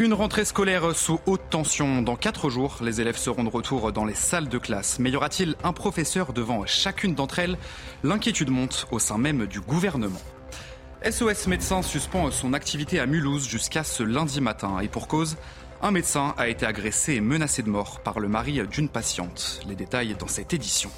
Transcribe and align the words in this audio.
Une 0.00 0.14
rentrée 0.14 0.46
scolaire 0.46 0.96
sous 0.96 1.20
haute 1.26 1.42
tension. 1.50 2.00
Dans 2.00 2.16
quatre 2.16 2.48
jours, 2.48 2.78
les 2.80 3.02
élèves 3.02 3.18
seront 3.18 3.44
de 3.44 3.50
retour 3.50 3.92
dans 3.92 4.06
les 4.06 4.14
salles 4.14 4.48
de 4.48 4.56
classe. 4.56 4.98
Mais 4.98 5.10
y 5.10 5.16
aura-t-il 5.16 5.56
un 5.62 5.74
professeur 5.74 6.32
devant 6.32 6.64
chacune 6.64 7.14
d'entre 7.14 7.38
elles? 7.38 7.58
L'inquiétude 8.02 8.48
monte 8.48 8.86
au 8.92 8.98
sein 8.98 9.18
même 9.18 9.44
du 9.44 9.60
gouvernement. 9.60 10.22
SOS 11.04 11.48
Médecins 11.48 11.82
suspend 11.82 12.30
son 12.30 12.54
activité 12.54 12.98
à 12.98 13.04
Mulhouse 13.04 13.46
jusqu'à 13.46 13.84
ce 13.84 14.02
lundi 14.02 14.40
matin. 14.40 14.78
Et 14.80 14.88
pour 14.88 15.06
cause, 15.06 15.36
un 15.82 15.90
médecin 15.90 16.34
a 16.38 16.48
été 16.48 16.64
agressé 16.64 17.16
et 17.16 17.20
menacé 17.20 17.62
de 17.62 17.68
mort 17.68 18.00
par 18.00 18.20
le 18.20 18.28
mari 18.28 18.58
d'une 18.68 18.88
patiente. 18.88 19.60
Les 19.68 19.74
détails 19.74 20.16
dans 20.18 20.28
cette 20.28 20.54
édition. 20.54 20.90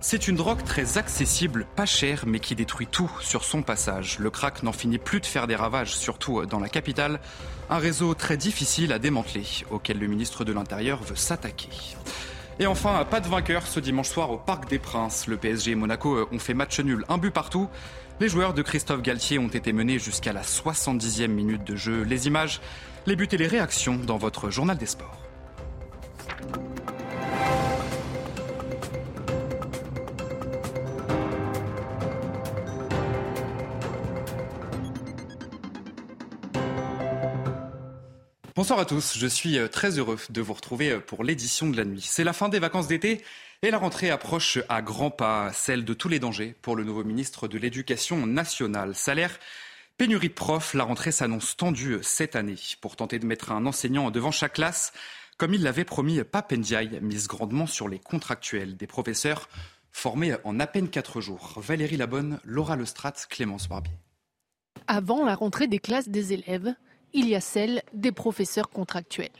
C'est 0.00 0.28
une 0.28 0.36
drogue 0.36 0.62
très 0.62 0.98
accessible, 0.98 1.66
pas 1.74 1.86
chère, 1.86 2.24
mais 2.26 2.38
qui 2.38 2.54
détruit 2.54 2.86
tout 2.86 3.10
sur 3.20 3.44
son 3.44 3.62
passage. 3.62 4.18
Le 4.18 4.30
crack 4.30 4.62
n'en 4.62 4.72
finit 4.72 4.98
plus 4.98 5.20
de 5.20 5.26
faire 5.26 5.46
des 5.46 5.56
ravages, 5.56 5.96
surtout 5.96 6.44
dans 6.46 6.60
la 6.60 6.68
capitale. 6.68 7.18
Un 7.70 7.78
réseau 7.78 8.14
très 8.14 8.36
difficile 8.36 8.92
à 8.92 8.98
démanteler, 8.98 9.44
auquel 9.70 9.98
le 9.98 10.06
ministre 10.06 10.44
de 10.44 10.52
l'Intérieur 10.52 11.02
veut 11.02 11.16
s'attaquer. 11.16 11.70
Et 12.58 12.66
enfin, 12.66 13.04
pas 13.04 13.20
de 13.20 13.28
vainqueur 13.28 13.66
ce 13.66 13.80
dimanche 13.80 14.08
soir 14.08 14.30
au 14.30 14.38
Parc 14.38 14.68
des 14.68 14.78
Princes. 14.78 15.26
Le 15.26 15.36
PSG 15.36 15.72
et 15.72 15.74
Monaco 15.74 16.28
ont 16.30 16.38
fait 16.38 16.54
match 16.54 16.78
nul, 16.80 17.04
un 17.08 17.18
but 17.18 17.30
partout. 17.30 17.68
Les 18.20 18.28
joueurs 18.28 18.54
de 18.54 18.62
Christophe 18.62 19.02
Galtier 19.02 19.38
ont 19.38 19.48
été 19.48 19.72
menés 19.72 19.98
jusqu'à 19.98 20.32
la 20.32 20.42
70e 20.42 21.26
minute 21.28 21.64
de 21.64 21.76
jeu. 21.76 22.02
Les 22.02 22.26
images, 22.26 22.60
les 23.06 23.16
buts 23.16 23.28
et 23.30 23.36
les 23.36 23.46
réactions 23.46 23.96
dans 23.96 24.16
votre 24.16 24.50
journal 24.50 24.78
des 24.78 24.86
sports. 24.86 25.18
Bonsoir 38.56 38.78
à 38.78 38.86
tous, 38.86 39.18
je 39.18 39.26
suis 39.26 39.58
euh, 39.58 39.68
très 39.68 39.98
heureux 39.98 40.16
de 40.30 40.40
vous 40.40 40.54
retrouver 40.54 40.92
euh, 40.92 40.98
pour 40.98 41.24
l'édition 41.24 41.68
de 41.68 41.76
la 41.76 41.84
nuit. 41.84 42.00
C'est 42.00 42.24
la 42.24 42.32
fin 42.32 42.48
des 42.48 42.58
vacances 42.58 42.86
d'été 42.86 43.22
et 43.60 43.70
la 43.70 43.76
rentrée 43.76 44.08
approche 44.08 44.58
à 44.70 44.80
grands 44.80 45.10
pas, 45.10 45.52
celle 45.52 45.84
de 45.84 45.92
tous 45.92 46.08
les 46.08 46.20
dangers 46.20 46.54
pour 46.62 46.74
le 46.74 46.82
nouveau 46.82 47.04
ministre 47.04 47.48
de 47.48 47.58
l'Éducation 47.58 48.26
nationale. 48.26 48.94
Salaire, 48.94 49.38
pénurie 49.98 50.30
de 50.30 50.32
profs, 50.32 50.72
la 50.72 50.84
rentrée 50.84 51.12
s'annonce 51.12 51.54
tendue 51.58 51.96
euh, 51.96 52.02
cette 52.02 52.34
année. 52.34 52.56
Pour 52.80 52.96
tenter 52.96 53.18
de 53.18 53.26
mettre 53.26 53.52
un 53.52 53.66
enseignant 53.66 54.10
devant 54.10 54.30
chaque 54.30 54.54
classe, 54.54 54.94
comme 55.36 55.52
il 55.52 55.62
l'avait 55.62 55.84
promis, 55.84 56.24
Papendiaï 56.24 56.98
mise 57.02 57.28
grandement 57.28 57.66
sur 57.66 57.90
les 57.90 57.98
contractuels 57.98 58.78
des 58.78 58.86
professeurs 58.86 59.50
formés 59.92 60.34
en 60.44 60.58
à 60.60 60.66
peine 60.66 60.88
quatre 60.88 61.20
jours. 61.20 61.52
Valérie 61.58 61.98
Labonne, 61.98 62.40
Laura 62.42 62.76
Lestrat, 62.76 63.12
Clémence 63.28 63.68
Barbier. 63.68 63.92
Avant 64.86 65.26
la 65.26 65.34
rentrée 65.34 65.66
des 65.66 65.78
classes 65.78 66.08
des 66.08 66.32
élèves, 66.32 66.74
il 67.12 67.28
y 67.28 67.34
a 67.34 67.40
celle 67.40 67.82
des 67.92 68.12
professeurs 68.12 68.70
contractuels. 68.70 69.30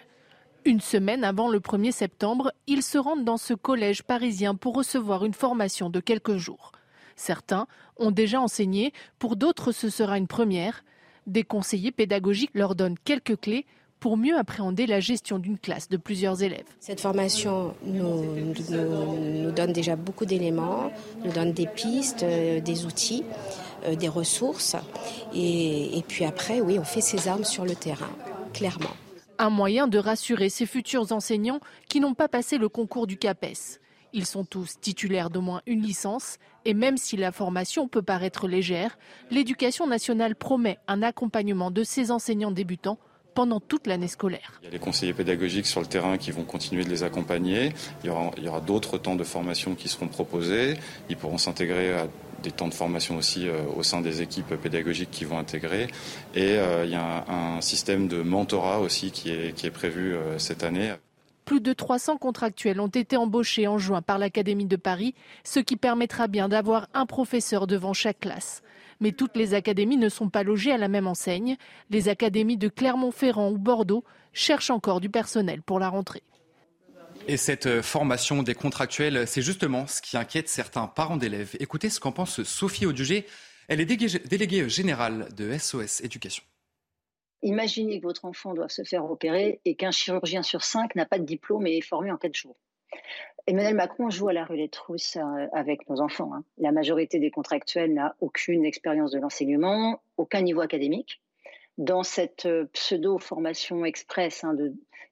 Une 0.65 0.81
semaine 0.81 1.23
avant 1.23 1.49
le 1.49 1.61
1er 1.61 1.93
septembre, 1.93 2.53
ils 2.67 2.83
se 2.83 2.99
rendent 2.99 3.25
dans 3.25 3.37
ce 3.37 3.55
collège 3.55 4.03
parisien 4.03 4.55
pour 4.55 4.75
recevoir 4.75 5.25
une 5.25 5.35
formation 5.35 5.91
de 5.91 6.01
quelques 6.01 6.37
jours. 6.37 6.73
Certains 7.15 7.67
ont 7.97 8.11
déjà 8.11 8.41
enseigné, 8.41 8.93
pour 9.19 9.37
d'autres 9.37 9.73
ce 9.73 9.89
sera 9.89 10.19
une 10.19 10.27
première. 10.27 10.85
Des 11.27 11.45
conseillers 11.45 11.93
pédagogiques 11.93 12.51
leur 12.55 12.75
donnent 12.75 12.99
quelques 13.05 13.41
clés 13.41 13.65
pour 14.01 14.17
mieux 14.17 14.37
appréhender 14.37 14.87
la 14.87 15.01
gestion 15.01 15.39
d'une 15.39 15.59
classe 15.59 15.89
de 15.89 15.97
plusieurs 15.97 16.43
élèves. 16.43 16.67
Cette 16.81 17.01
formation 17.01 17.75
nous, 17.85 18.25
nous 18.35 19.51
donne 19.51 19.73
déjà 19.73 19.97
beaucoup 19.97 20.27
d'éléments, 20.27 20.91
nous 21.25 21.33
donne 21.33 21.53
des 21.53 21.67
pistes, 21.67 22.23
euh, 22.23 22.61
des 22.61 22.85
outils. 22.85 23.25
Euh, 23.87 23.95
des 23.95 24.09
ressources. 24.09 24.77
Et, 25.35 26.03
puis 26.09 26.25
après, 26.25 26.61
oui, 26.61 26.79
on 26.79 26.85
fait 26.85 27.01
ses 27.01 27.29
armes 27.29 27.45
sur 27.45 27.65
le 27.65 27.75
terrain, 27.75 28.11
clairement. 28.53 28.95
Un 29.39 29.51
moyen 29.51 29.87
de 29.87 29.99
rassurer 29.99 30.49
ces 30.49 30.67
futurs 30.67 31.13
enseignants 31.13 31.61
qui 31.89 32.01
n'ont 32.01 32.15
pas 32.15 32.29
passé 32.29 32.59
le 32.59 32.69
concours 32.69 33.07
du 33.07 33.17
CAPES. 33.17 33.81
Ils 34.13 34.27
sont 34.27 34.45
tous 34.45 34.81
titulaires 34.81 35.31
d'au 35.31 35.41
moins 35.41 35.63
une 35.67 35.83
licence 35.83 36.39
et 36.65 36.75
même 36.75 36.97
si 36.97 37.17
la 37.17 37.33
formation 37.33 37.87
peut 37.87 38.03
paraître 38.03 38.49
légère, 38.49 38.99
l'éducation 39.31 39.87
nationale 39.87 40.37
promet 40.37 40.79
un 40.89 41.03
accompagnement 41.03 41.71
de 41.71 41.85
ces 41.85 42.11
enseignants 42.11 42.51
débutants 42.51 42.99
pendant 43.35 43.61
toute 43.61 43.87
l'année 43.87 44.09
scolaire. 44.09 44.59
Il 44.63 44.67
y 44.67 44.69
a 44.69 44.71
les 44.71 44.79
conseillers 44.79 45.13
pédagogiques 45.13 45.67
sur 45.67 45.81
le 45.81 45.87
terrain 45.87 46.17
qui 46.17 46.31
vont 46.31 46.45
continuer 46.45 46.85
de 46.85 46.89
les 46.89 47.03
accompagner. 47.03 47.73
Il 48.03 48.07
y 48.07 48.11
aura, 48.11 48.31
il 48.39 48.45
y 48.45 48.49
aura 48.49 48.61
d'autres 48.61 48.97
temps 48.97 49.17
de 49.17 49.25
formation 49.25 49.75
qui 49.75 49.89
seront 49.89 50.09
proposés. 50.09 50.79
Ils 51.11 51.17
pourront 51.17 51.37
s'intégrer 51.39 51.93
à 51.93 52.09
des 52.47 52.53
temps 52.53 52.69
de 52.69 52.75
formation 52.75 53.17
aussi 53.17 53.49
euh, 53.49 53.63
au 53.77 53.83
sein 53.83 54.01
des 54.01 54.23
équipes 54.23 54.55
pédagogiques 54.55 55.11
qui 55.11 55.25
vont 55.25 55.39
intégrer. 55.39 55.89
Et 56.35 56.59
euh, 56.59 56.85
il 56.85 56.93
y 56.93 56.95
a 56.95 57.25
un, 57.29 57.61
système 57.61 58.07
de 58.07 58.23
mentorat 58.23 58.81
aussi 58.81 59.11
qui 59.11 59.31
est, 59.31 59.71
prévu 59.71 60.15
euh, 60.15 60.39
cette 60.39 60.63
année. 60.63 60.95
Plus 61.45 61.61
de 61.61 61.73
300 61.73 62.19
contractuels 62.19 62.81
ont 62.81 62.87
été 62.87 63.17
embauchés 63.17 63.67
en 63.67 63.79
juin 63.79 64.03
par 64.03 64.19
l'Académie 64.19 64.67
de 64.67 64.77
Paris, 64.77 65.15
ce 65.43 65.59
qui 65.59 65.77
permettra 65.77 66.29
bien 66.29 66.49
d'avoir 66.49 66.87
un 66.95 67.07
professeur 67.07 67.67
devant 67.67 67.93
chaque 67.93 68.21
classe. 68.21 68.63
Mais 69.01 69.13
toutes 69.13 69.37
les 69.37 69.55
académies 69.55 69.97
ne 69.97 70.09
sont 70.09 70.29
pas 70.29 70.45
logées 70.45 70.73
à 70.73 70.79
la 70.79 70.89
même 70.89 71.07
enseigne. 71.07 71.57
Les 71.91 72.09
académies 72.09 72.57
de 72.57 72.69
Clermont-Ferrand 72.69 73.51
ou 73.51 73.59
Bordeaux 73.59 74.05
cherchent 74.33 74.71
encore 74.71 75.01
du 75.01 75.11
personnel 75.11 75.63
pour 75.63 75.81
la 75.81 75.89
rentrée. 75.89 76.23
Et 77.29 77.37
cette 77.37 77.67
euh, 77.67 77.83
formation 77.83 78.45
des 78.45 78.55
contractuels, 78.55 79.27
c'est 79.27 79.43
justement 79.43 79.89
ce 79.89 80.01
qui 80.01 80.17
inquiète 80.17 80.49
certains 80.49 80.87
parents 80.87 81.17
d'élèves. 81.17 81.57
Écoutez 81.59 81.91
ce 81.91 81.99
qu'en 81.99 82.13
pense 82.13 82.43
Sophie 82.45 82.87
Audugé. 82.87 83.27
Elle 83.69 83.81
est 83.81 83.85
déléguée 83.85 84.69
générale 84.69 85.27
de 85.37 85.59
SOS 85.59 86.01
Éducation. 86.03 86.45
Imaginez 87.43 87.99
que 87.99 88.07
votre 88.07 88.25
enfant 88.27 88.55
doit 88.55 88.69
se 88.69 88.85
faire 88.85 89.11
opérer 89.11 89.61
et 89.65 89.75
qu'un 89.75 89.91
chirurgien 89.91 90.45
sur 90.45 90.63
cinq 90.63 90.95
n'a 90.95 91.05
pas 91.05 91.19
de 91.19 91.25
diplôme 91.25 91.67
et 91.67 91.79
est 91.79 91.81
formé 91.81 92.13
en 92.13 92.17
quatre 92.17 92.37
jours. 92.37 92.57
Emmanuel 93.49 93.75
Macron 93.75 94.09
joue 94.09 94.29
à 94.29 94.33
la 94.33 94.45
roulette 94.45 94.77
russe 94.77 95.17
euh, 95.17 95.47
avec 95.53 95.89
nos 95.91 96.01
enfants. 96.01 96.33
Hein. 96.33 96.45
La 96.59 96.71
majorité 96.71 97.19
des 97.19 97.33
contractuels 97.33 97.93
n'a 97.93 98.15
aucune 98.21 98.65
expérience 98.65 99.11
de 99.11 99.19
l'enseignement, 99.19 100.01
aucun 100.17 100.43
niveau 100.43 100.61
académique 100.61 101.21
dans 101.79 102.03
cette 102.03 102.47
euh, 102.47 102.67
pseudo-formation 102.73 103.85
express, 103.85 104.45
hein, 104.45 104.57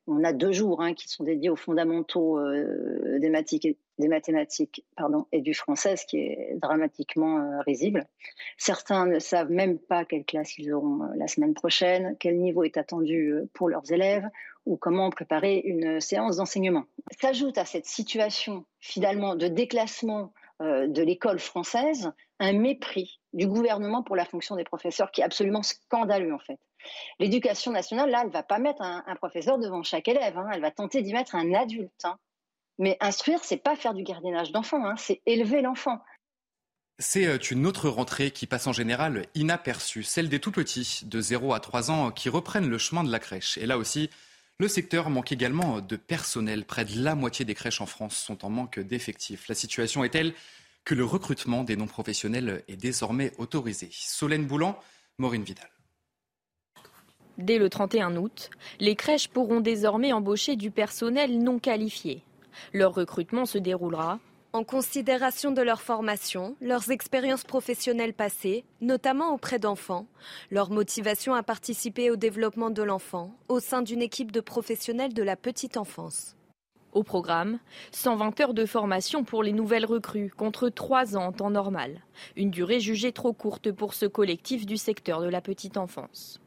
on 0.06 0.22
a 0.22 0.32
deux 0.32 0.52
jours 0.52 0.82
hein, 0.82 0.94
qui 0.94 1.08
sont 1.08 1.24
dédiés 1.24 1.50
aux 1.50 1.56
fondamentaux 1.56 2.38
euh, 2.38 3.18
des, 3.18 3.30
mathématiques, 3.30 4.84
et 5.32 5.40
du 5.40 5.54
français, 5.54 5.96
ce 5.96 6.06
qui 6.06 6.18
est 6.18 6.56
dramatiquement 6.56 7.38
euh, 7.38 7.60
risible. 7.60 8.06
Certains 8.58 9.06
ne 9.06 9.18
savent 9.18 9.50
même 9.50 9.78
pas 9.78 10.04
quelle 10.04 10.24
classe 10.24 10.58
ils 10.58 10.72
auront 10.72 11.08
la 11.16 11.26
semaine 11.26 11.54
prochaine, 11.54 12.16
quel 12.18 12.38
niveau 12.38 12.64
est 12.64 12.76
attendu 12.76 13.34
pour 13.54 13.68
leurs 13.68 13.92
élèves 13.92 14.28
ou 14.66 14.76
comment 14.76 15.10
préparer 15.10 15.58
une 15.58 16.00
séance 16.00 16.36
d'enseignement. 16.36 16.84
S'ajoute 17.20 17.58
à 17.58 17.64
cette 17.64 17.86
situation 17.86 18.64
finalement 18.80 19.36
de 19.36 19.48
déclassement 19.48 20.32
de 20.60 21.02
l'école 21.02 21.38
française 21.38 22.12
un 22.38 22.52
mépris 22.52 23.20
du 23.32 23.46
gouvernement 23.46 24.02
pour 24.02 24.16
la 24.16 24.24
fonction 24.24 24.56
des 24.56 24.64
professeurs 24.64 25.10
qui 25.10 25.20
est 25.20 25.24
absolument 25.24 25.62
scandaleux 25.62 26.32
en 26.32 26.38
fait. 26.38 26.58
L'éducation 27.18 27.72
nationale, 27.72 28.10
là, 28.10 28.22
elle 28.24 28.30
va 28.30 28.42
pas 28.42 28.58
mettre 28.58 28.82
un, 28.82 29.16
professeur 29.16 29.58
devant 29.58 29.82
chaque 29.82 30.08
élève, 30.08 30.36
hein. 30.36 30.48
elle 30.52 30.60
va 30.60 30.70
tenter 30.70 31.02
d'y 31.02 31.12
mettre 31.12 31.34
un 31.34 31.54
adulte. 31.54 32.04
Hein. 32.04 32.18
Mais 32.78 32.96
instruire, 33.00 33.42
c'est 33.42 33.56
pas 33.56 33.76
faire 33.76 33.94
du 33.94 34.02
gardiennage 34.02 34.52
d'enfant, 34.52 34.84
hein. 34.84 34.94
c'est 34.96 35.22
élever 35.26 35.62
l'enfant. 35.62 36.00
C'est 36.98 37.26
euh, 37.26 37.38
une 37.38 37.66
autre 37.66 37.88
rentrée 37.88 38.30
qui 38.30 38.46
passe 38.46 38.66
en 38.66 38.72
général 38.72 39.26
inaperçue, 39.34 40.02
celle 40.02 40.28
des 40.28 40.40
tout 40.40 40.52
petits 40.52 41.00
de 41.04 41.20
0 41.20 41.52
à 41.52 41.60
3 41.60 41.90
ans 41.90 42.10
qui 42.10 42.28
reprennent 42.28 42.68
le 42.68 42.78
chemin 42.78 43.02
de 43.02 43.10
la 43.10 43.18
crèche. 43.18 43.58
Et 43.58 43.66
là 43.66 43.78
aussi, 43.78 44.10
le 44.58 44.68
secteur 44.68 45.10
manque 45.10 45.32
également 45.32 45.80
de 45.80 45.96
personnel. 45.96 46.64
Près 46.64 46.84
de 46.84 47.02
la 47.02 47.14
moitié 47.14 47.44
des 47.44 47.54
crèches 47.54 47.80
en 47.80 47.86
France 47.86 48.16
sont 48.16 48.44
en 48.44 48.50
manque 48.50 48.78
d'effectifs. 48.78 49.48
La 49.48 49.54
situation 49.54 50.04
est 50.04 50.10
telle 50.10 50.32
que 50.84 50.94
le 50.94 51.04
recrutement 51.04 51.64
des 51.64 51.76
non-professionnels 51.76 52.62
est 52.68 52.76
désormais 52.76 53.32
autorisé. 53.38 53.88
Solène 53.90 54.46
Boulan, 54.46 54.78
Maureen 55.18 55.42
Vidal. 55.42 55.68
Dès 57.38 57.58
le 57.58 57.68
31 57.68 58.16
août, 58.16 58.50
les 58.78 58.94
crèches 58.94 59.28
pourront 59.28 59.60
désormais 59.60 60.12
embaucher 60.12 60.54
du 60.54 60.70
personnel 60.70 61.42
non 61.42 61.58
qualifié. 61.58 62.22
Leur 62.72 62.94
recrutement 62.94 63.46
se 63.46 63.58
déroulera 63.58 64.20
en 64.54 64.62
considération 64.62 65.50
de 65.50 65.62
leur 65.62 65.82
formation, 65.82 66.56
leurs 66.60 66.92
expériences 66.92 67.42
professionnelles 67.42 68.14
passées, 68.14 68.64
notamment 68.80 69.34
auprès 69.34 69.58
d'enfants, 69.58 70.06
leur 70.52 70.70
motivation 70.70 71.34
à 71.34 71.42
participer 71.42 72.08
au 72.08 72.14
développement 72.14 72.70
de 72.70 72.84
l'enfant 72.84 73.34
au 73.48 73.58
sein 73.58 73.82
d'une 73.82 74.00
équipe 74.00 74.30
de 74.30 74.40
professionnels 74.40 75.12
de 75.12 75.24
la 75.24 75.34
petite 75.34 75.76
enfance. 75.76 76.36
Au 76.92 77.02
programme, 77.02 77.58
120 77.90 78.40
heures 78.40 78.54
de 78.54 78.64
formation 78.64 79.24
pour 79.24 79.42
les 79.42 79.50
nouvelles 79.50 79.86
recrues, 79.86 80.30
contre 80.30 80.68
3 80.68 81.16
ans 81.16 81.26
en 81.26 81.32
temps 81.32 81.50
normal. 81.50 82.02
Une 82.36 82.50
durée 82.50 82.78
jugée 82.78 83.10
trop 83.10 83.32
courte 83.32 83.72
pour 83.72 83.92
ce 83.92 84.06
collectif 84.06 84.66
du 84.66 84.76
secteur 84.76 85.20
de 85.20 85.28
la 85.28 85.40
petite 85.40 85.76
enfance. 85.76 86.40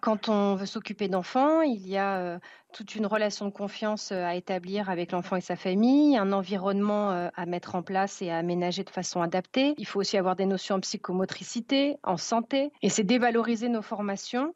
Quand 0.00 0.30
on 0.30 0.54
veut 0.54 0.64
s'occuper 0.64 1.08
d'enfants, 1.08 1.60
il 1.60 1.86
y 1.86 1.98
a 1.98 2.16
euh, 2.16 2.38
toute 2.72 2.94
une 2.94 3.06
relation 3.06 3.46
de 3.46 3.50
confiance 3.50 4.12
euh, 4.12 4.24
à 4.24 4.34
établir 4.34 4.90
avec 4.90 5.12
l'enfant 5.12 5.36
et 5.36 5.40
sa 5.40 5.56
famille, 5.56 6.16
un 6.16 6.32
environnement 6.32 7.10
euh, 7.10 7.28
à 7.36 7.46
mettre 7.46 7.74
en 7.74 7.82
place 7.82 8.22
et 8.22 8.30
à 8.30 8.38
aménager 8.38 8.84
de 8.84 8.90
façon 8.90 9.22
adaptée. 9.22 9.74
Il 9.78 9.86
faut 9.86 10.00
aussi 10.00 10.16
avoir 10.16 10.36
des 10.36 10.46
notions 10.46 10.76
en 10.76 10.80
psychomotricité, 10.80 11.96
en 12.02 12.16
santé. 12.16 12.70
Et 12.82 12.88
c'est 12.88 13.04
dévaloriser 13.04 13.68
nos 13.68 13.82
formations 13.82 14.54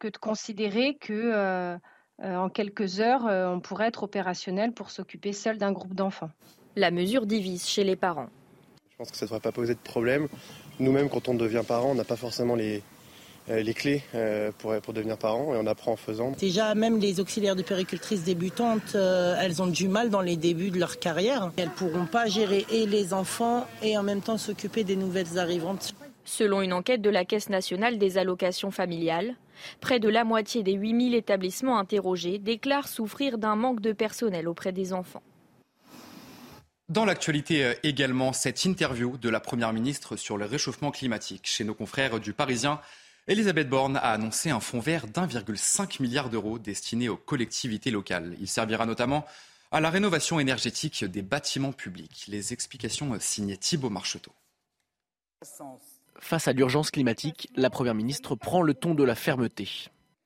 que 0.00 0.08
de 0.08 0.16
considérer 0.16 0.96
que 0.96 1.78
en 2.22 2.48
quelques 2.48 3.00
heures, 3.00 3.24
on 3.24 3.60
pourrait 3.60 3.88
être 3.88 4.02
opérationnel 4.02 4.72
pour 4.72 4.90
s'occuper 4.90 5.32
seul 5.32 5.58
d'un 5.58 5.72
groupe 5.72 5.94
d'enfants. 5.94 6.30
La 6.76 6.90
mesure 6.90 7.26
divise 7.26 7.66
chez 7.66 7.84
les 7.84 7.96
parents. 7.96 8.28
Je 8.90 8.96
pense 8.96 9.10
que 9.10 9.16
ça 9.16 9.26
ne 9.26 9.28
devrait 9.28 9.40
pas 9.40 9.52
poser 9.52 9.74
de 9.74 9.80
problème. 9.80 10.28
Nous-mêmes, 10.78 11.08
quand 11.08 11.28
on 11.28 11.34
devient 11.34 11.62
parent, 11.66 11.90
on 11.90 11.94
n'a 11.94 12.04
pas 12.04 12.16
forcément 12.16 12.54
les, 12.54 12.78
euh, 12.78 12.95
les 13.48 13.74
clés 13.74 14.02
euh, 14.14 14.50
pour, 14.58 14.74
pour 14.80 14.92
devenir 14.92 15.16
parent 15.16 15.54
et 15.54 15.58
on 15.58 15.66
apprend 15.66 15.92
en 15.92 15.96
faisant. 15.96 16.32
Déjà, 16.32 16.74
même 16.74 16.98
les 16.98 17.20
auxiliaires 17.20 17.56
de 17.56 17.62
péricultrices 17.62 18.24
débutantes, 18.24 18.94
euh, 18.94 19.36
elles 19.40 19.62
ont 19.62 19.66
du 19.66 19.88
mal 19.88 20.10
dans 20.10 20.20
les 20.20 20.36
débuts 20.36 20.70
de 20.70 20.78
leur 20.78 20.98
carrière. 20.98 21.52
Elles 21.56 21.66
ne 21.66 21.70
pourront 21.70 22.06
pas 22.06 22.26
gérer 22.26 22.66
et 22.70 22.86
les 22.86 23.14
enfants 23.14 23.66
et 23.82 23.96
en 23.96 24.02
même 24.02 24.20
temps 24.20 24.38
s'occuper 24.38 24.84
des 24.84 24.96
nouvelles 24.96 25.38
arrivantes. 25.38 25.94
Selon 26.24 26.60
une 26.60 26.72
enquête 26.72 27.02
de 27.02 27.10
la 27.10 27.24
Caisse 27.24 27.48
nationale 27.48 27.98
des 27.98 28.18
allocations 28.18 28.72
familiales, 28.72 29.36
près 29.80 30.00
de 30.00 30.08
la 30.08 30.24
moitié 30.24 30.64
des 30.64 30.72
8000 30.72 31.14
établissements 31.14 31.78
interrogés 31.78 32.38
déclarent 32.38 32.88
souffrir 32.88 33.38
d'un 33.38 33.54
manque 33.54 33.80
de 33.80 33.92
personnel 33.92 34.48
auprès 34.48 34.72
des 34.72 34.92
enfants. 34.92 35.22
Dans 36.88 37.04
l'actualité 37.04 37.64
euh, 37.64 37.74
également, 37.82 38.32
cette 38.32 38.64
interview 38.64 39.16
de 39.18 39.28
la 39.28 39.40
Première 39.40 39.72
ministre 39.72 40.16
sur 40.16 40.36
le 40.36 40.44
réchauffement 40.44 40.92
climatique. 40.92 41.42
Chez 41.44 41.64
nos 41.64 41.74
confrères 41.74 42.20
du 42.20 42.32
Parisien, 42.32 42.80
Elisabeth 43.28 43.68
Borne 43.68 43.96
a 43.96 44.12
annoncé 44.12 44.50
un 44.50 44.60
fonds 44.60 44.78
vert 44.78 45.08
d'1,5 45.08 46.00
milliard 46.00 46.30
d'euros 46.30 46.60
destiné 46.60 47.08
aux 47.08 47.16
collectivités 47.16 47.90
locales. 47.90 48.36
Il 48.40 48.46
servira 48.46 48.86
notamment 48.86 49.26
à 49.72 49.80
la 49.80 49.90
rénovation 49.90 50.38
énergétique 50.38 51.04
des 51.04 51.22
bâtiments 51.22 51.72
publics. 51.72 52.26
Les 52.28 52.52
explications 52.52 53.18
signées 53.18 53.56
Thibault 53.56 53.90
Marcheteau. 53.90 54.30
Face 56.20 56.46
à 56.46 56.52
l'urgence 56.52 56.92
climatique, 56.92 57.50
la 57.56 57.68
Première 57.68 57.96
ministre 57.96 58.36
prend 58.36 58.62
le 58.62 58.74
ton 58.74 58.94
de 58.94 59.02
la 59.02 59.16
fermeté. 59.16 59.68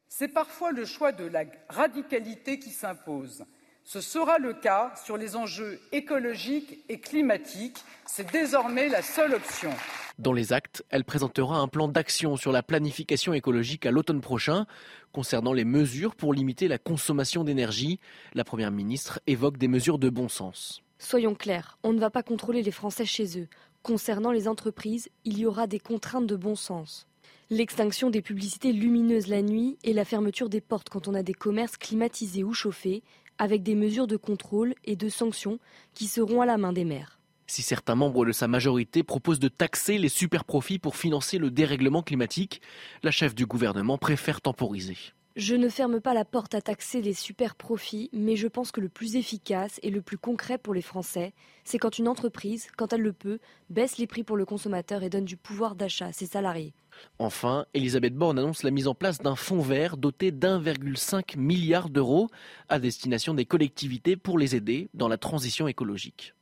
C'est 0.09 0.29
parfois 0.29 0.71
le 0.71 0.85
choix 0.85 1.13
de 1.13 1.25
la 1.25 1.45
radicalité 1.71 2.59
qui 2.59 2.71
s'impose. 2.71 3.45
Ce 3.85 4.01
sera 4.01 4.39
le 4.39 4.55
cas 4.55 4.93
sur 5.05 5.17
les 5.17 5.37
enjeux 5.37 5.81
écologiques 5.93 6.79
et 6.89 7.01
climatiques. 7.01 7.79
C'est 8.07 8.31
désormais 8.31 8.89
la 8.89 9.03
seule 9.03 9.35
option. 9.35 9.71
Dans 10.19 10.33
les 10.33 10.53
actes, 10.53 10.85
elle 10.91 11.05
présentera 11.05 11.59
un 11.59 11.67
plan 11.67 11.89
d'action 11.89 12.37
sur 12.37 12.53
la 12.53 12.63
planification 12.63 13.33
écologique 13.33 13.87
à 13.87 13.91
l'automne 13.91 14.21
prochain. 14.21 14.67
Concernant 15.13 15.53
les 15.53 15.65
mesures 15.65 16.15
pour 16.15 16.35
limiter 16.35 16.69
la 16.69 16.79
consommation 16.79 17.43
d'énergie, 17.43 17.99
la 18.35 18.45
Première 18.45 18.71
ministre 18.71 19.19
évoque 19.27 19.57
des 19.57 19.69
mesures 19.69 19.99
de 19.99 20.11
bon 20.11 20.29
sens. 20.29 20.83
Soyons 20.99 21.35
clairs, 21.35 21.79
on 21.83 21.93
ne 21.93 21.99
va 22.01 22.11
pas 22.11 22.23
contrôler 22.23 22.63
les 22.63 22.71
Français 22.71 23.07
chez 23.07 23.41
eux. 23.41 23.49
Concernant 23.83 24.31
les 24.31 24.47
entreprises, 24.47 25.09
il 25.25 25.39
y 25.39 25.47
aura 25.47 25.67
des 25.67 25.81
contraintes 25.81 26.27
de 26.27 26.37
bon 26.37 26.55
sens. 26.55 27.07
L'extinction 27.53 28.11
des 28.11 28.23
publicités 28.23 28.73
lumineuses 28.73 29.27
la 29.27 29.43
nuit 29.43 29.77
et 29.83 29.93
la 29.93 30.05
fermeture 30.05 30.49
des 30.49 30.61
portes 30.61 30.89
quand 30.89 31.09
on 31.09 31.15
a 31.15 31.25
des 31.25 31.35
commerces 31.35 31.77
climatisés 31.77 32.45
ou 32.45 32.53
chauffés 32.53 33.03
avec 33.41 33.63
des 33.63 33.75
mesures 33.75 34.07
de 34.07 34.19
contrôle 34.19 34.75
et 34.85 34.95
de 34.95 35.09
sanctions 35.09 35.59
qui 35.95 36.07
seront 36.07 36.43
à 36.43 36.47
la 36.47 36.59
main 36.59 36.75
des 36.75 36.85
maires. 36.85 37.19
Si 37.47 37.63
certains 37.63 37.97
membres 37.97 38.27
de 38.27 38.33
sa 38.33 38.47
majorité 38.47 39.03
proposent 39.03 39.41
de 39.41 39.49
taxer 39.49 39.99
les 39.99 40.11
superprofits 40.11 40.79
pour 40.79 40.95
financer 40.95 41.39
le 41.39 41.51
dérèglement 41.51 42.03
climatique, 42.03 42.61
la 43.03 43.11
chef 43.11 43.35
du 43.35 43.47
gouvernement 43.47 43.99
préfère 43.99 44.43
temporiser. 44.43 44.99
Je 45.37 45.55
ne 45.55 45.69
ferme 45.69 46.01
pas 46.01 46.13
la 46.13 46.27
porte 46.27 46.55
à 46.55 46.61
taxer 46.61 47.01
les 47.01 47.15
super 47.15 47.55
profits, 47.55 48.11
mais 48.13 48.37
je 48.37 48.47
pense 48.47 48.73
que 48.73 48.81
le 48.81 48.89
plus 48.89 49.17
efficace 49.17 49.81
et 49.83 49.91
le 49.91 50.03
plus 50.03 50.19
concret 50.19 50.59
pour 50.59 50.75
les 50.75 50.83
Français, 50.83 51.33
c'est 51.65 51.79
quand 51.79 51.99
une 51.99 52.09
entreprise, 52.09 52.69
quand 52.77 52.93
elle 52.93 53.01
le 53.01 53.15
peut, 53.15 53.39
baisse 53.71 53.97
les 53.97 54.07
prix 54.07 54.23
pour 54.23 54.37
le 54.37 54.45
consommateur 54.45 55.03
et 55.03 55.09
donne 55.09 55.25
du 55.25 55.39
pouvoir 55.39 55.77
d'achat 55.77 56.07
à 56.07 56.13
ses 56.13 56.27
salariés. 56.27 56.75
Enfin, 57.19 57.67
Elisabeth 57.75 58.15
Borne 58.15 58.39
annonce 58.39 58.63
la 58.63 58.71
mise 58.71 58.89
en 58.89 58.95
place 58.95 59.19
d'un 59.19 59.37
fonds 59.37 59.61
vert 59.61 59.97
doté 59.97 60.31
d'1,5 60.31 61.39
milliard 61.39 61.91
d'euros 61.91 62.29
à 62.69 62.79
destination 62.79 63.35
des 63.35 63.45
collectivités 63.45 64.17
pour 64.17 64.39
les 64.39 64.57
aider 64.57 64.89
dans 64.95 65.09
la 65.09 65.19
transition 65.19 65.69
écologique. 65.69 66.35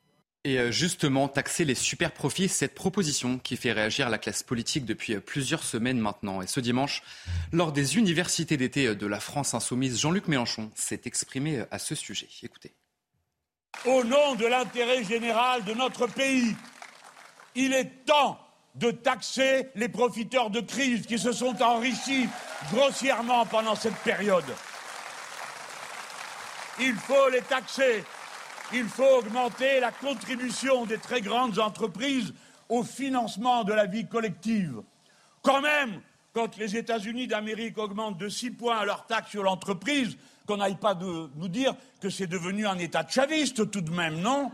Et 0.45 0.59
euh, 0.59 0.71
justement, 0.71 1.29
taxer 1.29 1.65
les 1.65 1.75
super 1.75 2.13
profits, 2.13 2.49
cette 2.49 2.75
proposition 2.75 3.39
qui 3.39 3.57
fait 3.57 3.73
réagir 3.73 4.09
la 4.09 4.19
classe 4.19 4.43
politique 4.43 4.85
depuis 4.85 5.15
euh, 5.15 5.21
plusieurs 5.21 5.65
semaines 5.65 5.99
maintenant. 5.99 6.41
Et 6.41 6.47
ce 6.47 6.61
dimanche, 6.61 7.03
lors 7.53 7.73
des 7.73 7.99
universités 7.99 8.57
d'été 8.57 8.87
euh, 8.87 8.95
de 8.95 9.07
la 9.07 9.21
France 9.21 9.55
insoumise, 9.55 10.01
Jean-Luc 10.01 10.29
Mélenchon 10.29 10.71
s'est 10.75 11.03
exprimé 11.05 11.65
à 11.71 11.79
ce 11.79 11.95
sujet. 11.95 12.29
Écoutez. 12.43 12.73
Au 13.85 14.05
nom 14.05 14.37
de 14.37 14.47
l'intérêt 14.47 15.05
général 15.05 15.65
de 15.65 15.75
notre 15.75 16.07
pays, 16.07 16.55
il 17.55 17.73
est 17.73 18.05
temps 18.07 18.39
de 18.79 18.91
taxer 18.91 19.69
les 19.75 19.89
profiteurs 19.89 20.51
de 20.51 20.61
crise 20.61 21.07
qui 21.07 21.19
se 21.19 21.33
sont 21.33 21.61
enrichis 21.63 22.29
grossièrement 22.73 23.45
pendant 23.47 23.75
cette 23.75 23.97
période. 23.97 24.45
Il 26.81 26.95
faut 26.95 27.29
les 27.31 27.43
taxer 27.43 28.05
il 28.73 28.85
faut 28.85 29.19
augmenter 29.19 29.81
la 29.81 29.91
contribution 29.91 30.85
des 30.85 30.99
très 30.99 31.21
grandes 31.21 31.59
entreprises 31.59 32.35
au 32.69 32.83
financement 32.83 33.65
de 33.65 33.73
la 33.73 33.87
vie 33.87 34.07
collective. 34.07 34.83
Quand 35.43 35.63
même, 35.63 36.01
quand 36.35 36.57
les 36.59 36.77
États-Unis 36.77 37.27
d'Amérique 37.27 37.79
augmentent 37.79 38.19
de 38.19 38.29
6 38.29 38.51
points 38.53 38.85
leur 38.85 39.07
taxe 39.07 39.31
sur 39.31 39.43
l'entreprise, 39.43 40.19
qu'on 40.47 40.59
n'aille 40.59 40.77
pas 40.77 40.95
nous 40.95 41.49
dire 41.49 41.75
que 42.01 42.11
c'est 42.11 42.27
devenu 42.27 42.67
un 42.67 42.79
État 42.79 43.07
chaviste 43.09 43.71
tout 43.71 43.81
de 43.81 43.91
même, 43.91 44.21
non? 44.21 44.51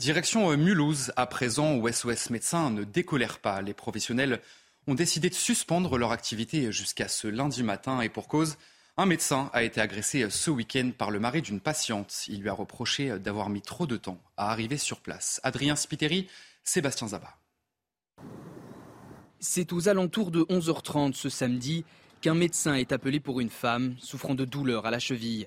Direction 0.00 0.50
euh, 0.50 0.56
Mulhouse, 0.56 1.12
à 1.16 1.26
présent 1.26 1.74
où 1.74 1.86
SOS 1.86 2.30
Médecins 2.30 2.70
ne 2.70 2.84
décolère 2.84 3.38
pas. 3.38 3.60
Les 3.60 3.74
professionnels 3.74 4.40
ont 4.86 4.94
décidé 4.94 5.28
de 5.28 5.34
suspendre 5.34 5.98
leur 5.98 6.10
activité 6.10 6.72
jusqu'à 6.72 7.06
ce 7.06 7.28
lundi 7.28 7.62
matin 7.62 8.00
et 8.00 8.08
pour 8.08 8.26
cause, 8.26 8.56
un 8.96 9.04
médecin 9.04 9.50
a 9.52 9.62
été 9.62 9.78
agressé 9.78 10.30
ce 10.30 10.50
week-end 10.50 10.92
par 10.96 11.10
le 11.10 11.20
mari 11.20 11.42
d'une 11.42 11.60
patiente. 11.60 12.24
Il 12.28 12.40
lui 12.40 12.48
a 12.48 12.54
reproché 12.54 13.18
d'avoir 13.18 13.50
mis 13.50 13.60
trop 13.60 13.86
de 13.86 13.98
temps 13.98 14.18
à 14.38 14.50
arriver 14.50 14.78
sur 14.78 15.00
place. 15.00 15.38
Adrien 15.42 15.76
Spiteri, 15.76 16.28
Sébastien 16.64 17.08
Zaba. 17.08 17.36
C'est 19.38 19.70
aux 19.74 19.90
alentours 19.90 20.30
de 20.30 20.40
11h30 20.44 21.12
ce 21.12 21.28
samedi 21.28 21.84
qu'un 22.22 22.34
médecin 22.34 22.72
est 22.72 22.92
appelé 22.92 23.20
pour 23.20 23.38
une 23.38 23.50
femme 23.50 23.96
souffrant 23.98 24.34
de 24.34 24.46
douleurs 24.46 24.86
à 24.86 24.90
la 24.90 24.98
cheville. 24.98 25.46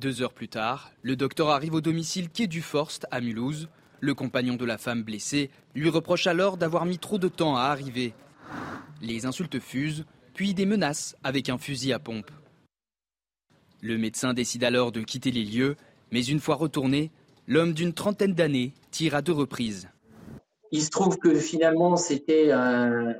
Deux 0.00 0.22
heures 0.22 0.32
plus 0.32 0.46
tard, 0.46 0.92
le 1.02 1.16
docteur 1.16 1.48
arrive 1.48 1.74
au 1.74 1.80
domicile 1.80 2.28
quai 2.28 2.46
du 2.46 2.62
Forst 2.62 3.08
à 3.10 3.20
Mulhouse. 3.20 3.68
Le 3.98 4.14
compagnon 4.14 4.54
de 4.54 4.64
la 4.64 4.78
femme 4.78 5.02
blessée 5.02 5.50
lui 5.74 5.88
reproche 5.88 6.28
alors 6.28 6.56
d'avoir 6.56 6.86
mis 6.86 6.98
trop 6.98 7.18
de 7.18 7.26
temps 7.26 7.56
à 7.56 7.62
arriver. 7.62 8.14
Les 9.02 9.26
insultes 9.26 9.58
fusent, 9.58 10.04
puis 10.34 10.54
des 10.54 10.66
menaces 10.66 11.16
avec 11.24 11.48
un 11.48 11.58
fusil 11.58 11.92
à 11.92 11.98
pompe. 11.98 12.30
Le 13.80 13.98
médecin 13.98 14.34
décide 14.34 14.62
alors 14.62 14.92
de 14.92 15.00
quitter 15.00 15.32
les 15.32 15.44
lieux, 15.44 15.74
mais 16.12 16.24
une 16.24 16.38
fois 16.38 16.54
retourné, 16.54 17.10
l'homme 17.48 17.72
d'une 17.72 17.92
trentaine 17.92 18.34
d'années 18.34 18.74
tire 18.92 19.16
à 19.16 19.22
deux 19.22 19.32
reprises. 19.32 19.88
Il 20.70 20.82
se 20.82 20.90
trouve 20.90 21.18
que 21.18 21.34
finalement 21.34 21.96
c'était 21.96 22.50
un, 22.50 23.14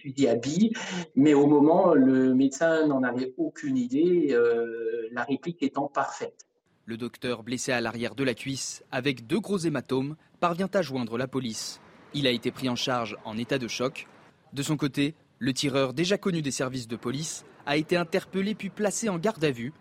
fusil 0.00 0.28
à 0.28 0.36
billes, 0.36 0.72
mais 1.16 1.34
au 1.34 1.46
moment, 1.46 1.94
le 1.94 2.34
médecin 2.34 2.86
n'en 2.86 3.02
avait 3.02 3.34
aucune 3.36 3.76
idée, 3.76 4.28
euh, 4.30 5.08
la 5.10 5.24
réplique 5.24 5.62
étant 5.62 5.88
parfaite. 5.88 6.46
Le 6.84 6.96
docteur, 6.96 7.42
blessé 7.42 7.72
à 7.72 7.80
l'arrière 7.80 8.14
de 8.14 8.22
la 8.22 8.34
cuisse, 8.34 8.84
avec 8.92 9.26
deux 9.26 9.40
gros 9.40 9.58
hématomes, 9.58 10.14
parvient 10.38 10.70
à 10.72 10.82
joindre 10.82 11.18
la 11.18 11.26
police. 11.26 11.80
Il 12.14 12.28
a 12.28 12.30
été 12.30 12.52
pris 12.52 12.68
en 12.68 12.76
charge 12.76 13.16
en 13.24 13.36
état 13.36 13.58
de 13.58 13.66
choc. 13.66 14.06
De 14.52 14.62
son 14.62 14.76
côté, 14.76 15.16
le 15.40 15.52
tireur, 15.52 15.92
déjà 15.92 16.16
connu 16.16 16.42
des 16.42 16.52
services 16.52 16.86
de 16.86 16.94
police, 16.94 17.44
a 17.66 17.76
été 17.76 17.96
interpellé 17.96 18.54
puis 18.54 18.70
placé 18.70 19.08
en 19.08 19.18
garde 19.18 19.44
à 19.44 19.50
vue. 19.50 19.72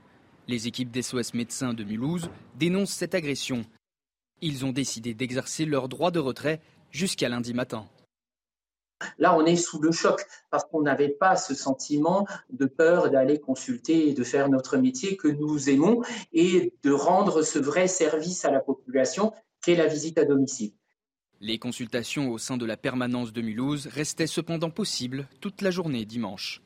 Les 0.47 0.67
équipes 0.67 0.91
d'SOS 0.91 1.33
Médecins 1.33 1.73
de 1.73 1.83
Mulhouse 1.83 2.29
dénoncent 2.57 2.91
cette 2.91 3.15
agression. 3.15 3.65
Ils 4.41 4.65
ont 4.65 4.71
décidé 4.71 5.13
d'exercer 5.13 5.65
leur 5.65 5.87
droit 5.87 6.11
de 6.11 6.19
retrait 6.19 6.59
jusqu'à 6.95 7.29
lundi 7.29 7.53
matin. 7.53 7.85
Là, 9.19 9.35
on 9.35 9.45
est 9.45 9.57
sous 9.57 9.81
le 9.81 9.91
choc 9.91 10.25
parce 10.49 10.63
qu'on 10.63 10.81
n'avait 10.81 11.09
pas 11.09 11.35
ce 11.35 11.53
sentiment 11.53 12.25
de 12.49 12.65
peur 12.65 13.11
d'aller 13.11 13.39
consulter 13.39 14.09
et 14.09 14.13
de 14.13 14.23
faire 14.23 14.47
notre 14.47 14.77
métier 14.77 15.17
que 15.17 15.27
nous 15.27 15.69
aimons 15.69 16.01
et 16.31 16.73
de 16.83 16.91
rendre 16.91 17.41
ce 17.41 17.59
vrai 17.59 17.87
service 17.87 18.45
à 18.45 18.51
la 18.51 18.61
population 18.61 19.33
qu'est 19.61 19.75
la 19.75 19.87
visite 19.87 20.17
à 20.17 20.23
domicile. 20.23 20.71
Les 21.41 21.59
consultations 21.59 22.31
au 22.31 22.37
sein 22.37 22.55
de 22.55 22.65
la 22.65 22.77
permanence 22.77 23.33
de 23.33 23.41
Mulhouse 23.41 23.87
restaient 23.87 24.27
cependant 24.27 24.69
possibles 24.69 25.27
toute 25.41 25.61
la 25.61 25.71
journée 25.71 26.05
dimanche. 26.05 26.61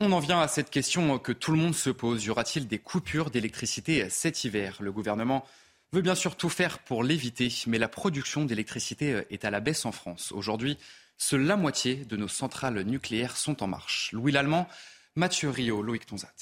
On 0.00 0.12
en 0.12 0.20
vient 0.20 0.40
à 0.40 0.48
cette 0.48 0.70
question 0.70 1.18
que 1.18 1.32
tout 1.32 1.50
le 1.50 1.58
monde 1.58 1.74
se 1.74 1.90
pose. 1.90 2.24
Y 2.24 2.30
aura-t-il 2.30 2.68
des 2.68 2.78
coupures 2.78 3.30
d'électricité 3.30 4.08
cet 4.10 4.44
hiver? 4.44 4.78
Le 4.80 4.92
gouvernement 4.92 5.44
veut 5.94 6.02
bien 6.02 6.16
sûr 6.16 6.34
tout 6.34 6.48
faire 6.48 6.80
pour 6.80 7.04
l'éviter, 7.04 7.52
mais 7.68 7.78
la 7.78 7.86
production 7.86 8.44
d'électricité 8.44 9.22
est 9.30 9.44
à 9.44 9.50
la 9.50 9.60
baisse 9.60 9.86
en 9.86 9.92
France. 9.92 10.32
Aujourd'hui, 10.32 10.76
seule 11.18 11.42
la 11.42 11.56
moitié 11.56 12.04
de 12.04 12.16
nos 12.16 12.26
centrales 12.26 12.82
nucléaires 12.82 13.36
sont 13.36 13.62
en 13.62 13.68
marche. 13.68 14.10
Louis 14.12 14.32
Lallemand, 14.32 14.66
Mathieu 15.14 15.50
Rio, 15.50 15.82
Loïc 15.82 16.04
Tonzat. 16.04 16.34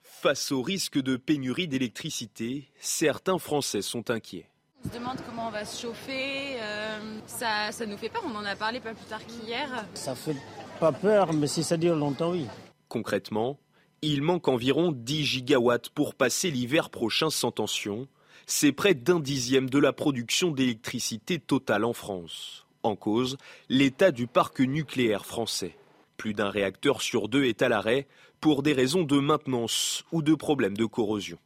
Face 0.00 0.52
au 0.52 0.62
risque 0.62 1.02
de 1.02 1.16
pénurie 1.16 1.66
d'électricité, 1.66 2.70
certains 2.78 3.38
Français 3.38 3.82
sont 3.82 4.12
inquiets. 4.12 4.48
On 4.84 4.88
se 4.88 4.94
demande 4.94 5.18
comment 5.26 5.48
on 5.48 5.50
va 5.50 5.64
se 5.64 5.82
chauffer. 5.82 6.60
Euh, 6.60 7.18
ça, 7.26 7.72
ça 7.72 7.84
nous 7.84 7.96
fait 7.96 8.10
peur. 8.10 8.22
On 8.24 8.36
en 8.36 8.44
a 8.44 8.54
parlé 8.54 8.78
pas 8.78 8.94
plus 8.94 9.06
tard 9.06 9.26
qu'hier. 9.26 9.84
Ça 9.94 10.14
fait 10.14 10.36
Pas 10.78 10.92
peur, 10.92 11.32
mais 11.32 11.48
si 11.48 11.64
ça 11.64 11.76
dure 11.76 11.96
longtemps, 11.96 12.30
oui. 12.30 12.46
Concrètement, 12.88 13.58
il 14.06 14.22
manque 14.22 14.48
environ 14.48 14.92
10 14.92 15.24
gigawatts 15.24 15.88
pour 15.88 16.14
passer 16.14 16.50
l'hiver 16.50 16.90
prochain 16.90 17.30
sans 17.30 17.50
tension. 17.50 18.06
C'est 18.46 18.72
près 18.72 18.94
d'un 18.94 19.20
dixième 19.20 19.70
de 19.70 19.78
la 19.78 19.92
production 19.92 20.50
d'électricité 20.50 21.38
totale 21.38 21.84
en 21.84 21.94
France. 21.94 22.66
En 22.82 22.96
cause, 22.96 23.38
l'état 23.70 24.10
du 24.10 24.26
parc 24.26 24.60
nucléaire 24.60 25.24
français. 25.24 25.76
Plus 26.18 26.34
d'un 26.34 26.50
réacteur 26.50 27.00
sur 27.00 27.28
deux 27.28 27.44
est 27.44 27.62
à 27.62 27.68
l'arrêt 27.68 28.06
pour 28.40 28.62
des 28.62 28.74
raisons 28.74 29.04
de 29.04 29.18
maintenance 29.18 30.04
ou 30.12 30.20
de 30.20 30.34
problèmes 30.34 30.76
de 30.76 30.84
corrosion. 30.84 31.38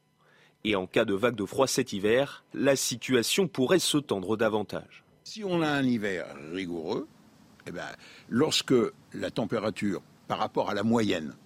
Et 0.65 0.75
en 0.75 0.89
cas 0.89 1.05
de 1.05 1.15
vague 1.15 1.37
de 1.37 1.45
froid 1.45 1.69
cet 1.69 1.93
hiver, 1.93 2.45
la 2.55 2.75
situation 2.75 3.47
pourrait 3.47 3.79
se 3.79 3.99
tendre 3.99 4.37
davantage. 4.37 5.05
Si 5.23 5.45
on 5.45 5.63
a 5.63 5.69
un 5.69 5.85
hiver 5.85 6.27
rigoureux, 6.53 7.07
eh 7.69 7.71
ben, 7.71 7.87
lorsque 8.29 8.75
la 9.13 9.31
température 9.31 10.03
par 10.27 10.39
rapport 10.39 10.71
à 10.71 10.75
la 10.75 10.83
moyenne 10.83 11.37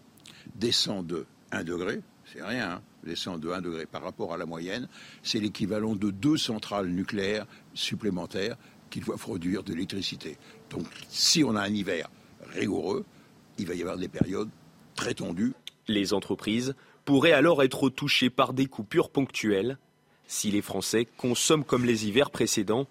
descend 0.54 1.06
de 1.06 1.26
1 1.50 1.64
degré, 1.64 2.00
c'est 2.32 2.42
rien, 2.42 2.73
hein, 2.73 2.82
descend 3.04 3.40
de 3.40 3.50
1 3.50 3.61
degré 3.61 3.87
par 3.87 4.02
rapport 4.02 4.32
à 4.32 4.37
la 4.37 4.47
moyenne, 4.47 4.88
c'est 5.23 5.40
l'équivalent 5.40 5.94
de 5.94 6.11
deux 6.11 6.37
centrales 6.37 6.88
nucléaires 6.88 7.47
supplémentaires 7.75 8.56
qui 8.90 9.00
doivent 9.00 9.21
produire 9.21 9.62
de 9.62 9.73
l'électricité. 9.73 10.37
Donc 10.71 10.87
si 11.09 11.42
on 11.44 11.56
a 11.56 11.62
un 11.62 11.73
hiver 11.73 12.11
rigoureux, 12.54 13.04
il 13.59 13.66
va 13.66 13.75
y 13.75 13.80
avoir 13.80 13.97
des 13.97 14.09
périodes 14.09 14.50
très 14.94 15.14
tendues. 15.14 15.54
Les 15.88 16.12
entreprises 16.12 16.75
pourraient 17.04 17.32
alors 17.32 17.62
être 17.62 17.88
touchées 17.88 18.30
par 18.30 18.52
des 18.52 18.66
coupures 18.66 19.11
ponctuelles. 19.11 19.78
Si 20.26 20.50
les 20.50 20.62
Français 20.62 21.06
consomment 21.16 21.64
comme 21.64 21.85
les 21.85 22.06
hivers 22.06 22.30
précédents, 22.30 22.87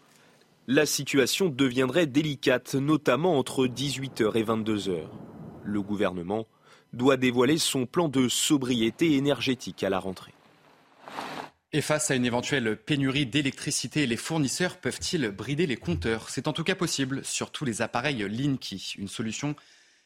la 0.68 0.86
situation 0.86 1.50
deviendrait 1.50 2.06
délicate, 2.06 2.76
notamment 2.76 3.38
entre 3.38 3.68
18h 3.68 4.36
et 4.36 4.44
22h. 4.44 5.08
Le 5.64 5.82
gouvernement 5.82 6.48
doit 6.94 7.18
dévoiler 7.18 7.58
son 7.58 7.86
plan 7.86 8.10
de 8.10 8.28
sobriété 8.28 9.16
énergétique 9.16 9.84
à 9.84 9.90
la 9.90 10.00
rentrée. 10.00 10.34
Et 11.74 11.82
face 11.82 12.12
à 12.12 12.16
une 12.16 12.26
éventuelle 12.26 12.76
pénurie 12.76 13.26
d'électricité, 13.26 14.06
les 14.06 14.18
fournisseurs 14.18 14.78
peuvent-ils 14.78 15.30
brider 15.30 15.68
les 15.68 15.78
compteurs? 15.78 16.30
C'est 16.30 16.50
en 16.50 16.54
tout 16.54 16.66
cas 16.66 16.76
possible 16.76 17.24
sur 17.24 17.50
tous 17.52 17.64
les 17.64 17.82
appareils 17.82 18.28
Linky, 18.28 18.96
une 18.98 19.08
solution 19.08 19.56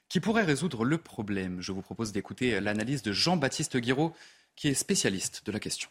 qui 0.07 0.19
pourrait 0.19 0.43
résoudre 0.43 0.85
le 0.85 0.99
problème. 0.99 1.61
Je 1.61 1.71
vous 1.71 1.81
propose 1.81 2.11
d'écouter 2.11 2.59
l'analyse 2.59 3.01
de 3.01 3.11
Jean-Baptiste 3.11 3.77
Guiraud, 3.77 4.13
qui 4.55 4.67
est 4.67 4.75
spécialiste 4.75 5.43
de 5.45 5.51
la 5.51 5.59
question. 5.59 5.89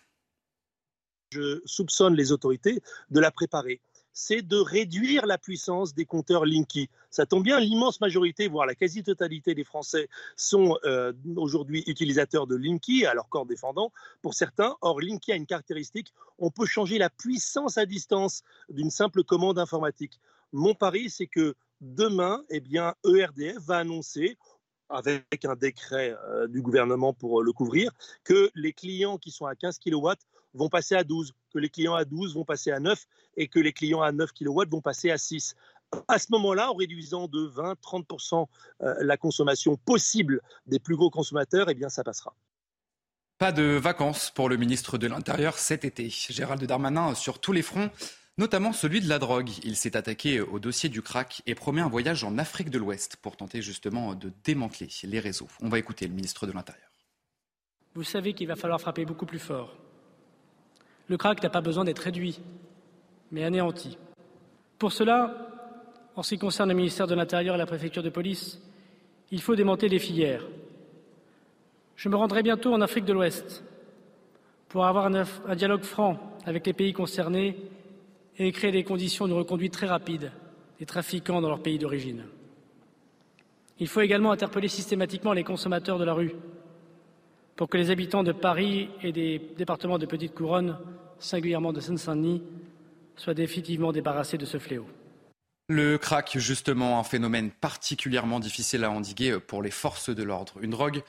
Je 1.30 1.60
soupçonne 1.64 2.14
les 2.14 2.30
autorités 2.30 2.80
de 3.10 3.18
la 3.18 3.32
préparer 3.32 3.80
c'est 4.14 4.42
de 4.42 4.56
réduire 4.56 5.26
la 5.26 5.36
puissance 5.36 5.92
des 5.92 6.06
compteurs 6.06 6.46
Linky. 6.46 6.88
Ça 7.10 7.26
tombe 7.26 7.42
bien, 7.42 7.58
l'immense 7.58 8.00
majorité, 8.00 8.48
voire 8.48 8.64
la 8.64 8.76
quasi-totalité 8.76 9.54
des 9.54 9.64
Français 9.64 10.08
sont 10.36 10.78
euh, 10.84 11.12
aujourd'hui 11.36 11.82
utilisateurs 11.88 12.46
de 12.46 12.54
Linky, 12.54 13.04
à 13.04 13.12
leur 13.12 13.28
corps 13.28 13.44
défendant, 13.44 13.92
pour 14.22 14.34
certains. 14.34 14.76
Or, 14.80 15.00
Linky 15.00 15.32
a 15.32 15.36
une 15.36 15.46
caractéristique, 15.46 16.14
on 16.38 16.50
peut 16.50 16.64
changer 16.64 16.96
la 16.96 17.10
puissance 17.10 17.76
à 17.76 17.86
distance 17.86 18.42
d'une 18.68 18.90
simple 18.90 19.24
commande 19.24 19.58
informatique. 19.58 20.20
Mon 20.52 20.74
pari, 20.74 21.10
c'est 21.10 21.26
que 21.26 21.56
demain, 21.80 22.42
eh 22.50 22.62
ERDF 23.04 23.58
va 23.66 23.78
annoncer 23.78 24.38
avec 24.88 25.44
un 25.44 25.56
décret 25.56 26.14
euh, 26.28 26.46
du 26.46 26.62
gouvernement 26.62 27.12
pour 27.12 27.42
le 27.42 27.52
couvrir, 27.52 27.90
que 28.22 28.50
les 28.54 28.72
clients 28.72 29.18
qui 29.18 29.32
sont 29.32 29.46
à 29.46 29.56
15 29.56 29.78
kW 29.78 30.12
vont 30.54 30.68
passer 30.68 30.94
à 30.94 31.04
12, 31.04 31.32
que 31.52 31.58
les 31.58 31.68
clients 31.68 31.94
à 31.94 32.04
12 32.04 32.34
vont 32.34 32.44
passer 32.44 32.70
à 32.70 32.80
9 32.80 33.06
et 33.36 33.48
que 33.48 33.58
les 33.58 33.72
clients 33.72 34.02
à 34.02 34.12
9 34.12 34.32
kW 34.32 34.62
vont 34.70 34.80
passer 34.80 35.10
à 35.10 35.18
6. 35.18 35.54
À 36.08 36.18
ce 36.18 36.26
moment-là, 36.30 36.70
en 36.70 36.74
réduisant 36.74 37.28
de 37.28 37.46
20-30% 37.46 38.46
euh, 38.82 38.94
la 39.00 39.16
consommation 39.16 39.76
possible 39.76 40.40
des 40.66 40.78
plus 40.78 40.96
gros 40.96 41.10
consommateurs, 41.10 41.68
eh 41.68 41.74
bien 41.74 41.88
ça 41.88 42.02
passera. 42.02 42.34
Pas 43.38 43.52
de 43.52 43.62
vacances 43.62 44.30
pour 44.30 44.48
le 44.48 44.56
ministre 44.56 44.96
de 44.96 45.06
l'Intérieur 45.06 45.58
cet 45.58 45.84
été. 45.84 46.08
Gérald 46.08 46.64
Darmanin 46.64 47.14
sur 47.14 47.40
tous 47.40 47.52
les 47.52 47.62
fronts, 47.62 47.90
notamment 48.38 48.72
celui 48.72 49.00
de 49.00 49.08
la 49.08 49.18
drogue. 49.18 49.50
Il 49.64 49.76
s'est 49.76 49.96
attaqué 49.96 50.40
au 50.40 50.58
dossier 50.58 50.88
du 50.88 51.02
crack 51.02 51.42
et 51.46 51.54
promet 51.54 51.80
un 51.80 51.88
voyage 51.88 52.24
en 52.24 52.38
Afrique 52.38 52.70
de 52.70 52.78
l'Ouest 52.78 53.16
pour 53.16 53.36
tenter 53.36 53.60
justement 53.60 54.14
de 54.14 54.32
démanteler 54.44 54.88
les 55.02 55.20
réseaux. 55.20 55.48
On 55.60 55.68
va 55.68 55.78
écouter 55.78 56.06
le 56.06 56.14
ministre 56.14 56.46
de 56.46 56.52
l'Intérieur. 56.52 56.88
Vous 57.94 58.04
savez 58.04 58.34
qu'il 58.34 58.48
va 58.48 58.56
falloir 58.56 58.80
frapper 58.80 59.04
beaucoup 59.04 59.26
plus 59.26 59.38
fort 59.38 59.76
le 61.08 61.16
crack 61.16 61.42
n'a 61.42 61.50
pas 61.50 61.60
besoin 61.60 61.84
d'être 61.84 61.98
réduit, 62.00 62.40
mais 63.30 63.44
anéanti. 63.44 63.98
Pour 64.78 64.92
cela, 64.92 65.34
en 66.16 66.22
ce 66.22 66.30
qui 66.30 66.38
concerne 66.38 66.68
le 66.68 66.74
ministère 66.74 67.06
de 67.06 67.14
l'Intérieur 67.14 67.54
et 67.54 67.58
la 67.58 67.66
préfecture 67.66 68.02
de 68.02 68.10
police, 68.10 68.60
il 69.30 69.40
faut 69.40 69.56
démonter 69.56 69.88
les 69.88 69.98
filières. 69.98 70.46
Je 71.96 72.08
me 72.08 72.16
rendrai 72.16 72.42
bientôt 72.42 72.72
en 72.72 72.80
Afrique 72.80 73.04
de 73.04 73.12
l'Ouest 73.12 73.64
pour 74.68 74.86
avoir 74.86 75.06
un, 75.06 75.54
dialogue 75.54 75.82
franc 75.82 76.18
avec 76.44 76.66
les 76.66 76.72
pays 76.72 76.92
concernés 76.92 77.56
et 78.38 78.50
créer 78.50 78.72
les 78.72 78.84
conditions 78.84 79.28
de 79.28 79.32
reconduite 79.32 79.72
très 79.72 79.86
rapide 79.86 80.32
des 80.78 80.86
trafiquants 80.86 81.40
dans 81.40 81.48
leur 81.48 81.62
pays 81.62 81.78
d'origine. 81.78 82.24
Il 83.78 83.88
faut 83.88 84.00
également 84.00 84.32
interpeller 84.32 84.68
systématiquement 84.68 85.32
les 85.32 85.44
consommateurs 85.44 85.98
de 85.98 86.04
la 86.04 86.12
rue 86.12 86.34
pour 87.56 87.68
que 87.68 87.76
les 87.76 87.90
habitants 87.90 88.22
de 88.22 88.32
Paris 88.32 88.88
et 89.02 89.12
des 89.12 89.40
départements 89.56 89.98
de 89.98 90.06
Petite 90.06 90.34
Couronne, 90.34 90.78
singulièrement 91.18 91.72
de 91.72 91.80
Seine-Saint-Denis, 91.80 92.42
soient 93.16 93.34
définitivement 93.34 93.92
débarrassés 93.92 94.38
de 94.38 94.44
ce 94.44 94.58
fléau. 94.58 94.86
Le 95.68 95.96
crack, 95.96 96.36
justement, 96.38 96.98
un 96.98 97.04
phénomène 97.04 97.50
particulièrement 97.50 98.40
difficile 98.40 98.84
à 98.84 98.90
endiguer 98.90 99.38
pour 99.40 99.62
les 99.62 99.70
forces 99.70 100.10
de 100.10 100.22
l'ordre. 100.22 100.54
Une 100.60 100.70
drogue 100.70 101.02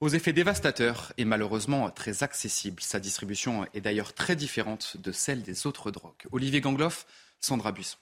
aux 0.00 0.08
effets 0.08 0.32
dévastateurs 0.32 1.12
et 1.18 1.24
malheureusement 1.24 1.90
très 1.90 2.22
accessible. 2.22 2.82
Sa 2.82 2.98
distribution 2.98 3.66
est 3.74 3.82
d'ailleurs 3.82 4.14
très 4.14 4.34
différente 4.34 4.96
de 4.96 5.12
celle 5.12 5.42
des 5.42 5.66
autres 5.66 5.90
drogues. 5.90 6.26
Olivier 6.32 6.60
Gangloff, 6.60 7.06
Sandra 7.38 7.70
Buisson. 7.72 7.98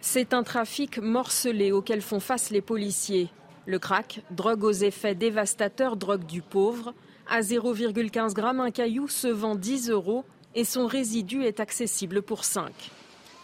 C'est 0.00 0.32
un 0.32 0.42
trafic 0.42 0.98
morcelé 0.98 1.70
auquel 1.70 2.00
font 2.00 2.20
face 2.20 2.50
les 2.50 2.62
policiers. 2.62 3.30
Le 3.66 3.78
crack, 3.78 4.22
drogue 4.30 4.64
aux 4.64 4.72
effets 4.72 5.14
dévastateurs, 5.14 5.96
drogue 5.96 6.26
du 6.26 6.42
pauvre. 6.42 6.94
À 7.28 7.42
0,15 7.42 8.34
g, 8.34 8.42
un 8.42 8.70
caillou 8.72 9.06
se 9.08 9.28
vend 9.28 9.54
10 9.54 9.90
euros 9.90 10.24
et 10.54 10.64
son 10.64 10.86
résidu 10.86 11.44
est 11.44 11.60
accessible 11.60 12.22
pour 12.22 12.44
5. 12.44 12.72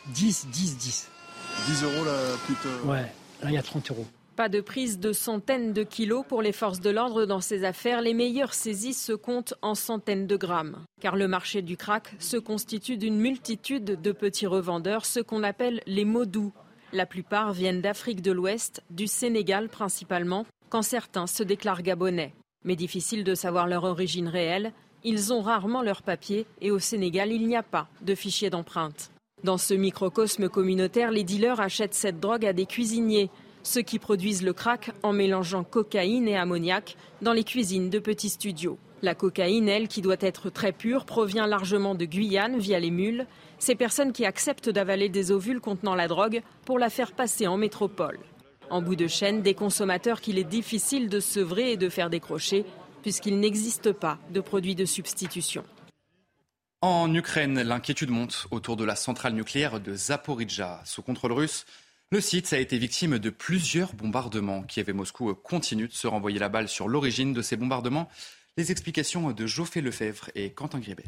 10, 0.09 0.49
10, 0.49 0.77
10. 0.77 1.11
10 1.67 1.83
euros 1.85 2.05
la 2.05 2.37
plutôt. 2.47 2.89
Ouais, 2.89 3.03
là 3.43 3.49
il 3.49 3.53
y 3.53 3.59
a 3.59 3.63
30 3.63 3.91
euros. 3.93 4.07
Pas 4.35 4.49
de 4.49 4.61
prise 4.61 4.99
de 4.99 5.13
centaines 5.13 5.73
de 5.73 5.83
kilos 5.83 6.25
pour 6.29 6.43
les 6.43 6.53
forces 6.53 6.81
de 6.81 6.91
l'ordre 6.91 7.25
dans 7.25 7.41
ces 7.41 7.65
affaires. 7.65 8.01
Les 8.03 8.15
meilleures 8.15 8.55
saisies 8.55 8.95
se 8.95 9.13
comptent 9.13 9.55
en 9.63 9.75
centaines 9.75 10.27
de 10.27 10.37
grammes. 10.37 10.85
Car 11.01 11.17
le 11.17 11.29
marché 11.29 11.63
du 11.63 11.77
crack 11.77 12.15
se 12.19 12.37
constitue 12.37 12.97
d'une 12.97 13.19
multitude 13.19 14.01
de 14.01 14.13
petits 14.13 14.47
revendeurs, 14.47 15.07
ce 15.07 15.21
qu'on 15.21 15.43
appelle 15.43 15.81
les 15.87 16.05
mots 16.05 16.25
doux. 16.25 16.53
La 16.93 17.05
plupart 17.05 17.53
viennent 17.53 17.83
d'Afrique 17.83 18.23
de 18.23 18.33
l'Ouest, 18.33 18.83
du 18.89 19.07
Sénégal 19.07 19.69
principalement, 19.69 20.47
quand 20.71 20.81
certains 20.81 21.27
se 21.27 21.43
déclarent 21.43 21.83
gabonais. 21.83 22.33
Mais 22.65 22.77
difficile 22.77 23.25
de 23.25 23.35
savoir 23.35 23.67
leur 23.67 23.85
origine 23.85 24.29
réelle, 24.29 24.73
ils 25.05 25.33
ont 25.33 25.43
rarement 25.43 25.83
leurs 25.83 26.03
papiers 26.03 26.47
et 26.63 26.71
au 26.71 26.79
Sénégal, 26.79 27.31
il 27.31 27.47
n'y 27.47 27.57
a 27.57 27.63
pas 27.63 27.89
de 28.01 28.15
fichier 28.15 28.49
d'empreinte. 28.49 29.11
Dans 29.45 29.59
ce 29.59 29.75
microcosme 29.75 30.49
communautaire, 30.49 31.11
les 31.11 31.25
dealers 31.25 31.61
achètent 31.61 31.95
cette 31.95 32.21
drogue 32.21 32.47
à 32.47 32.55
des 32.55 32.67
cuisiniers, 32.67 33.31
ceux 33.63 33.83
qui 33.83 33.99
produisent 33.99 34.43
le 34.43 34.55
crack 34.55 34.91
en 35.03 35.13
mélangeant 35.13 35.65
cocaïne 35.65 36.27
et 36.27 36.39
ammoniac 36.39 36.97
dans 37.21 37.35
les 37.35 37.45
cuisines 37.45 37.91
de 37.91 37.99
petits 37.99 38.31
studios. 38.31 38.79
La 39.03 39.15
cocaïne, 39.15 39.69
elle, 39.69 39.89
qui 39.89 40.01
doit 40.01 40.17
être 40.21 40.51
très 40.51 40.73
pure, 40.73 41.05
provient 41.05 41.47
largement 41.47 41.95
de 41.95 42.07
Guyane 42.07 42.59
via 42.59 42.81
les 42.81 42.91
mules 42.91 43.27
ces 43.59 43.75
personnes 43.75 44.13
qui 44.13 44.25
acceptent 44.25 44.71
d'avaler 44.71 45.09
des 45.09 45.31
ovules 45.31 45.61
contenant 45.61 45.95
la 45.95 46.09
drogue 46.09 46.43
pour 46.65 46.79
la 46.79 46.91
faire 46.91 47.13
passer 47.13 47.47
en 47.47 47.57
métropole. 47.57 48.19
En 48.71 48.83
bout 48.83 48.97
de 48.97 49.07
chaîne, 49.07 49.43
des 49.43 49.55
consommateurs 49.55 50.21
qu'il 50.21 50.39
est 50.39 50.45
difficile 50.45 51.09
de 51.09 51.21
sevrer 51.21 51.73
et 51.73 51.77
de 51.77 51.89
faire 51.89 52.11
décrocher, 52.11 52.65
puisqu'il 53.03 53.41
n'existe 53.41 53.93
pas 53.93 54.19
de 54.31 54.41
produits 54.41 54.75
de 54.75 54.85
substitution. 54.85 55.65
En 56.81 57.13
Ukraine, 57.13 57.61
l'inquiétude 57.63 58.11
monte 58.11 58.47
autour 58.51 58.77
de 58.77 58.85
la 58.85 58.95
centrale 58.95 59.33
nucléaire 59.33 59.81
de 59.81 59.95
Zaporizhzhia. 59.95 60.81
Sous 60.85 61.03
contrôle 61.03 61.33
russe, 61.33 61.65
le 62.11 62.21
site 62.21 62.53
a 62.53 62.59
été 62.59 62.79
victime 62.79 63.19
de 63.19 63.31
plusieurs 63.31 63.95
bombardements. 63.95 64.63
Kiev 64.63 64.89
et 64.89 64.93
Moscou 64.93 65.35
continuent 65.35 65.89
de 65.89 65.93
se 65.93 66.07
renvoyer 66.07 66.39
la 66.39 66.49
balle 66.49 66.69
sur 66.69 66.89
l'origine 66.89 67.33
de 67.33 67.43
ces 67.43 67.57
bombardements. 67.57 68.09
Les 68.57 68.71
explications 68.71 69.33
de 69.33 69.47
Geoffrey 69.47 69.81
Lefebvre 69.81 70.31
et 70.35 70.53
Quentin 70.53 70.79
Gribel. 70.79 71.07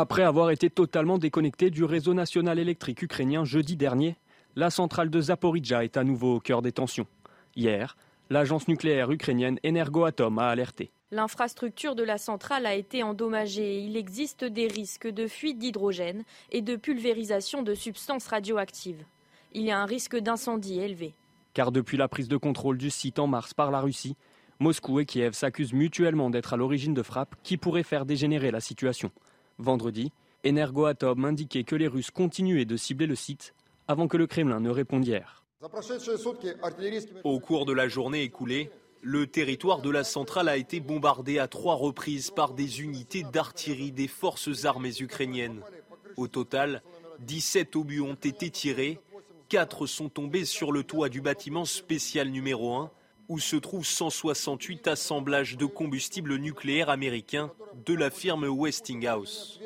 Après 0.00 0.22
avoir 0.22 0.52
été 0.52 0.70
totalement 0.70 1.18
déconnectée 1.18 1.70
du 1.70 1.82
réseau 1.82 2.14
national 2.14 2.60
électrique 2.60 3.02
ukrainien 3.02 3.44
jeudi 3.44 3.74
dernier, 3.74 4.16
la 4.54 4.70
centrale 4.70 5.10
de 5.10 5.20
Zaporizhzhia 5.20 5.82
est 5.82 5.96
à 5.96 6.04
nouveau 6.04 6.36
au 6.36 6.38
cœur 6.38 6.62
des 6.62 6.70
tensions. 6.70 7.08
Hier, 7.56 7.96
l'agence 8.30 8.68
nucléaire 8.68 9.10
ukrainienne 9.10 9.58
Energoatom 9.66 10.38
a 10.38 10.50
alerté. 10.50 10.92
L'infrastructure 11.10 11.96
de 11.96 12.04
la 12.04 12.16
centrale 12.16 12.64
a 12.66 12.76
été 12.76 13.02
endommagée. 13.02 13.80
Il 13.80 13.96
existe 13.96 14.44
des 14.44 14.68
risques 14.68 15.08
de 15.08 15.26
fuite 15.26 15.58
d'hydrogène 15.58 16.22
et 16.52 16.62
de 16.62 16.76
pulvérisation 16.76 17.64
de 17.64 17.74
substances 17.74 18.28
radioactives. 18.28 19.04
Il 19.52 19.62
y 19.62 19.72
a 19.72 19.80
un 19.80 19.86
risque 19.86 20.16
d'incendie 20.16 20.78
élevé. 20.78 21.12
Car 21.54 21.72
depuis 21.72 21.96
la 21.96 22.06
prise 22.06 22.28
de 22.28 22.36
contrôle 22.36 22.78
du 22.78 22.90
site 22.90 23.18
en 23.18 23.26
mars 23.26 23.52
par 23.52 23.72
la 23.72 23.80
Russie, 23.80 24.14
Moscou 24.60 25.00
et 25.00 25.06
Kiev 25.06 25.32
s'accusent 25.32 25.72
mutuellement 25.72 26.30
d'être 26.30 26.54
à 26.54 26.56
l'origine 26.56 26.94
de 26.94 27.02
frappes 27.02 27.34
qui 27.42 27.56
pourraient 27.56 27.82
faire 27.82 28.06
dégénérer 28.06 28.52
la 28.52 28.60
situation. 28.60 29.10
Vendredi, 29.58 30.12
Energoatom 30.46 31.24
indiquait 31.24 31.64
que 31.64 31.76
les 31.76 31.88
Russes 31.88 32.10
continuaient 32.10 32.64
de 32.64 32.76
cibler 32.76 33.06
le 33.06 33.16
site 33.16 33.54
avant 33.88 34.06
que 34.06 34.16
le 34.16 34.26
Kremlin 34.26 34.60
ne 34.60 34.70
réponde 34.70 35.06
hier. 35.06 35.44
Au 37.24 37.40
cours 37.40 37.66
de 37.66 37.72
la 37.72 37.88
journée 37.88 38.22
écoulée, 38.22 38.70
le 39.02 39.26
territoire 39.26 39.80
de 39.80 39.90
la 39.90 40.04
centrale 40.04 40.48
a 40.48 40.56
été 40.56 40.80
bombardé 40.80 41.38
à 41.38 41.48
trois 41.48 41.74
reprises 41.74 42.30
par 42.30 42.52
des 42.54 42.82
unités 42.82 43.24
d'artillerie 43.24 43.92
des 43.92 44.08
forces 44.08 44.64
armées 44.64 45.00
ukrainiennes. 45.00 45.62
Au 46.16 46.28
total, 46.28 46.82
17 47.20 47.74
obus 47.76 48.00
ont 48.00 48.14
été 48.14 48.50
tirés, 48.50 49.00
4 49.48 49.86
sont 49.86 50.08
tombés 50.08 50.44
sur 50.44 50.70
le 50.70 50.84
toit 50.84 51.08
du 51.08 51.20
bâtiment 51.20 51.64
spécial 51.64 52.28
numéro 52.28 52.76
1, 52.76 52.90
où 53.28 53.38
se 53.38 53.56
trouvent 53.56 53.86
168 53.86 54.88
assemblages 54.88 55.56
de 55.56 55.66
combustible 55.66 56.36
nucléaire 56.36 56.88
américain 56.88 57.50
de 57.84 57.94
la 57.94 58.10
firme 58.10 58.46
Westinghouse. 58.48 59.60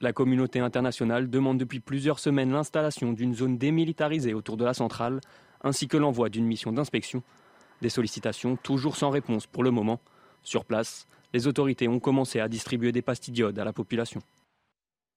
La 0.00 0.12
communauté 0.12 0.60
internationale 0.60 1.30
demande 1.30 1.58
depuis 1.58 1.80
plusieurs 1.80 2.18
semaines 2.18 2.52
l'installation 2.52 3.12
d'une 3.12 3.34
zone 3.34 3.58
démilitarisée 3.58 4.34
autour 4.34 4.56
de 4.56 4.64
la 4.64 4.74
centrale, 4.74 5.20
ainsi 5.62 5.88
que 5.88 5.96
l'envoi 5.96 6.28
d'une 6.28 6.46
mission 6.46 6.72
d'inspection. 6.72 7.22
Des 7.82 7.90
sollicitations 7.90 8.56
toujours 8.56 8.96
sans 8.96 9.10
réponse 9.10 9.46
pour 9.46 9.62
le 9.62 9.70
moment. 9.70 10.00
Sur 10.42 10.64
place, 10.64 11.06
les 11.34 11.46
autorités 11.46 11.88
ont 11.88 12.00
commencé 12.00 12.40
à 12.40 12.48
distribuer 12.48 12.92
des 12.92 13.02
pastilles 13.02 13.34
d'iode 13.34 13.58
à 13.58 13.64
la 13.64 13.72
population. 13.72 14.20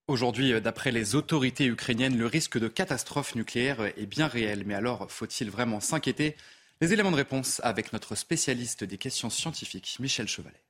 Aujourd'hui, 0.10 0.60
d'après 0.60 0.92
les 0.92 1.14
autorités 1.14 1.68
ukrainiennes, 1.68 2.18
le 2.18 2.26
risque 2.26 2.58
de 2.58 2.68
catastrophe 2.68 3.36
nucléaire 3.36 3.80
est 3.96 4.08
bien 4.08 4.26
réel. 4.26 4.64
Mais 4.66 4.74
alors, 4.74 5.06
faut-il 5.12 5.52
vraiment 5.52 5.80
s'inquiéter? 5.80 6.36
Les 6.82 6.94
éléments 6.94 7.12
de 7.12 7.16
réponse 7.16 7.62
avec 7.64 7.94
notre 7.94 8.16
spécialiste 8.16 8.84
des 8.84 8.98
questions 8.98 9.30
scientifiques, 9.30 9.98
Michel 10.00 10.28
Chevalet. 10.28 10.64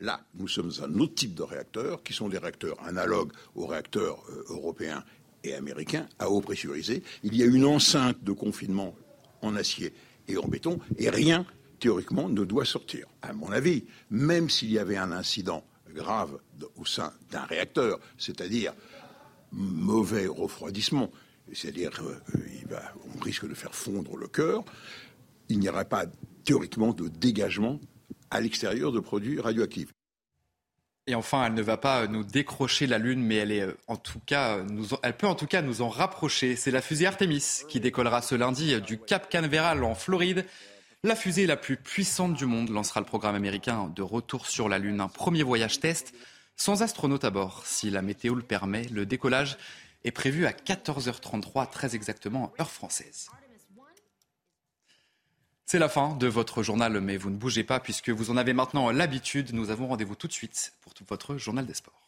Là, 0.00 0.20
nous 0.34 0.48
sommes 0.48 0.72
un 0.82 0.92
autre 0.98 1.14
type 1.14 1.36
de 1.36 1.44
réacteurs, 1.44 2.02
qui 2.02 2.12
sont 2.12 2.28
des 2.28 2.38
réacteurs 2.38 2.82
analogues 2.82 3.30
aux 3.54 3.68
réacteurs 3.68 4.20
euh, 4.30 4.44
européens 4.48 5.04
et 5.44 5.54
américains, 5.54 6.08
à 6.18 6.28
eau 6.28 6.40
pressurisée. 6.40 7.04
Il 7.22 7.36
y 7.36 7.44
a 7.44 7.46
une 7.46 7.66
enceinte 7.66 8.24
de 8.24 8.32
confinement 8.32 8.96
en 9.42 9.54
acier 9.54 9.94
et 10.26 10.38
en 10.38 10.48
béton, 10.48 10.80
et 10.98 11.08
rien, 11.08 11.46
théoriquement, 11.78 12.28
ne 12.28 12.44
doit 12.44 12.64
sortir. 12.64 13.06
À 13.22 13.32
mon 13.32 13.52
avis, 13.52 13.84
même 14.10 14.50
s'il 14.50 14.72
y 14.72 14.80
avait 14.80 14.96
un 14.96 15.12
incident 15.12 15.64
grave 15.96 16.38
au 16.76 16.84
sein 16.84 17.12
d'un 17.30 17.44
réacteur, 17.44 17.98
c'est-à-dire 18.18 18.72
mauvais 19.52 20.26
refroidissement, 20.26 21.10
c'est-à-dire 21.52 21.90
qu'on 21.90 23.20
risque 23.20 23.48
de 23.48 23.54
faire 23.54 23.74
fondre 23.74 24.16
le 24.16 24.28
cœur, 24.28 24.64
il 25.48 25.58
n'y 25.58 25.68
aurait 25.68 25.88
pas 25.88 26.04
théoriquement 26.44 26.92
de 26.92 27.08
dégagement 27.08 27.80
à 28.30 28.40
l'extérieur 28.40 28.92
de 28.92 29.00
produits 29.00 29.40
radioactifs. 29.40 29.92
Et 31.08 31.14
enfin, 31.14 31.46
elle 31.46 31.54
ne 31.54 31.62
va 31.62 31.76
pas 31.76 32.08
nous 32.08 32.24
décrocher 32.24 32.88
la 32.88 32.98
Lune, 32.98 33.22
mais 33.22 33.36
elle, 33.36 33.52
est 33.52 33.60
euh, 33.60 33.76
en 33.86 33.96
tout 33.96 34.18
cas, 34.26 34.64
nous, 34.64 34.88
elle 35.04 35.16
peut 35.16 35.28
en 35.28 35.36
tout 35.36 35.46
cas 35.46 35.62
nous 35.62 35.80
en 35.80 35.88
rapprocher. 35.88 36.56
C'est 36.56 36.72
la 36.72 36.82
fusée 36.82 37.06
Artemis 37.06 37.62
qui 37.68 37.78
décollera 37.78 38.22
ce 38.22 38.34
lundi 38.34 38.80
du 38.80 38.98
Cap 38.98 39.28
Canaveral 39.28 39.84
en 39.84 39.94
Floride. 39.94 40.44
La 41.06 41.14
fusée 41.14 41.46
la 41.46 41.56
plus 41.56 41.76
puissante 41.76 42.34
du 42.34 42.46
monde 42.46 42.68
lancera 42.68 42.98
le 42.98 43.06
programme 43.06 43.36
américain 43.36 43.92
de 43.94 44.02
retour 44.02 44.48
sur 44.48 44.68
la 44.68 44.80
Lune. 44.80 45.00
Un 45.00 45.06
premier 45.06 45.44
voyage 45.44 45.78
test 45.78 46.12
sans 46.56 46.82
astronaute 46.82 47.22
à 47.22 47.30
bord. 47.30 47.64
Si 47.64 47.90
la 47.90 48.02
météo 48.02 48.34
le 48.34 48.42
permet, 48.42 48.82
le 48.88 49.06
décollage 49.06 49.56
est 50.02 50.10
prévu 50.10 50.46
à 50.46 50.50
14h33, 50.50 51.70
très 51.70 51.94
exactement, 51.94 52.52
heure 52.58 52.72
française. 52.72 53.30
C'est 55.64 55.78
la 55.78 55.88
fin 55.88 56.16
de 56.16 56.26
votre 56.26 56.64
journal, 56.64 57.00
mais 57.00 57.16
vous 57.16 57.30
ne 57.30 57.36
bougez 57.36 57.62
pas 57.62 57.78
puisque 57.78 58.10
vous 58.10 58.30
en 58.32 58.36
avez 58.36 58.52
maintenant 58.52 58.90
l'habitude. 58.90 59.54
Nous 59.54 59.70
avons 59.70 59.86
rendez-vous 59.86 60.16
tout 60.16 60.26
de 60.26 60.32
suite 60.32 60.72
pour 60.80 60.92
votre 61.08 61.36
journal 61.36 61.66
des 61.66 61.74
sports. 61.74 62.05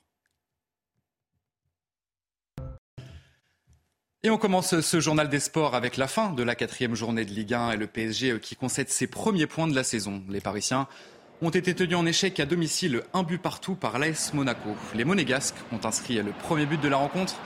Et 4.24 4.30
on 4.30 4.36
commence 4.36 4.80
ce 4.80 4.98
journal 4.98 5.28
des 5.28 5.38
sports 5.38 5.76
avec 5.76 5.96
la 5.96 6.08
fin 6.08 6.32
de 6.32 6.42
la 6.42 6.56
quatrième 6.56 6.96
journée 6.96 7.24
de 7.24 7.30
Ligue 7.30 7.54
1 7.54 7.70
et 7.70 7.76
le 7.76 7.86
PSG 7.86 8.40
qui 8.40 8.56
concède 8.56 8.88
ses 8.88 9.06
premiers 9.06 9.46
points 9.46 9.68
de 9.68 9.76
la 9.76 9.84
saison. 9.84 10.24
Les 10.28 10.40
Parisiens 10.40 10.88
ont 11.40 11.50
été 11.50 11.72
tenus 11.72 11.96
en 11.96 12.04
échec 12.04 12.40
à 12.40 12.44
domicile, 12.44 13.04
un 13.14 13.22
but 13.22 13.40
partout 13.40 13.76
par 13.76 14.00
l'AS 14.00 14.34
Monaco. 14.34 14.70
Les 14.96 15.04
Monégasques 15.04 15.54
ont 15.70 15.86
inscrit 15.86 16.16
le 16.20 16.32
premier 16.32 16.66
but 16.66 16.80
de 16.80 16.88
la 16.88 16.96
rencontre 16.96 17.36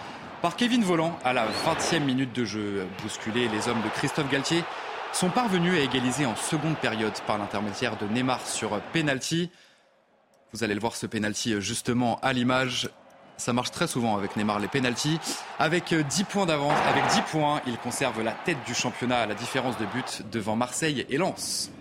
par 0.41 0.57
Kevin 0.57 0.83
Volant 0.83 1.19
à 1.25 1.35
la 1.35 1.47
20e 1.47 2.05
minute 2.05 2.33
de 2.33 2.47
jeu. 2.47 2.87
Bousculé, 3.03 3.49
les 3.49 3.69
hommes 3.69 3.83
de 3.83 3.91
Christophe 3.91 4.31
Galtier 4.31 4.65
sont 5.13 5.29
parvenus 5.29 5.79
à 5.79 5.83
égaliser 5.83 6.25
en 6.25 6.37
seconde 6.37 6.79
période 6.79 7.21
par 7.27 7.37
l'intermédiaire 7.37 7.99
de 7.99 8.07
Neymar 8.07 8.47
sur 8.47 8.81
penalty. 8.95 9.51
Vous 10.55 10.65
allez 10.65 10.73
le 10.73 10.81
voir 10.81 10.97
ce 10.97 11.05
penalty 11.05 11.61
justement 11.61 12.19
à 12.23 12.33
l'image. 12.33 12.89
Ça 13.43 13.53
marche 13.53 13.73
très 13.73 13.89
souvent 13.89 14.17
avec 14.17 14.37
Neymar 14.37 14.61
les 14.61 14.69
penalties. 14.69 15.19
Avec 15.59 15.93
10 15.93 16.23
points 16.23 16.47
d'avance, 16.47 16.79
avec 16.89 17.05
10 17.09 17.23
points, 17.23 17.61
il 17.67 17.77
conserve 17.77 18.23
la 18.23 18.31
tête 18.31 18.59
du 18.69 18.73
championnat 18.73 19.19
à 19.19 19.27
la 19.27 19.35
différence 19.35 19.77
de 19.79 19.87
but 19.87 20.23
devant 20.31 20.55
Marseille 20.55 21.05
et 21.11 21.17
Lens. 21.17 21.73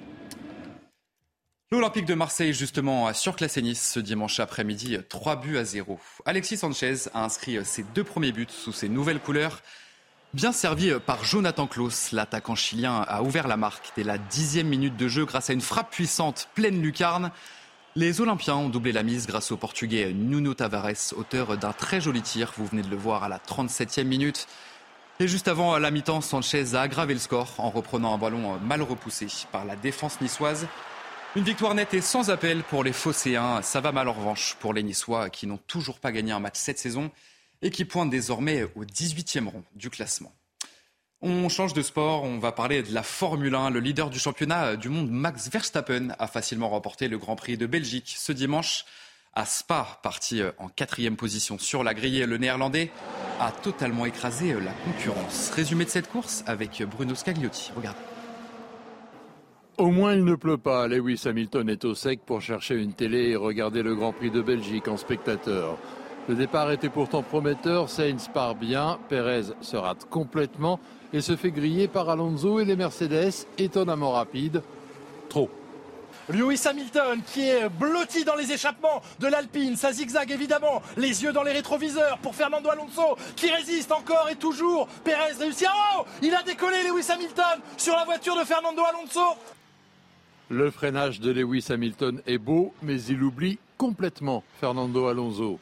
L'Olympique 1.70 2.06
de 2.06 2.16
Marseille, 2.16 2.52
justement, 2.52 3.06
a 3.06 3.14
surclassé 3.14 3.62
Nice 3.62 3.92
ce 3.94 4.00
dimanche 4.00 4.40
après-midi, 4.40 4.98
3 5.08 5.36
buts 5.36 5.60
à 5.60 5.64
0. 5.64 6.00
Alexis 6.26 6.58
Sanchez 6.58 6.96
a 7.14 7.24
inscrit 7.24 7.64
ses 7.64 7.84
deux 7.84 8.04
premiers 8.04 8.32
buts 8.32 8.48
sous 8.50 8.74
ses 8.74 8.90
nouvelles 8.90 9.20
couleurs. 9.20 9.62
Bien 10.34 10.54
servi 10.54 10.92
par 11.06 11.24
Jonathan 11.24 11.68
Klaus, 11.68 12.12
l'attaquant 12.12 12.56
chilien 12.56 13.06
a 13.08 13.22
ouvert 13.22 13.48
la 13.48 13.58
marque 13.58 13.92
dès 13.96 14.04
la 14.04 14.18
dixième 14.18 14.68
minute 14.68 14.98
de 14.98 15.08
jeu 15.08 15.26
grâce 15.26 15.52
à 15.52 15.54
une 15.54 15.62
frappe 15.62 15.92
puissante 15.92 16.50
pleine 16.56 16.82
lucarne. 16.82 17.30
Les 17.98 18.22
Olympiens 18.22 18.56
ont 18.56 18.70
doublé 18.70 18.94
la 18.94 19.04
mise 19.04 19.28
grâce 19.28 19.52
au 19.52 19.58
Portugais 19.58 20.14
Nuno 20.14 20.54
Tavares, 20.54 21.14
auteur 21.18 21.58
d'un 21.58 21.74
très 21.74 22.00
joli 22.00 22.22
tir. 22.22 22.54
Vous 22.56 22.66
venez 22.66 22.84
de 22.84 22.90
le 22.90 22.96
voir 22.96 23.26
à 23.26 23.28
la 23.28 23.38
37e 23.38 24.06
minute. 24.06 24.48
Et 25.20 25.28
juste 25.28 25.50
avant 25.50 25.78
la 25.78 25.92
mi-temps, 25.92 26.22
Sanchez 26.22 26.74
a 26.74 26.82
aggravé 26.84 27.14
le 27.14 27.20
score 27.20 27.54
en 27.58 27.70
reprenant 27.70 28.14
un 28.14 28.18
ballon 28.18 28.58
mal 28.60 28.82
repoussé 28.82 29.28
par 29.52 29.66
la 29.66 29.76
défense 29.76 30.22
niçoise. 30.22 30.68
Une 31.36 31.44
victoire 31.44 31.76
nette 31.76 31.94
et 31.94 32.00
sans 32.00 32.30
appel 32.30 32.64
pour 32.64 32.86
les 32.86 32.94
Phocéens. 32.94 33.62
Ça 33.62 33.82
va 33.82 33.92
mal 33.92 34.08
en 34.08 34.14
revanche 34.14 34.56
pour 34.62 34.74
les 34.74 34.84
Niçois 34.84 35.30
qui 35.30 35.46
n'ont 35.46 35.60
toujours 35.68 36.00
pas 36.00 36.14
gagné 36.14 36.32
un 36.32 36.40
match 36.40 36.56
cette 36.56 36.80
saison 36.80 37.12
et 37.62 37.72
qui 37.72 37.84
pointe 37.84 38.10
désormais 38.10 38.64
au 38.76 38.86
18e 38.86 39.50
rang 39.50 39.64
du 39.76 39.90
classement. 39.90 40.32
On 41.24 41.50
change 41.50 41.74
de 41.74 41.84
sport, 41.84 42.24
on 42.24 42.40
va 42.40 42.52
parler 42.52 42.82
de 42.82 42.92
la 42.92 43.04
Formule 43.04 43.54
1. 43.54 43.70
Le 43.70 43.80
leader 43.80 44.10
du 44.10 44.18
championnat 44.18 44.76
du 44.76 44.90
monde, 44.90 45.12
Max 45.12 45.52
Verstappen, 45.52 46.16
a 46.18 46.26
facilement 46.26 46.70
remporté 46.70 47.08
le 47.08 47.20
Grand 47.20 47.36
Prix 47.36 47.58
de 47.58 47.68
Belgique 47.68 48.16
ce 48.18 48.32
dimanche 48.32 48.86
à 49.36 49.46
Spa, 49.46 50.00
parti 50.02 50.42
en 50.58 50.68
quatrième 50.68 51.18
position 51.18 51.60
sur 51.60 51.84
la 51.84 51.94
grille. 51.94 52.26
Le 52.26 52.38
Néerlandais 52.40 52.90
a 53.40 53.52
totalement 53.52 54.08
écrasé 54.08 54.54
la 54.54 54.72
concurrence. 54.72 55.52
Résumé 55.52 55.86
de 55.86 55.92
cette 55.92 56.10
course 56.10 56.44
avec 56.48 56.82
Bruno 56.90 57.14
Scagliotti. 57.14 57.72
Au 59.78 59.92
moins 59.92 60.16
il 60.16 60.26
ne 60.26 60.34
pleut 60.34 60.58
pas. 60.58 60.88
Lewis 60.88 61.22
Hamilton 61.26 61.70
est 61.70 61.86
au 61.86 61.94
sec 61.94 62.22
pour 62.26 62.42
chercher 62.42 62.78
une 62.78 62.94
télé 62.94 63.30
et 63.30 63.36
regarder 63.36 63.84
le 63.84 63.94
Grand 63.94 64.12
Prix 64.12 64.32
de 64.32 64.42
Belgique 64.42 64.88
en 64.88 64.98
spectateur. 64.98 65.78
Le 66.30 66.36
départ 66.36 66.72
était 66.72 66.90
pourtant 66.90 67.24
prometteur, 67.24 67.90
Sainz 67.90 68.28
part 68.32 68.56
bien, 68.56 69.00
Perez 69.10 69.54
se 69.62 69.76
rate 69.76 70.06
complètement 70.10 70.80
et 71.14 71.22
se 71.22 71.36
fait 71.36 71.52
griller 71.52 71.88
par 71.88 72.10
Alonso 72.10 72.60
et 72.60 72.66
les 72.66 72.76
Mercedes, 72.76 73.48
étonnamment 73.58 74.12
rapides. 74.12 74.62
Trop. 75.30 75.50
Lewis 76.30 76.62
Hamilton 76.66 77.22
qui 77.26 77.50
est 77.50 77.68
blotti 77.70 78.24
dans 78.24 78.36
les 78.36 78.52
échappements 78.52 79.02
de 79.20 79.28
l'Alpine, 79.28 79.76
ça 79.76 79.92
zigzag 79.92 80.32
évidemment, 80.32 80.82
les 80.96 81.24
yeux 81.24 81.34
dans 81.34 81.44
les 81.44 81.52
rétroviseurs 81.52 82.20
pour 82.20 82.36
Fernando 82.36 82.70
Alonso 82.70 83.18
qui 83.36 83.50
résiste 83.50 83.92
encore 83.92 84.30
et 84.32 84.36
toujours. 84.36 84.88
Perez 85.04 85.34
réussit. 85.40 85.68
Oh 85.98 86.06
Il 86.22 86.34
a 86.36 86.44
décollé 86.44 86.78
Lewis 86.88 87.12
Hamilton 87.12 87.60
sur 87.78 87.96
la 87.96 88.06
voiture 88.06 88.38
de 88.38 88.44
Fernando 88.44 88.84
Alonso. 88.84 89.38
Le 90.50 90.70
freinage 90.70 91.20
de 91.20 91.32
Lewis 91.32 91.66
Hamilton 91.70 92.22
est 92.28 92.38
beau, 92.38 92.74
mais 92.84 93.02
il 93.04 93.24
oublie 93.24 93.58
complètement 93.78 94.44
Fernando 94.60 95.08
Alonso. 95.08 95.60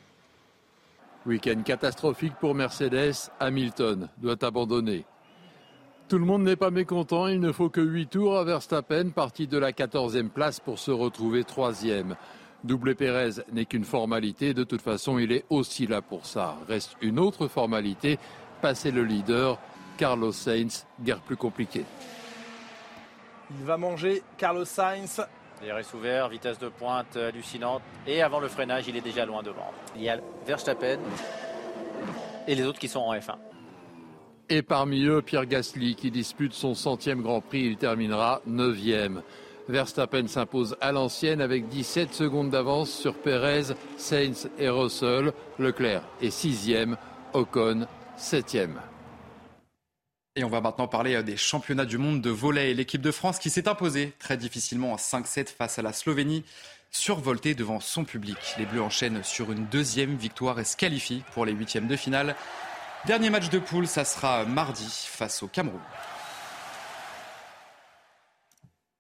Week-end 1.26 1.62
catastrophique 1.64 2.36
pour 2.40 2.56
Mercedes, 2.56 3.30
Hamilton 3.40 4.08
doit 4.18 4.44
abandonner. 4.44 5.06
Tout 6.08 6.18
le 6.18 6.26
monde 6.26 6.44
n'est 6.44 6.56
pas 6.56 6.72
mécontent, 6.72 7.28
il 7.28 7.40
ne 7.40 7.52
faut 7.52 7.70
que 7.70 7.82
8 7.82 8.08
tours 8.08 8.38
à 8.38 8.44
Verstappen, 8.44 9.10
parti 9.10 9.46
de 9.46 9.58
la 9.58 9.72
14e 9.72 10.30
place 10.30 10.60
pour 10.60 10.80
se 10.80 10.92
retrouver 10.92 11.44
3e. 11.44 12.16
Doublé 12.64 12.96
Pérez 12.96 13.42
n'est 13.52 13.66
qu'une 13.66 13.84
formalité, 13.84 14.54
de 14.54 14.64
toute 14.64 14.82
façon 14.82 15.20
il 15.20 15.32
est 15.32 15.46
aussi 15.50 15.88
là 15.88 16.02
pour 16.02 16.26
ça. 16.26 16.56
Reste 16.68 16.96
une 17.02 17.20
autre 17.20 17.48
formalité, 17.48 18.18
passer 18.62 18.90
le 18.90 19.04
leader, 19.04 19.60
Carlos 19.98 20.32
Sainz, 20.32 20.88
guère 21.02 21.20
plus 21.20 21.38
compliqué. 21.38 21.86
Il 23.60 23.66
va 23.66 23.78
manger 23.78 24.24
Carlos 24.38 24.66
Sainz, 24.66 25.22
DRS 25.62 25.94
ouvert, 25.94 26.30
vitesse 26.30 26.60
de 26.60 26.70
pointe 26.70 27.16
hallucinante. 27.18 27.82
Et 28.08 28.22
avant 28.22 28.40
le 28.40 28.48
freinage, 28.48 28.88
il 28.88 28.96
est 28.96 29.02
déjà 29.02 29.26
loin 29.26 29.44
devant. 29.44 29.72
Il 29.96 30.04
y 30.04 30.10
a 30.10 30.20
Verstappen 30.46 31.00
et 32.48 32.56
les 32.56 32.66
autres 32.66 32.80
qui 32.80 32.88
sont 32.88 33.02
en 33.02 33.14
F1. 33.14 33.36
Et 34.50 34.64
parmi 34.64 35.06
eux, 35.06 35.22
Pierre 35.22 35.46
Gasly 35.46 35.96
qui 35.96 36.10
dispute 36.10 36.54
son 36.54 36.74
centième 36.74 37.22
Grand 37.22 37.42
Prix. 37.42 37.62
Il 37.62 37.78
terminera 37.78 38.42
neuvième. 38.48 39.22
Verstappen 39.68 40.28
s'impose 40.28 40.76
à 40.82 40.92
l'ancienne 40.92 41.42
avec 41.42 41.68
17 41.68 42.12
secondes 42.12 42.50
d'avance 42.50 42.90
sur 42.90 43.14
Perez, 43.14 43.76
Sainz 43.98 44.50
et 44.58 44.70
Russell. 44.70 45.32
Leclerc 45.60 46.02
est 46.22 46.32
sixième, 46.32 46.98
Ocon 47.34 47.86
septième. 48.18 48.80
Et 50.40 50.44
on 50.46 50.50
va 50.50 50.62
maintenant 50.62 50.88
parler 50.88 51.16
euh, 51.16 51.22
des 51.22 51.36
championnats 51.36 51.84
du 51.84 51.98
monde 51.98 52.22
de 52.22 52.30
volley 52.30 52.72
et 52.72 52.74
l'équipe 52.74 53.02
de 53.02 53.12
France 53.12 53.40
qui 53.40 53.50
s'est 53.50 53.68
imposée 53.68 54.14
très 54.20 54.38
difficilement 54.38 54.94
en 54.94 54.96
5-7 54.96 55.48
face 55.48 55.80
à 55.80 55.82
la 55.82 55.92
Slovénie, 55.92 56.46
survoltée 56.92 57.56
devant 57.56 57.82
son 57.82 58.06
public. 58.06 58.38
Les 58.58 58.66
Bleus 58.66 58.82
enchaînent 58.82 59.22
sur 59.22 59.52
une 59.52 59.66
deuxième 59.66 60.16
victoire 60.16 60.58
et 60.58 60.64
se 60.64 60.78
qualifient 60.78 61.26
pour 61.34 61.44
les 61.46 61.52
huitièmes 61.52 61.88
de 61.88 61.98
finale. 61.98 62.38
Dernier 63.06 63.30
match 63.30 63.50
de 63.50 63.60
poule, 63.60 63.86
ça 63.86 64.06
sera 64.06 64.46
mardi 64.46 65.10
face 65.10 65.44
au 65.44 65.48
Cameroun. 65.48 65.82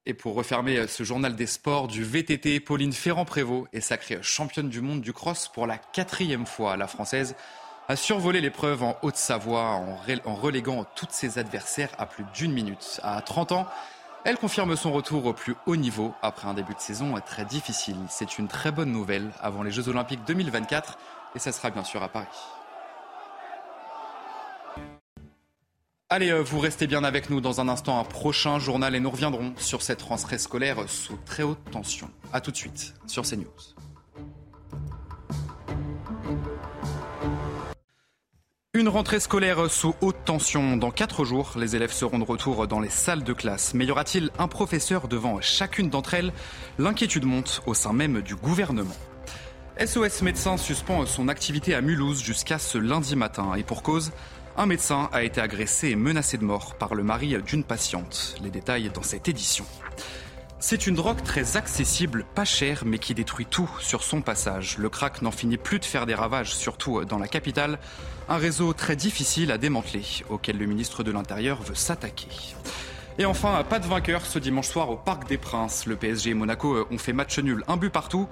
Et 0.06 0.14
pour 0.14 0.36
refermer 0.36 0.78
euh, 0.78 0.88
ce 0.88 1.04
journal 1.04 1.38
des 1.38 1.48
sports 1.48 1.88
du 1.88 2.04
VTT, 2.04 2.60
Pauline 2.60 2.92
Ferrand-Prévot 2.92 3.70
est 3.72 3.80
sacrée 3.80 4.20
championne 4.22 4.68
du 4.68 4.82
monde 4.82 5.00
du 5.00 5.14
cross 5.14 5.48
pour 5.48 5.68
la 5.68 5.78
quatrième 5.78 6.46
fois. 6.46 6.76
La 6.76 6.88
Française 6.88 7.38
a 7.90 7.96
survolé 7.96 8.40
l'épreuve 8.40 8.84
en 8.84 8.98
Haute-Savoie 9.02 9.64
en, 9.64 10.36
reléguant 10.36 10.86
tous 10.96 11.08
ses 11.10 11.40
adversaires 11.40 11.90
à 11.98 12.06
plus 12.06 12.24
d'une 12.36 12.54
minute. 12.54 13.02
À 13.02 13.20
30 13.20 13.52
ans, 13.52 13.68
elle 14.26 14.38
confirme 14.38 14.76
son 14.76 14.92
retour 14.92 15.26
au 15.26 15.34
plus 15.34 15.56
haut 15.66 15.76
niveau 15.76 16.14
après 16.22 16.48
un 16.48 16.54
début 16.54 16.76
de 16.76 16.80
saison 16.80 17.16
très 17.26 17.46
difficile. 17.46 17.96
C'est 18.08 18.38
une 18.38 18.48
très 18.48 18.72
bonne 18.72 18.92
nouvelle 18.92 19.32
avant 19.42 19.64
les 19.64 19.72
Jeux 19.72 19.90
Olympiques 19.90 20.20
2024 20.28 21.00
et 21.36 21.40
ça 21.40 21.52
sera 21.52 21.72
bien 21.72 21.84
sûr 21.84 22.04
à 22.04 22.10
Paris. 22.10 22.28
Allez, 26.10 26.30
euh, 26.30 26.44
vous 26.44 26.60
restez 26.60 26.86
bien 26.86 27.04
avec 27.04 27.32
nous 27.32 27.42
dans 27.42 27.60
un 27.60 27.68
instant, 27.68 28.00
un 28.00 28.04
prochain 28.04 28.60
journal 28.60 28.94
et 28.94 29.00
nous 29.00 29.12
reviendrons 29.12 29.54
sur 29.58 29.82
cette 29.82 30.04
rentrée 30.04 30.38
scolaire 30.38 30.88
sous 30.88 31.18
très 31.26 31.42
haute 31.42 31.72
tension. 31.72 32.12
A 32.34 32.42
tout 32.42 32.52
de 32.52 32.58
suite 32.58 32.94
sur 33.08 33.24
CNews. 33.24 33.89
Une 38.80 38.88
rentrée 38.88 39.20
scolaire 39.20 39.70
sous 39.70 39.94
haute 40.00 40.24
tension. 40.24 40.78
Dans 40.78 40.90
quatre 40.90 41.26
jours, 41.26 41.52
les 41.58 41.76
élèves 41.76 41.92
seront 41.92 42.18
de 42.18 42.24
retour 42.24 42.66
dans 42.66 42.80
les 42.80 42.88
salles 42.88 43.26
de 43.26 43.34
classe. 43.34 43.74
Mais 43.74 43.84
y 43.84 43.92
aura-t-il 43.92 44.30
un 44.40 44.48
professeur 44.48 45.10
devant 45.10 45.42
chacune 45.42 45.90
d'entre 45.90 46.14
elles? 46.14 46.32
L'inquiétude 46.78 47.26
monte 47.26 47.62
au 47.66 47.74
sein 47.74 47.92
même 47.92 48.22
du 48.22 48.38
gouvernement. 48.38 48.96
SOS 49.86 50.22
Médecins 50.22 50.56
suspend 50.56 51.06
son 51.06 51.28
activité 51.28 51.76
à 51.76 51.82
Mulhouse 51.82 52.24
jusqu'à 52.24 52.58
ce 52.58 52.78
lundi 52.78 53.18
matin. 53.18 53.54
Et 53.56 53.64
pour 53.64 53.84
cause, 53.84 54.14
un 54.56 54.66
médecin 54.66 55.10
a 55.12 55.24
été 55.24 55.42
agressé 55.42 55.90
et 55.90 55.98
menacé 55.98 56.38
de 56.38 56.46
mort 56.46 56.76
par 56.76 56.96
le 56.96 57.04
mari 57.04 57.36
d'une 57.46 57.66
patiente. 57.66 58.38
Les 58.42 58.50
détails 58.50 58.90
dans 58.94 59.04
cette 59.04 59.28
édition. 59.28 59.66
C'est 60.62 60.88
une 60.88 60.96
drogue 60.96 61.24
très 61.24 61.56
accessible, 61.56 62.26
pas 62.36 62.44
chère, 62.44 62.84
mais 62.86 62.98
qui 62.98 63.14
détruit 63.14 63.46
tout 63.46 63.70
sur 63.80 64.04
son 64.04 64.22
passage. 64.22 64.78
Le 64.78 64.90
crack 64.90 65.22
n'en 65.22 65.32
finit 65.32 65.58
plus 65.58 65.80
de 65.80 65.86
faire 65.86 66.06
des 66.06 66.16
ravages, 66.16 66.54
surtout 66.54 67.06
dans 67.06 67.18
la 67.18 67.30
capitale. 67.30 67.80
Un 68.28 68.36
réseau 68.36 68.74
très 68.74 68.98
difficile 68.98 69.52
à 69.54 69.58
démanteler, 69.58 70.04
auquel 70.30 70.58
le 70.58 70.66
ministre 70.66 71.02
de 71.02 71.12
l'Intérieur 71.12 71.62
veut 71.62 71.76
s'attaquer. 71.76 72.28
Et 73.18 73.26
enfin, 73.26 73.64
pas 73.70 73.80
de 73.80 73.88
vainqueur 73.88 74.26
ce 74.26 74.38
dimanche 74.38 74.68
soir 74.68 74.90
au 74.90 74.98
Parc 74.98 75.30
des 75.30 75.38
Princes. 75.38 75.86
Le 75.86 75.96
PSG 75.96 76.32
et 76.32 76.34
Monaco 76.34 76.86
ont 76.92 76.98
fait 76.98 77.14
match 77.14 77.40
nul, 77.40 77.64
un 77.70 77.78
but 77.78 77.90
partout. 77.90 78.28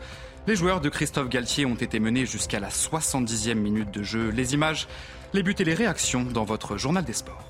Les 0.47 0.55
joueurs 0.57 0.81
de 0.81 0.89
Christophe 0.89 1.29
Galtier 1.29 1.65
ont 1.65 1.75
été 1.75 1.99
menés 1.99 2.25
jusqu'à 2.25 2.59
la 2.59 2.69
70e 2.69 3.55
minute 3.55 3.91
de 3.91 4.03
jeu. 4.03 4.31
Les 4.31 4.53
images, 4.53 4.87
les 5.33 5.43
buts 5.43 5.55
et 5.59 5.63
les 5.63 5.73
réactions 5.73 6.23
dans 6.23 6.43
votre 6.43 6.77
journal 6.77 7.05
des 7.05 7.13
sports. 7.13 7.45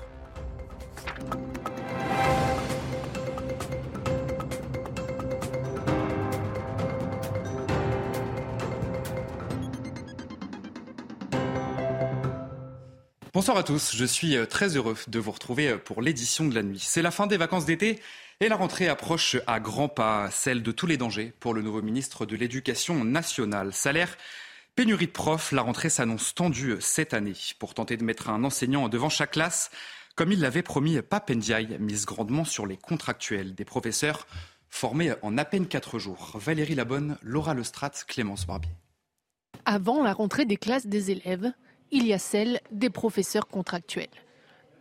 Bonsoir 13.34 13.58
à 13.58 13.62
tous, 13.62 13.94
je 13.94 14.06
suis 14.06 14.38
euh, 14.38 14.46
très 14.46 14.76
heureux 14.76 14.96
de 15.06 15.18
vous 15.18 15.32
retrouver 15.32 15.68
euh, 15.68 15.76
pour 15.76 16.00
l'édition 16.00 16.46
de 16.46 16.54
la 16.54 16.62
nuit. 16.62 16.78
C'est 16.78 17.02
la 17.02 17.10
fin 17.10 17.26
des 17.26 17.36
vacances 17.36 17.66
d'été 17.66 18.00
et 18.40 18.48
la 18.48 18.56
rentrée 18.56 18.88
approche 18.88 19.36
à 19.46 19.60
grands 19.60 19.90
pas, 19.90 20.30
celle 20.30 20.62
de 20.62 20.72
tous 20.72 20.86
les 20.86 20.96
dangers 20.96 21.34
pour 21.38 21.52
le 21.52 21.60
nouveau 21.60 21.82
ministre 21.82 22.24
de 22.24 22.36
l'Éducation 22.36 23.04
nationale. 23.04 23.74
Salaire, 23.74 24.16
pénurie 24.76 25.08
de 25.08 25.12
profs, 25.12 25.52
la 25.52 25.60
rentrée 25.60 25.90
s'annonce 25.90 26.34
tendue 26.34 26.70
euh, 26.70 26.80
cette 26.80 27.12
année. 27.12 27.34
Pour 27.58 27.74
tenter 27.74 27.98
de 27.98 28.04
mettre 28.04 28.30
un 28.30 28.44
enseignant 28.44 28.88
devant 28.88 29.10
chaque 29.10 29.32
classe, 29.32 29.70
comme 30.16 30.32
il 30.32 30.40
l'avait 30.40 30.62
promis, 30.62 31.02
Pape 31.02 31.30
Ndiaye 31.30 31.76
mise 31.78 32.06
grandement 32.06 32.46
sur 32.46 32.64
les 32.66 32.78
contractuels 32.78 33.54
des 33.54 33.66
professeurs 33.66 34.26
formés 34.70 35.12
en 35.20 35.36
à 35.36 35.44
peine 35.44 35.66
quatre 35.66 35.98
jours. 35.98 36.32
Valérie 36.36 36.74
Labonne, 36.74 37.18
Laura 37.22 37.52
Lestrade, 37.52 37.92
Clémence 38.06 38.46
Barbier. 38.46 38.72
Avant 39.66 40.02
la 40.02 40.14
rentrée 40.14 40.46
des 40.46 40.56
classes 40.56 40.86
des 40.86 41.10
élèves, 41.10 41.52
il 41.90 42.06
y 42.06 42.12
a 42.12 42.18
celle 42.18 42.60
des 42.70 42.90
professeurs 42.90 43.48
contractuels. 43.48 44.06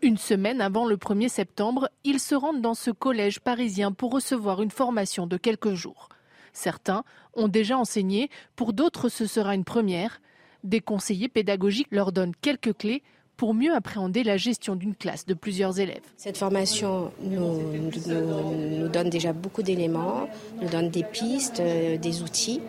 Une 0.01 0.17
semaine 0.17 0.61
avant 0.61 0.85
le 0.85 0.95
1er 0.95 1.29
septembre, 1.29 1.89
ils 2.03 2.19
se 2.19 2.35
rendent 2.35 2.61
dans 2.61 2.75
ce 2.75 2.91
collège 2.91 3.39
parisien 3.39 3.91
pour 3.91 4.11
recevoir 4.11 4.61
une 4.61 4.69
formation 4.69 5.25
de 5.25 5.37
quelques 5.37 5.73
jours. 5.73 6.09
Certains 6.53 7.03
ont 7.33 7.47
déjà 7.47 7.77
enseigné, 7.77 8.29
pour 8.55 8.73
d'autres 8.73 9.09
ce 9.09 9.25
sera 9.25 9.55
une 9.55 9.63
première. 9.63 10.21
Des 10.63 10.81
conseillers 10.81 11.29
pédagogiques 11.29 11.87
leur 11.91 12.11
donnent 12.11 12.35
quelques 12.41 12.77
clés 12.77 13.03
pour 13.37 13.53
mieux 13.53 13.73
appréhender 13.73 14.23
la 14.23 14.35
gestion 14.35 14.75
d'une 14.75 14.95
classe 14.95 15.25
de 15.25 15.35
plusieurs 15.35 15.79
élèves. 15.79 16.01
Cette 16.17 16.37
formation 16.37 17.11
nous, 17.21 17.61
nous 17.71 18.87
donne 18.87 19.09
déjà 19.09 19.31
beaucoup 19.31 19.61
d'éléments, 19.61 20.27
nous 20.59 20.67
donne 20.67 20.89
des 20.89 21.03
pistes, 21.03 21.59
euh, 21.59 21.97
des 21.97 22.23
outils. 22.23 22.61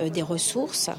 Euh, 0.00 0.08
des 0.08 0.22
ressources. 0.22 0.90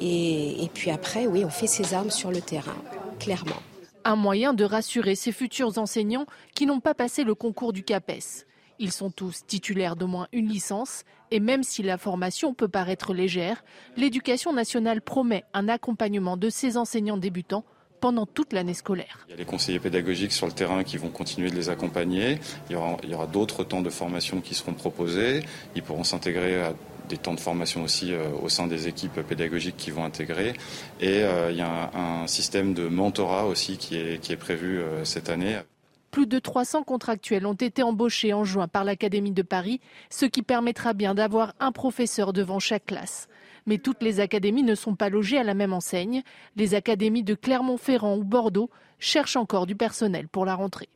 Et, 0.00 0.68
puis 0.74 0.90
après, 0.90 1.26
oui, 1.26 1.44
on 1.44 1.50
fait 1.50 1.66
ses 1.66 1.94
armes 1.94 2.10
sur 2.10 2.30
le 2.30 2.40
terrain, 2.40 2.76
clairement. 3.18 3.62
Un 4.04 4.16
moyen 4.16 4.54
de 4.54 4.64
rassurer 4.64 5.14
ces 5.14 5.32
futurs 5.32 5.78
enseignants 5.78 6.26
qui 6.54 6.66
n'ont 6.66 6.80
pas 6.80 6.94
passé 6.94 7.24
le 7.24 7.34
concours 7.34 7.72
du 7.72 7.82
CAPES. 7.82 8.46
Ils 8.78 8.92
sont 8.92 9.10
tous 9.10 9.46
titulaires 9.46 9.96
d'au 9.96 10.06
moins 10.06 10.28
une 10.32 10.48
licence 10.48 11.02
et 11.30 11.40
même 11.40 11.62
si 11.62 11.82
la 11.82 11.98
formation 11.98 12.54
peut 12.54 12.68
paraître 12.68 13.14
légère, 13.14 13.64
l'éducation 13.96 14.52
nationale 14.52 15.00
promet 15.00 15.44
un 15.54 15.68
accompagnement 15.68 16.36
de 16.36 16.50
ces 16.50 16.76
enseignants 16.76 17.16
débutants 17.16 17.64
pendant 18.00 18.26
toute 18.26 18.52
l'année 18.52 18.74
scolaire. 18.74 19.26
Il 19.28 19.30
y 19.32 19.34
a 19.34 19.38
les 19.38 19.44
conseillers 19.44 19.80
pédagogiques 19.80 20.32
sur 20.32 20.46
le 20.46 20.52
terrain 20.52 20.84
qui 20.84 20.98
vont 20.98 21.08
continuer 21.08 21.50
de 21.50 21.56
les 21.56 21.70
accompagner. 21.70 22.38
Il 22.68 22.74
y 22.74 22.76
aura, 22.76 22.96
aura 23.12 23.26
d'autres 23.26 23.64
temps 23.64 23.80
de 23.80 23.90
formation 23.90 24.40
qui 24.40 24.54
seront 24.54 24.74
proposés. 24.74 25.42
Ils 25.74 25.82
pourront 25.82 26.04
s'intégrer 26.04 26.62
à 26.62 26.74
des 27.08 27.16
temps 27.18 27.34
de 27.34 27.40
formation 27.40 27.82
aussi 27.82 28.12
euh, 28.12 28.28
au 28.42 28.48
sein 28.48 28.66
des 28.66 28.88
équipes 28.88 29.20
pédagogiques 29.20 29.76
qui 29.76 29.90
vont 29.90 30.04
intégrer. 30.04 30.54
Et 31.00 31.22
euh, 31.22 31.50
il 31.50 31.56
y 31.56 31.62
a 31.62 31.90
un, 31.94 32.26
système 32.26 32.74
de 32.74 32.88
mentorat 32.88 33.46
aussi 33.46 33.76
qui 33.76 33.96
est, 33.96 34.36
prévu 34.36 34.78
euh, 34.78 35.04
cette 35.04 35.30
année. 35.30 35.58
Plus 36.10 36.26
de 36.26 36.38
300 36.38 36.82
contractuels 36.82 37.46
ont 37.46 37.54
été 37.54 37.82
embauchés 37.82 38.32
en 38.32 38.44
juin 38.44 38.68
par 38.68 38.84
l'Académie 38.84 39.32
de 39.32 39.42
Paris, 39.42 39.80
ce 40.10 40.26
qui 40.26 40.42
permettra 40.42 40.92
bien 40.92 41.14
d'avoir 41.14 41.54
un 41.60 41.72
professeur 41.72 42.32
devant 42.32 42.58
chaque 42.58 42.86
classe. 42.86 43.28
Mais 43.66 43.78
toutes 43.78 44.02
les 44.02 44.20
académies 44.20 44.62
ne 44.62 44.74
sont 44.74 44.94
pas 44.94 45.08
logées 45.08 45.38
à 45.38 45.44
la 45.44 45.54
même 45.54 45.72
enseigne. 45.72 46.22
Les 46.56 46.74
académies 46.74 47.24
de 47.24 47.34
Clermont-Ferrand 47.34 48.16
ou 48.16 48.24
Bordeaux 48.24 48.70
cherchent 48.98 49.36
encore 49.36 49.66
du 49.66 49.76
personnel 49.76 50.28
pour 50.28 50.46
la 50.46 50.54
rentrée. 50.54 50.88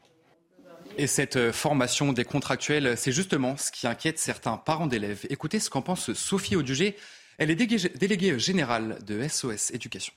Et 0.99 1.07
cette 1.07 1.37
euh, 1.37 1.53
formation 1.53 2.13
des 2.13 2.25
contractuels, 2.25 2.97
c'est 2.97 3.13
justement 3.13 3.57
ce 3.57 3.71
qui 3.71 3.87
inquiète 3.87 4.19
certains 4.19 4.57
parents 4.57 4.87
d'élèves. 4.87 5.27
Écoutez 5.31 5.61
ce 5.61 5.71
qu'en 5.71 5.83
pense 5.83 6.13
Sophie 6.13 6.57
Audugé. 6.57 6.97
Elle 7.39 7.51
est 7.51 7.55
déléguée 7.55 8.39
générale 8.39 8.99
de 9.07 9.27
SOS 9.27 9.71
Éducation. 9.71 10.13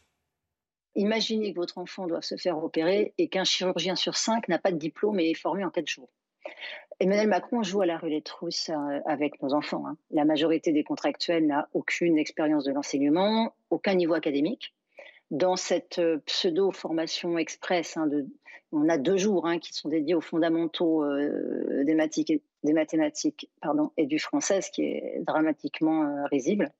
Imaginez 0.96 1.54
que 1.54 1.60
votre 1.60 1.78
enfant 1.78 2.06
doit 2.06 2.22
se 2.22 2.36
faire 2.36 2.62
opérer 2.62 3.14
et 3.18 3.30
qu'un 3.30 3.46
chirurgien 3.46 3.96
sur 3.96 4.16
cinq 4.16 4.50
n'a 4.50 4.60
pas 4.60 4.72
de 4.72 4.78
diplôme 4.78 5.20
et 5.20 5.30
est 5.32 5.34
formé 5.34 5.64
en 5.64 5.70
quatre 5.70 5.88
jours. 5.88 6.10
Emmanuel 7.00 7.28
Macron 7.28 7.64
joue 7.64 7.82
à 7.82 7.86
la 7.86 7.98
rulette 7.98 8.30
russe 8.30 8.70
euh, 8.70 9.00
avec 9.06 9.42
nos 9.42 9.54
enfants. 9.54 9.88
Hein. 9.88 9.98
La 10.12 10.26
majorité 10.26 10.72
des 10.72 10.84
contractuels 10.84 11.48
n'a 11.48 11.70
aucune 11.74 12.18
expérience 12.18 12.66
de 12.66 12.72
l'enseignement, 12.72 13.56
aucun 13.70 13.96
niveau 13.96 14.14
académique. 14.14 14.76
Dans 15.32 15.56
cette 15.56 16.00
euh, 16.00 16.20
pseudo-formation 16.26 17.38
express 17.38 17.98
hein, 17.98 18.08
de 18.08 18.28
on 18.74 18.90
a 18.90 18.98
deux 18.98 19.18
jours 19.18 19.48
hein, 19.48 19.60
qui 19.60 19.74
sont 19.74 19.90
dédiés 19.90 20.16
aux 20.16 20.22
fondamentaux 20.22 21.04
euh, 21.04 21.84
des, 21.84 21.94
mathématiques, 21.94 23.50
et 23.98 24.06
du 24.06 24.20
français, 24.20 24.62
ce 24.62 24.72
qui 24.72 24.84
est 24.84 25.22
dramatiquement 25.22 26.04
euh, 26.04 26.26
risible. 26.32 26.72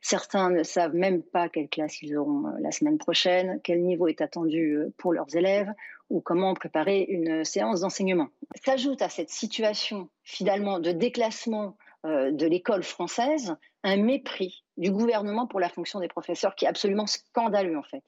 Certains 0.00 0.50
ne 0.50 0.62
savent 0.62 0.94
même 0.94 1.22
pas 1.22 1.48
quelle 1.48 1.68
classe 1.68 2.00
ils 2.02 2.16
auront 2.16 2.46
euh, 2.46 2.50
la 2.60 2.72
semaine 2.72 2.98
prochaine, 2.98 3.60
quel 3.62 3.82
niveau 3.82 4.08
est 4.08 4.20
attendu 4.20 4.78
pour 4.96 5.12
leurs 5.12 5.36
élèves 5.36 5.70
ou 6.10 6.20
comment 6.20 6.54
préparer 6.54 7.02
une 7.02 7.44
séance 7.44 7.80
d'enseignement. 7.80 8.28
S'ajoute 8.64 9.02
à 9.02 9.08
cette 9.08 9.30
situation 9.30 10.08
finalement 10.24 10.78
de 10.78 10.92
déclassement 10.92 11.76
de 12.04 12.46
l'école 12.46 12.82
française 12.82 13.56
un 13.84 13.96
mépris 13.96 14.64
du 14.76 14.90
gouvernement 14.90 15.46
pour 15.46 15.60
la 15.60 15.68
fonction 15.68 16.00
des 16.00 16.08
professeurs 16.08 16.54
qui 16.54 16.64
est 16.64 16.68
absolument 16.68 17.06
scandaleux 17.06 17.78
en 17.78 17.82
fait. 17.82 18.02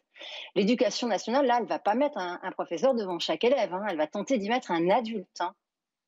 L'éducation 0.54 1.08
nationale, 1.08 1.46
là, 1.46 1.58
elle 1.60 1.66
va 1.66 1.78
pas 1.78 1.94
mettre 1.94 2.18
un, 2.18 2.52
professeur 2.52 2.94
devant 2.94 3.18
chaque 3.18 3.44
élève. 3.44 3.72
Hein. 3.74 3.84
Elle 3.88 3.96
va 3.96 4.06
tenter 4.06 4.38
d'y 4.38 4.48
mettre 4.48 4.70
un 4.70 4.88
adulte. 4.90 5.40
Hein. 5.40 5.54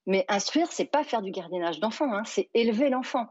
Mais 0.07 0.25
instruire, 0.29 0.69
c'est 0.71 0.85
pas 0.85 1.05
faire 1.05 1.23
du 1.23 1.31
gardiennage 1.31 1.81
d'enfant, 1.81 2.13
hein. 2.13 2.23
c'est 2.25 2.49
élever 2.55 2.91
l'enfant. 2.91 3.29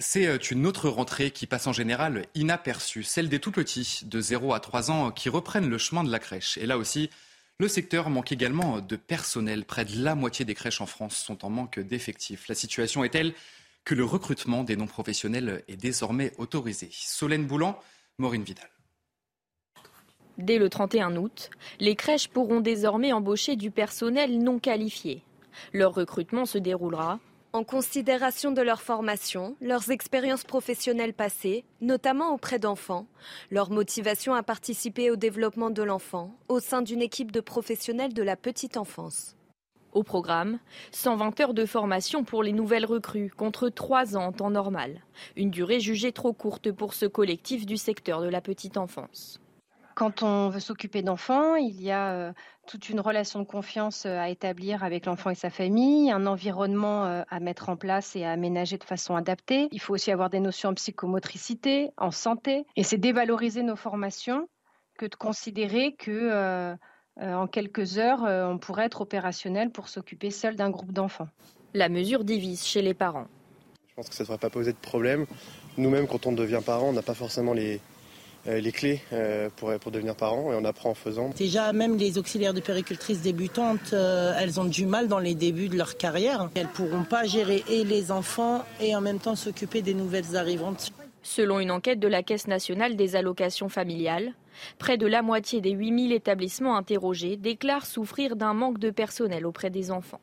C'est 0.00 0.26
euh, 0.26 0.38
une 0.38 0.66
autre 0.66 0.88
rentrée 0.88 1.30
qui 1.30 1.46
passe 1.46 1.66
en 1.66 1.72
général 1.72 2.26
inaperçue, 2.34 3.02
celle 3.02 3.28
des 3.28 3.40
tout 3.40 3.52
petits, 3.52 4.00
de 4.04 4.20
0 4.20 4.54
à 4.54 4.60
3 4.60 4.90
ans, 4.90 5.10
qui 5.10 5.28
reprennent 5.28 5.68
le 5.68 5.78
chemin 5.78 6.04
de 6.04 6.10
la 6.10 6.18
crèche. 6.18 6.58
Et 6.58 6.66
là 6.66 6.78
aussi, 6.78 7.10
le 7.58 7.66
secteur 7.66 8.08
manque 8.08 8.30
également 8.30 8.80
de 8.80 8.96
personnel. 8.96 9.64
Près 9.64 9.84
de 9.84 10.02
la 10.02 10.14
moitié 10.14 10.44
des 10.44 10.54
crèches 10.54 10.80
en 10.80 10.86
France 10.86 11.16
sont 11.16 11.44
en 11.44 11.50
manque 11.50 11.80
d'effectifs. 11.80 12.46
La 12.48 12.54
situation 12.54 13.02
est 13.02 13.08
telle 13.08 13.34
que 13.84 13.96
le 13.96 14.04
recrutement 14.04 14.62
des 14.62 14.76
non-professionnels 14.76 15.64
est 15.66 15.76
désormais 15.76 16.32
autorisé. 16.38 16.88
Solène 16.92 17.46
Boulan, 17.46 17.80
Maureen 18.18 18.44
Vidal. 18.44 18.68
Dès 20.38 20.58
le 20.58 20.68
31 20.68 21.16
août, 21.16 21.50
les 21.80 21.96
crèches 21.96 22.28
pourront 22.28 22.60
désormais 22.60 23.12
embaucher 23.12 23.56
du 23.56 23.72
personnel 23.72 24.38
non 24.38 24.60
qualifié. 24.60 25.24
Leur 25.72 25.94
recrutement 25.94 26.46
se 26.46 26.58
déroulera 26.58 27.18
en 27.54 27.64
considération 27.64 28.52
de 28.52 28.60
leur 28.60 28.82
formation, 28.82 29.56
leurs 29.60 29.90
expériences 29.90 30.44
professionnelles 30.44 31.14
passées, 31.14 31.64
notamment 31.80 32.34
auprès 32.34 32.58
d'enfants, 32.58 33.06
leur 33.50 33.70
motivation 33.70 34.34
à 34.34 34.42
participer 34.42 35.10
au 35.10 35.16
développement 35.16 35.70
de 35.70 35.82
l'enfant 35.82 36.30
au 36.48 36.60
sein 36.60 36.82
d'une 36.82 37.02
équipe 37.02 37.32
de 37.32 37.40
professionnels 37.40 38.12
de 38.12 38.22
la 38.22 38.36
petite 38.36 38.76
enfance. 38.76 39.34
Au 39.92 40.02
programme, 40.02 40.58
120 40.92 41.40
heures 41.40 41.54
de 41.54 41.64
formation 41.64 42.22
pour 42.22 42.42
les 42.42 42.52
nouvelles 42.52 42.86
recrues, 42.86 43.32
contre 43.34 43.70
3 43.70 44.16
ans 44.16 44.26
en 44.26 44.32
temps 44.32 44.50
normal, 44.50 45.00
une 45.34 45.50
durée 45.50 45.80
jugée 45.80 46.12
trop 46.12 46.34
courte 46.34 46.70
pour 46.70 46.92
ce 46.92 47.06
collectif 47.06 47.64
du 47.64 47.78
secteur 47.78 48.20
de 48.20 48.28
la 48.28 48.42
petite 48.42 48.76
enfance. 48.76 49.40
Quand 49.98 50.22
on 50.22 50.48
veut 50.48 50.60
s'occuper 50.60 51.02
d'enfants, 51.02 51.56
il 51.56 51.82
y 51.82 51.90
a 51.90 52.12
euh, 52.12 52.32
toute 52.68 52.88
une 52.88 53.00
relation 53.00 53.40
de 53.40 53.44
confiance 53.44 54.06
euh, 54.06 54.16
à 54.16 54.28
établir 54.28 54.84
avec 54.84 55.06
l'enfant 55.06 55.30
et 55.30 55.34
sa 55.34 55.50
famille, 55.50 56.12
un 56.12 56.24
environnement 56.24 57.04
euh, 57.04 57.24
à 57.28 57.40
mettre 57.40 57.68
en 57.68 57.76
place 57.76 58.14
et 58.14 58.24
à 58.24 58.30
aménager 58.30 58.78
de 58.78 58.84
façon 58.84 59.16
adaptée. 59.16 59.66
Il 59.72 59.80
faut 59.80 59.94
aussi 59.94 60.12
avoir 60.12 60.30
des 60.30 60.38
notions 60.38 60.68
en 60.68 60.74
psychomotricité, 60.74 61.90
en 61.96 62.12
santé. 62.12 62.64
Et 62.76 62.84
c'est 62.84 62.96
dévaloriser 62.96 63.64
nos 63.64 63.74
formations 63.74 64.48
que 64.98 65.06
de 65.06 65.16
considérer 65.16 65.96
que 65.96 66.76
en 67.20 67.48
quelques 67.48 67.98
heures, 67.98 68.22
on 68.22 68.58
pourrait 68.58 68.84
être 68.84 69.00
opérationnel 69.00 69.70
pour 69.70 69.88
s'occuper 69.88 70.30
seul 70.30 70.54
d'un 70.54 70.70
groupe 70.70 70.92
d'enfants. 70.92 71.28
La 71.74 71.88
mesure 71.88 72.22
divise 72.22 72.64
chez 72.64 72.82
les 72.82 72.94
parents. 72.94 73.26
Je 73.88 73.94
pense 73.96 74.08
que 74.08 74.14
ça 74.14 74.22
ne 74.22 74.26
devrait 74.26 74.38
pas 74.38 74.50
poser 74.50 74.72
de 74.72 74.78
problème. 74.78 75.26
Nous-mêmes, 75.76 76.06
quand 76.06 76.26
on 76.26 76.32
devient 76.32 76.60
parent, 76.64 76.86
on 76.86 76.92
n'a 76.92 77.02
pas 77.02 77.14
forcément 77.14 77.52
les, 77.52 77.80
les 78.46 78.72
clés 78.72 79.00
euh, 79.12 79.48
pour, 79.56 79.72
pour 79.78 79.92
devenir 79.92 80.14
parent 80.14 80.52
et 80.52 80.56
on 80.56 80.64
apprend 80.64 80.90
en 80.90 80.94
faisant. 80.94 81.30
Déjà, 81.36 81.72
même 81.72 81.96
les 81.96 82.18
auxiliaires 82.18 82.54
de 82.54 82.60
péricultrices 82.60 83.20
débutantes, 83.20 83.92
euh, 83.92 84.34
elles 84.38 84.60
ont 84.60 84.64
du 84.64 84.86
mal 84.86 85.08
dans 85.08 85.18
les 85.18 85.34
débuts 85.34 85.68
de 85.68 85.76
leur 85.76 85.96
carrière. 85.96 86.48
Elles 86.54 86.64
ne 86.64 86.68
pourront 86.68 87.04
pas 87.04 87.24
gérer 87.24 87.64
et 87.68 87.84
les 87.84 88.10
enfants 88.10 88.64
et 88.80 88.94
en 88.96 89.00
même 89.00 89.18
temps 89.18 89.36
s'occuper 89.36 89.82
des 89.82 89.94
nouvelles 89.94 90.36
arrivantes. 90.36 90.92
Selon 91.22 91.60
une 91.60 91.70
enquête 91.70 92.00
de 92.00 92.08
la 92.08 92.22
Caisse 92.22 92.46
nationale 92.46 92.96
des 92.96 93.16
allocations 93.16 93.68
familiales, 93.68 94.32
près 94.78 94.96
de 94.96 95.06
la 95.06 95.22
moitié 95.22 95.60
des 95.60 95.72
8000 95.72 96.12
établissements 96.12 96.76
interrogés 96.76 97.36
déclarent 97.36 97.86
souffrir 97.86 98.36
d'un 98.36 98.54
manque 98.54 98.78
de 98.78 98.90
personnel 98.90 99.44
auprès 99.46 99.70
des 99.70 99.90
enfants. 99.90 100.20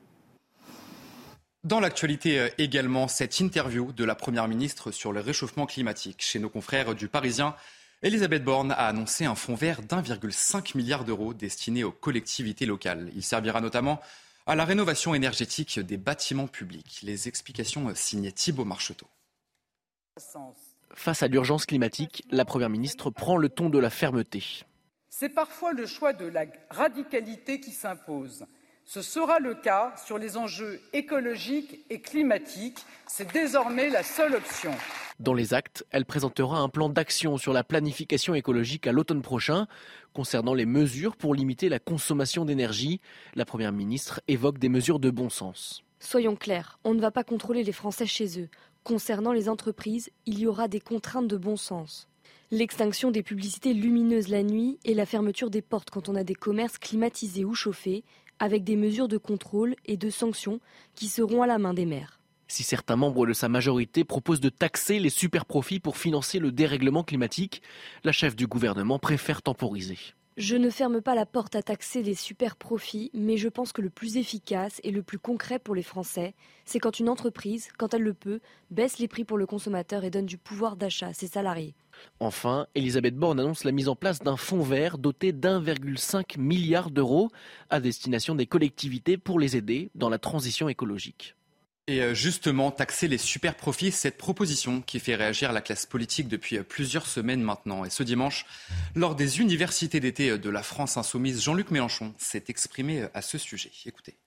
Dans 1.64 1.80
l'actualité 1.80 2.48
également, 2.60 3.08
cette 3.08 3.40
interview 3.40 3.92
de 3.92 4.04
la 4.04 4.14
Première 4.14 4.48
ministre 4.48 4.92
sur 4.92 5.12
le 5.12 5.20
réchauffement 5.20 5.66
climatique 5.66 6.18
chez 6.22 6.38
nos 6.40 6.50
confrères 6.50 6.94
du 6.94 7.08
Parisien. 7.08 7.56
Elisabeth 8.06 8.44
Borne 8.44 8.72
a 8.72 8.86
annoncé 8.86 9.26
un 9.26 9.34
fonds 9.34 9.56
vert 9.56 9.82
d'1,5 9.82 10.78
milliard 10.78 11.06
d'euros 11.06 11.34
destiné 11.34 11.84
aux 11.84 11.92
collectivités 11.92 12.68
locales. 12.68 13.10
Il 13.16 13.24
servira 13.24 13.62
notamment 13.62 14.00
à 14.46 14.54
la 14.54 14.64
rénovation 14.64 15.16
énergétique 15.16 15.80
des 15.80 15.98
bâtiments 15.98 16.46
publics. 16.46 17.00
Les 17.02 17.28
explications 17.28 17.92
signées 17.96 18.32
Thibault 18.32 18.64
Marcheteau. 18.64 19.08
Face 20.94 21.24
à 21.24 21.28
l'urgence 21.28 21.66
climatique, 21.66 22.24
la 22.30 22.46
Première 22.46 22.70
ministre 22.70 23.10
prend 23.10 23.38
le 23.38 23.50
ton 23.50 23.72
de 23.72 23.80
la 23.80 23.90
fermeté. 23.90 24.44
C'est 25.10 25.30
parfois 25.30 25.74
le 25.74 25.88
choix 25.88 26.14
de 26.14 26.28
la 26.28 26.46
radicalité 26.70 27.60
qui 27.60 27.72
s'impose. 27.72 28.46
Ce 28.88 29.02
sera 29.02 29.40
le 29.40 29.56
cas 29.56 29.96
sur 30.06 30.20
les 30.20 30.38
enjeux 30.38 30.80
écologiques 30.94 31.84
et 31.90 32.02
climatiques. 32.02 32.86
C'est 33.08 33.34
désormais 33.34 33.90
la 33.90 34.04
seule 34.04 34.36
option. 34.36 34.72
Dans 35.20 35.34
les 35.34 35.56
actes, 35.56 35.84
elle 35.90 36.06
présentera 36.06 36.60
un 36.60 36.70
plan 36.70 36.88
d'action 36.88 37.40
sur 37.40 37.52
la 37.52 37.64
planification 37.64 38.36
écologique 38.36 38.86
à 38.86 38.92
l'automne 38.92 39.24
prochain. 39.24 39.66
Concernant 40.14 40.54
les 40.54 40.68
mesures 40.68 41.16
pour 41.16 41.34
limiter 41.34 41.68
la 41.68 41.80
consommation 41.80 42.46
d'énergie, 42.46 43.02
la 43.34 43.44
Première 43.44 43.72
ministre 43.72 44.22
évoque 44.28 44.60
des 44.60 44.70
mesures 44.70 45.00
de 45.00 45.10
bon 45.10 45.32
sens. 45.32 45.84
Soyons 46.00 46.36
clairs, 46.36 46.78
on 46.84 46.94
ne 46.94 47.02
va 47.02 47.10
pas 47.10 47.24
contrôler 47.24 47.64
les 47.64 47.72
Français 47.72 48.06
chez 48.06 48.40
eux. 48.40 48.50
Concernant 48.84 49.34
les 49.34 49.50
entreprises, 49.50 50.12
il 50.28 50.38
y 50.38 50.46
aura 50.46 50.68
des 50.68 50.80
contraintes 50.80 51.28
de 51.28 51.38
bon 51.38 51.58
sens. 51.58 52.08
L'extinction 52.52 53.10
des 53.10 53.24
publicités 53.24 53.74
lumineuses 53.74 54.28
la 54.28 54.44
nuit 54.44 54.78
et 54.86 54.94
la 54.94 55.08
fermeture 55.08 55.50
des 55.50 55.64
portes 55.64 55.90
quand 55.90 56.08
on 56.08 56.16
a 56.16 56.24
des 56.24 56.36
commerces 56.36 56.78
climatisés 56.78 57.44
ou 57.44 57.56
chauffés, 57.56 58.04
avec 58.40 58.64
des 58.64 58.76
mesures 58.76 59.08
de 59.08 59.18
contrôle 59.18 59.76
et 59.86 59.98
de 59.98 60.10
sanctions 60.10 60.60
qui 60.96 61.08
seront 61.08 61.42
à 61.42 61.48
la 61.48 61.58
main 61.58 61.74
des 61.74 61.86
maires. 61.86 62.20
Si 62.48 62.64
certains 62.64 62.96
membres 62.96 63.26
de 63.26 63.34
sa 63.34 63.50
majorité 63.50 64.04
proposent 64.04 64.40
de 64.40 64.50
taxer 64.50 65.00
les 65.00 65.10
superprofits 65.10 65.80
pour 65.80 65.98
financer 65.98 66.40
le 66.40 66.52
dérèglement 66.52 67.04
climatique, 67.04 67.62
la 68.04 68.12
chef 68.12 68.36
du 68.36 68.48
gouvernement 68.48 69.00
préfère 69.00 69.42
temporiser. 69.42 69.98
Je 70.38 70.58
ne 70.58 70.70
ferme 70.70 71.02
pas 71.02 71.16
la 71.16 71.26
porte 71.26 71.56
à 71.56 71.64
taxer 71.64 72.04
les 72.04 72.14
super 72.14 72.58
profits, 72.58 73.10
mais 73.14 73.38
je 73.38 73.48
pense 73.48 73.72
que 73.72 73.82
le 73.82 73.90
plus 73.90 74.18
efficace 74.18 74.82
et 74.84 74.92
le 74.92 75.02
plus 75.02 75.18
concret 75.18 75.60
pour 75.60 75.76
les 75.76 75.82
Français, 75.82 76.36
c'est 76.66 76.80
quand 76.80 77.00
une 77.00 77.08
entreprise, 77.08 77.70
quand 77.78 77.94
elle 77.94 78.02
le 78.02 78.14
peut, 78.14 78.42
baisse 78.70 79.00
les 79.00 79.08
prix 79.08 79.24
pour 79.24 79.38
le 79.38 79.46
consommateur 79.46 80.04
et 80.04 80.10
donne 80.10 80.26
du 80.26 80.38
pouvoir 80.38 80.76
d'achat 80.76 81.08
à 81.08 81.14
ses 81.14 81.28
salariés. 81.28 81.74
Enfin, 82.20 82.68
Elisabeth 82.76 83.16
Borne 83.16 83.40
annonce 83.40 83.64
la 83.64 83.72
mise 83.72 83.90
en 83.90 83.96
place 83.96 84.20
d'un 84.20 84.38
fonds 84.38 84.64
vert 84.64 84.98
doté 84.98 85.32
d'1,5 85.32 86.40
milliard 86.40 86.90
d'euros 86.90 87.30
à 87.70 87.80
destination 87.80 88.36
des 88.36 88.46
collectivités 88.46 89.18
pour 89.18 89.40
les 89.40 89.58
aider 89.58 89.90
dans 89.96 90.10
la 90.10 90.18
transition 90.18 90.70
écologique. 90.70 91.36
Et 91.88 92.02
euh, 92.02 92.16
justement, 92.16 92.72
taxer 92.72 93.08
les 93.08 93.20
super 93.20 93.54
profits, 93.54 93.92
cette 93.92 94.18
proposition 94.18 94.82
qui 94.82 95.00
fait 95.00 95.14
réagir 95.14 95.52
la 95.52 95.62
classe 95.62 95.86
politique 95.86 96.28
depuis 96.28 96.58
euh, 96.58 96.64
plusieurs 96.64 97.06
semaines 97.06 97.42
maintenant. 97.42 97.86
Et 97.86 97.92
ce 97.92 98.02
dimanche, 98.02 98.48
lors 98.96 99.14
des 99.14 99.40
universités 99.40 100.00
d'été 100.00 100.32
euh, 100.32 100.38
de 100.40 100.50
la 100.50 100.64
France 100.64 100.98
insoumise, 100.98 101.44
Jean-Luc 101.44 101.70
Mélenchon 101.70 102.16
s'est 102.18 102.46
exprimé 102.48 103.06
à 103.14 103.22
ce 103.22 103.38
sujet. 103.38 103.72
Écoutez. 103.86 104.18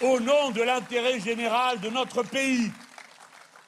Au 0.00 0.18
nom 0.18 0.50
de 0.50 0.62
l'intérêt 0.62 1.20
général 1.20 1.80
de 1.80 1.90
notre 1.90 2.24
pays, 2.24 2.72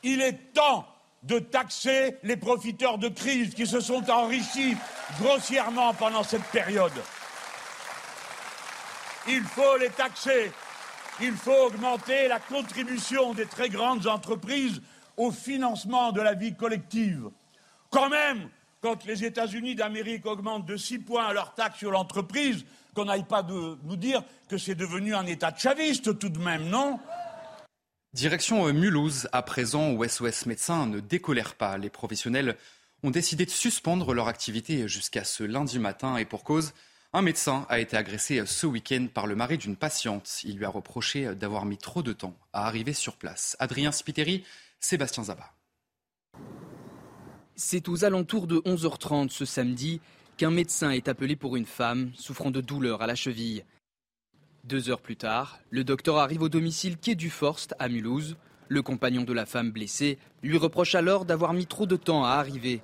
il 0.03 0.21
est 0.21 0.53
temps 0.53 0.85
de 1.23 1.39
taxer 1.39 2.19
les 2.23 2.37
profiteurs 2.37 2.99
de 2.99 3.09
crise 3.09 3.55
qui 3.55 3.67
se 3.67 3.81
sont 3.81 4.09
enrichis 4.11 4.77
grossièrement 5.21 5.93
pendant 5.95 6.23
cette 6.23 6.45
période. 6.45 6.93
Il 9.29 9.43
faut 9.43 9.77
les 9.77 9.91
taxer 9.91 10.51
il 11.23 11.33
faut 11.33 11.67
augmenter 11.67 12.29
la 12.29 12.41
contribution 12.41 13.35
des 13.35 13.45
très 13.45 13.69
grandes 13.69 14.07
entreprises 14.07 14.81
au 15.17 15.31
financement 15.31 16.13
de 16.13 16.23
la 16.23 16.35
vie 16.35 16.55
collective. 16.55 17.29
Quand 17.91 18.09
même, 18.09 18.49
quand 18.81 19.05
les 19.05 19.25
États-Unis 19.25 19.75
d'Amérique 19.75 20.25
augmentent 20.25 20.65
de 20.65 20.77
6 20.77 21.01
points 21.01 21.33
leur 21.35 21.55
taxe 21.55 21.79
sur 21.79 21.91
l'entreprise, 21.91 22.65
qu'on 22.95 23.05
n'aille 23.05 23.25
pas 23.25 23.43
nous 23.43 23.97
dire 23.97 24.23
que 24.49 24.57
c'est 24.57 24.75
devenu 24.75 25.15
un 25.15 25.27
État 25.27 25.55
chaviste 25.55 26.19
tout 26.19 26.31
de 26.31 26.39
même, 26.39 26.69
non? 26.69 26.99
Direction 28.13 28.67
euh, 28.67 28.73
Mulhouse, 28.73 29.29
à 29.31 29.41
présent 29.43 29.93
où 29.93 30.05
SOS 30.05 30.47
Médecins 30.47 30.87
ne 30.87 30.99
décolèrent 30.99 31.55
pas. 31.55 31.79
Les 31.79 31.91
professionnels 31.91 32.57
ont 33.05 33.11
décidé 33.11 33.47
de 33.47 33.51
suspendre 33.51 34.15
leur 34.15 34.27
activité 34.27 34.89
jusqu'à 34.89 35.23
ce 35.23 35.45
lundi 35.45 35.79
matin 35.79 36.17
et 36.17 36.25
pour 36.25 36.43
cause, 36.43 36.73
un 37.13 37.23
médecin 37.23 37.67
a 37.69 37.79
été 37.79 37.97
agressé 37.97 38.45
ce 38.47 38.67
week-end 38.67 39.07
par 39.13 39.29
le 39.29 39.37
mari 39.37 39.59
d'une 39.59 39.77
patiente. 39.77 40.41
Il 40.43 40.57
lui 40.57 40.65
a 40.65 40.69
reproché 40.69 41.37
d'avoir 41.37 41.65
mis 41.65 41.79
trop 41.79 42.03
de 42.03 42.13
temps 42.13 42.37
à 42.53 42.67
arriver 42.67 42.95
sur 42.95 43.17
place. 43.17 43.57
Adrien 43.61 43.93
Spiteri, 43.93 44.45
Sébastien 44.81 45.25
Zaba. 45.25 45.53
C'est 47.55 47.89
aux 47.89 48.05
alentours 48.05 48.49
de 48.49 48.59
11h30 48.59 49.31
ce 49.31 49.45
samedi 49.45 50.01
qu'un 50.37 50.51
médecin 50.51 50.91
est 50.91 51.07
appelé 51.07 51.37
pour 51.37 51.55
une 51.55 51.67
femme 51.67 52.11
souffrant 52.15 52.51
de 52.51 52.61
douleurs 52.61 53.03
à 53.03 53.07
la 53.07 53.15
cheville. 53.15 53.65
Deux 54.71 54.89
heures 54.89 55.01
plus 55.01 55.17
tard, 55.17 55.59
le 55.71 55.83
docteur 55.83 56.19
arrive 56.19 56.43
au 56.43 56.49
domicile 56.49 56.97
quai 56.97 57.17
du 57.17 57.29
Forst 57.29 57.75
à 57.81 57.89
Mulhouse. 57.89 58.37
Le 58.69 58.83
compagnon 58.83 59.25
de 59.25 59.33
la 59.33 59.45
femme 59.45 59.73
blessée 59.73 60.17
lui 60.45 60.59
reproche 60.59 60.95
alors 60.95 61.25
d'avoir 61.25 61.55
mis 61.55 61.67
trop 61.67 61.87
de 61.87 61.97
temps 61.97 62.25
à 62.25 62.35
arriver. 62.35 62.81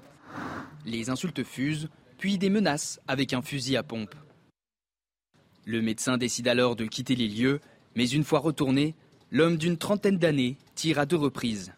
Les 0.85 1.11
insultes 1.11 1.45
fusent, 1.45 1.89
puis 2.19 2.39
des 2.39 2.51
menaces 2.51 3.01
avec 3.07 3.33
un 3.33 3.41
fusil 3.41 3.77
à 3.77 3.85
pompe. 3.85 4.17
Le 5.65 5.81
médecin 5.81 6.19
décide 6.19 6.49
alors 6.49 6.75
de 6.75 6.87
quitter 6.87 7.15
les 7.15 7.29
lieux, 7.29 7.61
mais 7.95 8.09
une 8.09 8.25
fois 8.25 8.41
retourné, 8.41 8.97
l'homme 9.31 9.57
d'une 9.57 9.79
trentaine 9.79 10.19
d'années 10.19 10.57
tire 10.75 10.99
à 10.99 11.07
deux 11.07 11.15
reprises. 11.15 11.73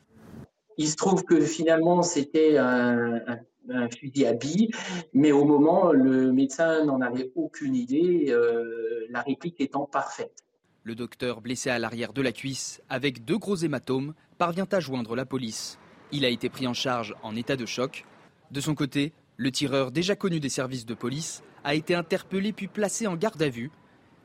Il 0.79 0.89
se 0.89 0.97
trouve 0.97 1.23
que 1.23 1.39
finalement, 1.43 2.01
c'était 2.01 2.57
un, 2.57 3.17
un 3.27 3.41
fusil 3.89 4.27
à 4.27 4.33
billes, 4.33 4.71
mais 5.13 5.33
au 5.33 5.45
moment, 5.45 5.93
le 5.93 6.33
médecin 6.33 6.85
n'en 6.85 7.01
avait 7.01 7.31
aucune 7.35 7.75
idée, 7.75 8.27
euh, 8.29 9.07
la 9.11 9.23
réplique 9.23 9.61
étant 9.61 9.87
parfaite. 9.87 10.45
Le 10.85 10.95
docteur, 10.95 11.41
blessé 11.41 11.71
à 11.71 11.79
l'arrière 11.79 12.13
de 12.13 12.23
la 12.23 12.33
cuisse, 12.33 12.81
avec 12.89 13.25
deux 13.25 13.39
gros 13.39 13.57
hématomes, 13.57 14.15
parvient 14.39 14.69
à 14.71 14.81
joindre 14.81 15.17
la 15.17 15.27
police. 15.27 15.79
Il 16.13 16.25
a 16.25 16.29
été 16.29 16.49
pris 16.49 16.67
en 16.67 16.75
charge 16.75 17.15
en 17.23 17.37
état 17.37 17.57
de 17.57 17.67
choc. 17.67 18.05
De 18.51 18.61
son 18.61 18.75
côté, 18.75 19.13
le 19.37 19.53
tireur, 19.53 19.91
déjà 19.91 20.17
connu 20.17 20.41
des 20.41 20.49
services 20.49 20.87
de 20.87 20.95
police, 20.95 21.43
a 21.65 21.75
été 21.75 21.95
interpellé 21.95 22.53
puis 22.53 22.69
placé 22.69 23.07
en 23.07 23.17
garde 23.17 23.43
à 23.43 23.49
vue. 23.49 23.71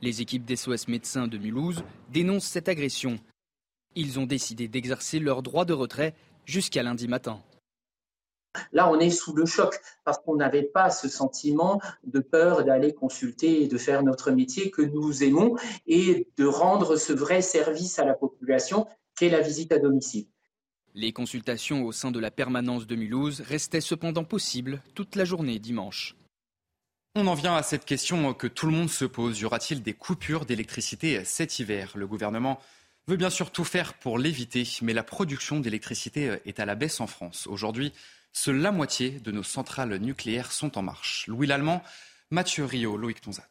Les 0.01 0.21
équipes 0.21 0.45
d'SOS 0.45 0.87
médecins 0.87 1.27
de 1.27 1.37
Mulhouse 1.37 1.83
dénoncent 2.11 2.47
cette 2.47 2.69
agression. 2.69 3.19
Ils 3.95 4.19
ont 4.19 4.25
décidé 4.25 4.67
d'exercer 4.67 5.19
leur 5.19 5.43
droit 5.43 5.65
de 5.65 5.73
retrait 5.73 6.15
jusqu'à 6.45 6.83
lundi 6.83 7.07
matin. 7.07 7.41
Là, 8.71 8.89
on 8.89 8.99
est 8.99 9.09
sous 9.09 9.35
le 9.35 9.45
choc 9.45 9.79
parce 10.03 10.19
qu'on 10.19 10.35
n'avait 10.35 10.63
pas 10.63 10.89
ce 10.89 11.09
sentiment 11.09 11.81
de 12.03 12.19
peur 12.19 12.63
d'aller 12.63 12.93
consulter 12.93 13.63
et 13.63 13.67
de 13.67 13.77
faire 13.77 14.03
notre 14.03 14.31
métier 14.31 14.71
que 14.71 14.81
nous 14.81 15.23
aimons 15.23 15.55
et 15.87 16.27
de 16.37 16.45
rendre 16.45 16.95
ce 16.95 17.13
vrai 17.13 17.41
service 17.41 17.99
à 17.99 18.05
la 18.05 18.13
population 18.13 18.87
qu'est 19.15 19.29
la 19.29 19.41
visite 19.41 19.71
à 19.71 19.79
domicile. 19.79 20.27
Les 20.95 21.11
consultations 21.11 21.85
au 21.85 21.91
sein 21.91 22.11
de 22.11 22.19
la 22.19 22.29
permanence 22.29 22.85
de 22.85 22.95
Mulhouse 22.95 23.41
restaient 23.41 23.81
cependant 23.81 24.23
possibles 24.23 24.81
toute 24.93 25.15
la 25.15 25.25
journée 25.25 25.57
dimanche. 25.57 26.15
On 27.15 27.27
en 27.27 27.33
vient 27.33 27.55
à 27.55 27.63
cette 27.63 27.85
question 27.85 28.33
que 28.33 28.47
tout 28.47 28.65
le 28.65 28.71
monde 28.71 28.89
se 28.89 29.05
pose. 29.05 29.39
Y 29.39 29.45
aura-t-il 29.45 29.81
des 29.81 29.93
coupures 29.93 30.45
d'électricité 30.45 31.23
cet 31.25 31.59
hiver? 31.59 31.91
Le 31.95 32.07
gouvernement 32.07 32.59
veut 33.07 33.17
bien 33.17 33.29
sûr 33.29 33.51
tout 33.51 33.63
faire 33.63 33.95
pour 33.95 34.17
l'éviter, 34.17 34.67
mais 34.81 34.93
la 34.93 35.03
production 35.03 35.59
d'électricité 35.59 36.37
est 36.45 36.59
à 36.59 36.65
la 36.65 36.75
baisse 36.75 37.01
en 37.01 37.07
France. 37.07 37.47
Aujourd'hui, 37.47 37.91
seule 38.33 38.57
la 38.57 38.71
moitié 38.71 39.11
de 39.11 39.31
nos 39.31 39.43
centrales 39.43 39.95
nucléaires 39.97 40.51
sont 40.51 40.77
en 40.77 40.81
marche. 40.81 41.25
Louis 41.27 41.47
Lallemand, 41.47 41.81
Mathieu 42.31 42.65
Rio, 42.65 42.97
Loïc 42.97 43.21
Tonzat. 43.21 43.47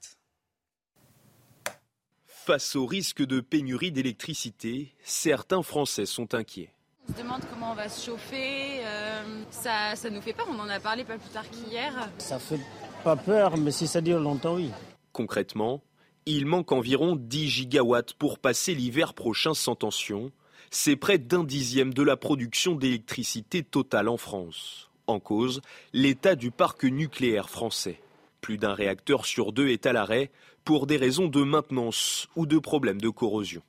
Face 2.27 2.75
au 2.75 2.87
risque 2.87 3.25
de 3.25 3.40
pénurie 3.40 3.92
d'électricité, 3.92 4.92
certains 5.05 5.62
Français 5.62 6.07
sont 6.07 6.35
inquiets. 6.35 6.75
On 7.09 7.12
se 7.12 7.18
demande 7.18 7.42
comment 7.49 7.73
on 7.73 7.75
va 7.75 7.88
se 7.88 8.07
chauffer. 8.07 8.85
Euh, 8.85 9.45
ça, 9.51 9.95
ça 9.95 10.11
nous 10.11 10.21
fait 10.21 10.33
peur. 10.33 10.47
On 10.51 10.59
en 10.59 10.68
a 10.68 10.81
parlé 10.81 11.05
pas 11.05 11.18
plus 11.18 11.31
tard 11.31 11.49
qu'hier. 11.49 12.09
Ça 12.18 12.38
fait 12.38 12.61
pas 13.05 13.16
peur, 13.16 13.57
mais 13.57 13.71
si 13.71 13.87
ça 13.87 14.01
dure 14.01 14.18
longtemps, 14.18 14.57
oui. 14.57 14.71
Concrètement, 15.12 15.83
il 16.27 16.47
manque 16.47 16.73
environ 16.73 17.16
10 17.16 17.49
gigawatts 17.49 18.14
pour 18.14 18.38
passer 18.38 18.75
l'hiver 18.75 19.14
prochain 19.14 19.55
sans 19.55 19.77
tension. 19.77 20.33
C'est 20.74 20.96
près 20.96 21.18
d'un 21.18 21.44
dixième 21.44 21.92
de 21.92 22.02
la 22.02 22.16
production 22.16 22.74
d'électricité 22.74 23.62
totale 23.62 24.08
en 24.08 24.16
France. 24.16 24.88
En 25.06 25.20
cause, 25.20 25.61
l'état 25.92 26.35
du 26.35 26.50
parc 26.50 26.85
nucléaire 26.85 27.50
français. 27.50 28.00
Plus 28.40 28.56
d'un 28.56 28.72
réacteur 28.72 29.26
sur 29.26 29.52
deux 29.52 29.68
est 29.68 29.85
à 29.85 29.92
l'arrêt 29.92 30.30
pour 30.64 30.87
des 30.87 30.96
raisons 30.96 31.28
de 31.28 31.42
maintenance 31.42 32.26
ou 32.37 32.46
de 32.46 32.58
problèmes 32.58 33.02
de 33.02 33.11
corrosion. 33.11 33.61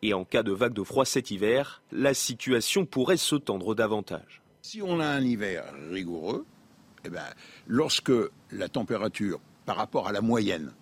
Et 0.00 0.14
en 0.14 0.24
cas 0.24 0.42
de 0.42 0.52
vague 0.52 0.72
de 0.72 0.82
froid 0.82 1.04
cet 1.04 1.30
hiver, 1.30 1.82
la 1.92 2.14
situation 2.14 2.86
pourrait 2.86 3.18
se 3.18 3.36
tendre 3.36 3.74
davantage. 3.74 4.40
Si 4.62 4.80
on 4.80 4.98
a 4.98 5.06
un 5.06 5.20
hiver 5.20 5.70
rigoureux, 5.90 6.46
eh 7.04 7.10
ben, 7.10 7.28
lorsque 7.66 8.12
la 8.50 8.70
température 8.70 9.40
par 9.66 9.76
rapport 9.76 10.08
à 10.08 10.12
la 10.12 10.22
moyenne 10.22 10.72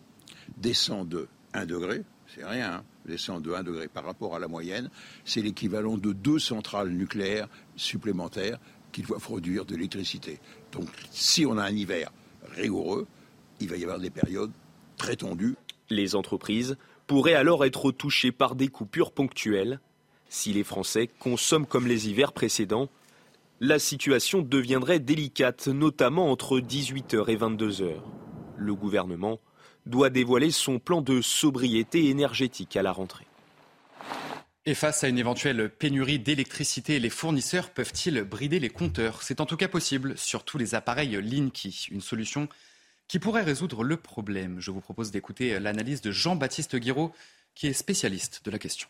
descend 0.57 1.09
de 1.09 1.27
1 1.53 1.67
degré, 1.67 2.05
c'est 2.35 2.45
rien, 2.45 2.75
hein, 2.75 2.85
descend 3.07 3.43
de 3.43 3.53
1 3.53 3.63
degré 3.63 3.89
par 3.89 4.05
rapport 4.05 4.37
à 4.37 4.39
la 4.39 4.49
moyenne, 4.49 4.91
c'est 5.25 5.41
l'équivalent 5.41 5.97
de 5.97 6.13
deux 6.13 6.39
centrales 6.39 6.91
nucléaires 6.91 7.49
supplémentaires 7.77 8.59
qui 8.93 9.03
doivent 9.03 9.23
produire 9.23 9.65
de 9.65 9.75
l'électricité. 9.75 10.39
Donc 10.73 10.89
si 11.11 11.47
on 11.47 11.57
a 11.59 11.65
un 11.65 11.75
hiver 11.75 12.11
rigoureux, 12.57 13.07
il 13.61 13.69
va 13.69 13.77
y 13.77 13.83
avoir 13.83 13.99
des 13.99 14.11
périodes 14.11 14.53
très 14.97 15.17
tendues. 15.17 15.57
Les 15.91 16.15
entreprises 16.15 16.77
pourraient 17.07 17.35
alors 17.35 17.65
être 17.65 17.91
touchées 17.91 18.33
par 18.33 18.55
des 18.55 18.69
coupures 18.69 19.13
ponctuelles. 19.13 19.81
Si 20.29 20.53
les 20.53 20.65
Français 20.65 21.09
consomment 21.19 21.67
comme 21.67 21.87
les 21.87 22.11
hivers 22.11 22.33
précédents, 22.33 22.91
la 23.61 23.79
situation 23.79 24.43
deviendrait 24.43 25.01
délicate, 25.01 25.69
notamment 25.69 26.31
entre 26.31 26.61
18h 26.61 27.29
et 27.29 27.37
22h. 27.37 27.95
Le 28.57 28.75
gouvernement 28.75 29.41
doit 29.89 30.11
dévoiler 30.11 30.51
son 30.51 30.79
plan 30.79 31.01
de 31.01 31.21
sobriété 31.21 32.09
énergétique 32.09 32.77
à 32.77 32.83
la 32.83 32.93
rentrée. 32.93 33.27
Et 34.67 34.75
face 34.75 35.03
à 35.03 35.09
une 35.09 35.19
éventuelle 35.19 35.71
pénurie 35.71 36.19
d'électricité, 36.19 37.01
les 37.01 37.09
fournisseurs 37.09 37.71
peuvent-ils 37.71 38.23
brider 38.23 38.61
les 38.61 38.69
compteurs? 38.69 39.23
C'est 39.23 39.41
en 39.41 39.47
tout 39.47 39.57
cas 39.57 39.69
possible 39.69 40.17
sur 40.19 40.45
tous 40.45 40.59
les 40.59 40.75
appareils 40.75 41.21
Linky, 41.23 41.89
une 41.91 42.03
solution 42.03 42.49
qui 43.07 43.19
pourrait 43.19 43.45
résoudre 43.45 43.83
le 43.83 43.97
problème. 43.97 44.61
Je 44.61 44.71
vous 44.71 44.83
propose 44.83 45.11
d'écouter 45.11 45.59
l'analyse 45.59 46.03
de 46.03 46.11
Jean-Baptiste 46.11 46.77
Guiraud, 46.77 47.13
qui 47.55 47.67
est 47.67 47.73
spécialiste 47.73 48.43
de 48.45 48.51
la 48.51 48.59
question. 48.59 48.89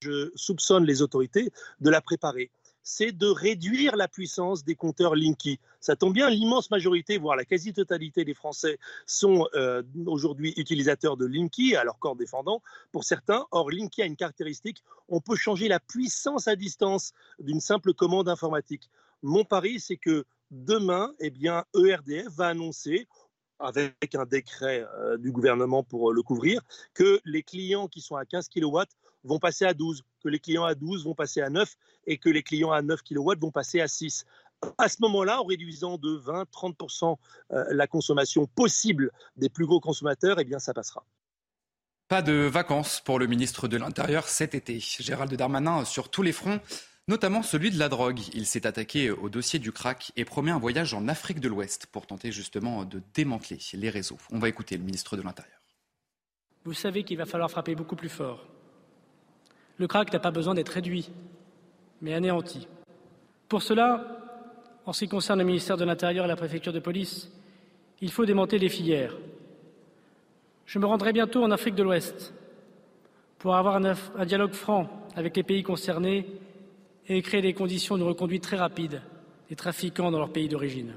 Je 0.00 0.30
soupçonne 0.34 0.84
les 0.84 1.02
autorités 1.02 1.52
de 1.80 1.90
la 1.90 2.00
préparer 2.00 2.50
c'est 2.88 3.12
de 3.12 3.26
réduire 3.26 3.96
la 3.96 4.08
puissance 4.08 4.64
des 4.64 4.74
compteurs 4.74 5.14
Linky. 5.14 5.60
Ça 5.78 5.94
tombe 5.94 6.14
bien, 6.14 6.30
l'immense 6.30 6.70
majorité, 6.70 7.18
voire 7.18 7.36
la 7.36 7.44
quasi-totalité 7.44 8.24
des 8.24 8.32
Français 8.32 8.78
sont 9.04 9.46
euh, 9.54 9.82
aujourd'hui 10.06 10.54
utilisateurs 10.56 11.18
de 11.18 11.26
Linky, 11.26 11.76
à 11.76 11.84
leur 11.84 11.98
corps 11.98 12.16
défendant, 12.16 12.62
pour 12.90 13.04
certains. 13.04 13.44
Or, 13.50 13.70
Linky 13.70 14.00
a 14.00 14.06
une 14.06 14.16
caractéristique, 14.16 14.82
on 15.10 15.20
peut 15.20 15.36
changer 15.36 15.68
la 15.68 15.80
puissance 15.80 16.48
à 16.48 16.56
distance 16.56 17.12
d'une 17.38 17.60
simple 17.60 17.92
commande 17.92 18.26
informatique. 18.26 18.88
Mon 19.22 19.44
pari, 19.44 19.80
c'est 19.80 19.98
que 19.98 20.24
demain, 20.50 21.12
eh 21.20 21.28
bien, 21.28 21.66
ERDF 21.76 22.28
va 22.36 22.48
annoncer 22.48 23.06
avec 23.58 24.14
un 24.14 24.24
décret 24.24 24.86
euh, 24.96 25.18
du 25.18 25.30
gouvernement 25.30 25.82
pour 25.82 26.14
le 26.14 26.22
couvrir, 26.22 26.62
que 26.94 27.20
les 27.26 27.42
clients 27.42 27.86
qui 27.86 28.00
sont 28.00 28.16
à 28.16 28.24
15 28.24 28.48
kW 28.48 28.78
vont 29.24 29.38
passer 29.38 29.64
à 29.64 29.74
12, 29.74 30.02
que 30.22 30.28
les 30.28 30.38
clients 30.38 30.64
à 30.64 30.74
12 30.74 31.04
vont 31.04 31.14
passer 31.14 31.40
à 31.40 31.50
9 31.50 31.76
et 32.06 32.18
que 32.18 32.28
les 32.28 32.42
clients 32.42 32.72
à 32.72 32.82
9 32.82 33.02
kW 33.02 33.32
vont 33.40 33.50
passer 33.50 33.80
à 33.80 33.88
6. 33.88 34.24
À 34.76 34.88
ce 34.88 34.96
moment-là, 35.02 35.40
en 35.40 35.44
réduisant 35.44 35.98
de 35.98 36.18
20-30% 36.18 37.16
euh, 37.52 37.64
la 37.70 37.86
consommation 37.86 38.46
possible 38.46 39.12
des 39.36 39.48
plus 39.48 39.66
gros 39.66 39.80
consommateurs, 39.80 40.40
eh 40.40 40.44
bien 40.44 40.58
ça 40.58 40.74
passera. 40.74 41.04
Pas 42.08 42.22
de 42.22 42.32
vacances 42.32 43.00
pour 43.00 43.18
le 43.18 43.26
ministre 43.26 43.68
de 43.68 43.76
l'Intérieur 43.76 44.28
cet 44.28 44.54
été. 44.54 44.80
Gérald 44.80 45.32
Darmanin 45.34 45.84
sur 45.84 46.10
tous 46.10 46.22
les 46.22 46.32
fronts, 46.32 46.58
notamment 47.06 47.42
celui 47.42 47.70
de 47.70 47.78
la 47.78 47.88
drogue. 47.88 48.20
Il 48.32 48.46
s'est 48.46 48.66
attaqué 48.66 49.10
au 49.10 49.28
dossier 49.28 49.58
du 49.58 49.72
crack 49.72 50.12
et 50.16 50.24
promet 50.24 50.50
un 50.50 50.58
voyage 50.58 50.94
en 50.94 51.06
Afrique 51.06 51.38
de 51.38 51.48
l'Ouest 51.48 51.86
pour 51.86 52.06
tenter 52.06 52.32
justement 52.32 52.84
de 52.84 53.02
démanteler 53.14 53.58
les 53.74 53.90
réseaux. 53.90 54.18
On 54.30 54.38
va 54.38 54.48
écouter 54.48 54.76
le 54.76 54.84
ministre 54.84 55.16
de 55.16 55.22
l'Intérieur. 55.22 55.58
Vous 56.64 56.74
savez 56.74 57.04
qu'il 57.04 57.18
va 57.18 57.26
falloir 57.26 57.50
frapper 57.50 57.74
beaucoup 57.74 57.96
plus 57.96 58.08
fort 58.08 58.46
le 59.78 59.86
crack 59.86 60.12
n'a 60.12 60.18
pas 60.18 60.30
besoin 60.30 60.54
d'être 60.54 60.70
réduit, 60.70 61.10
mais 62.02 62.14
anéanti. 62.14 62.66
Pour 63.48 63.62
cela, 63.62 64.18
en 64.84 64.92
ce 64.92 65.00
qui 65.00 65.08
concerne 65.08 65.38
le 65.38 65.44
ministère 65.44 65.76
de 65.76 65.84
l'Intérieur 65.84 66.24
et 66.24 66.28
la 66.28 66.36
préfecture 66.36 66.72
de 66.72 66.80
police, 66.80 67.30
il 68.00 68.10
faut 68.10 68.26
démonter 68.26 68.58
les 68.58 68.68
filières. 68.68 69.16
Je 70.66 70.78
me 70.78 70.86
rendrai 70.86 71.12
bientôt 71.12 71.42
en 71.42 71.50
Afrique 71.50 71.74
de 71.74 71.82
l'Ouest 71.82 72.34
pour 73.38 73.54
avoir 73.54 73.76
un, 73.76 74.24
dialogue 74.26 74.52
franc 74.52 74.88
avec 75.14 75.36
les 75.36 75.42
pays 75.42 75.62
concernés 75.62 76.26
et 77.08 77.22
créer 77.22 77.40
des 77.40 77.54
conditions 77.54 77.96
de 77.96 78.02
reconduite 78.02 78.42
très 78.42 78.56
rapide 78.56 79.00
des 79.48 79.56
trafiquants 79.56 80.10
dans 80.10 80.18
leur 80.18 80.32
pays 80.32 80.48
d'origine. 80.48 80.94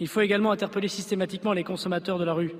Il 0.00 0.08
faut 0.08 0.20
également 0.20 0.50
interpeller 0.50 0.88
systématiquement 0.88 1.52
les 1.52 1.64
consommateurs 1.64 2.18
de 2.18 2.24
la 2.24 2.32
rue 2.32 2.54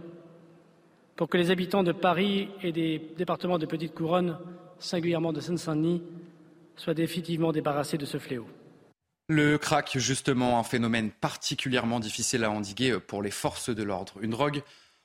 pour 1.18 1.28
que 1.28 1.36
les 1.36 1.50
habitants 1.50 1.82
de 1.82 1.90
Paris 1.90 2.48
et 2.62 2.70
des 2.70 3.02
départements 3.18 3.58
de 3.58 3.66
Petite 3.66 3.92
Couronne, 3.92 4.38
singulièrement 4.78 5.32
de 5.32 5.40
Seine-Saint-Denis, 5.40 6.00
soient 6.76 6.94
définitivement 6.94 7.50
débarrassés 7.50 7.98
de 7.98 8.06
ce 8.06 8.18
fléau. 8.18 8.46
Le 9.26 9.58
crack, 9.58 9.98
justement, 9.98 10.60
un 10.60 10.62
phénomène 10.62 11.10
particulièrement 11.10 11.98
difficile 11.98 12.44
à 12.44 12.52
endiguer 12.52 13.00
pour 13.00 13.20
les 13.20 13.32
forces 13.32 13.68
de 13.68 13.82
l'ordre. 13.82 14.14
Une 14.22 14.30
drogue 14.30 14.62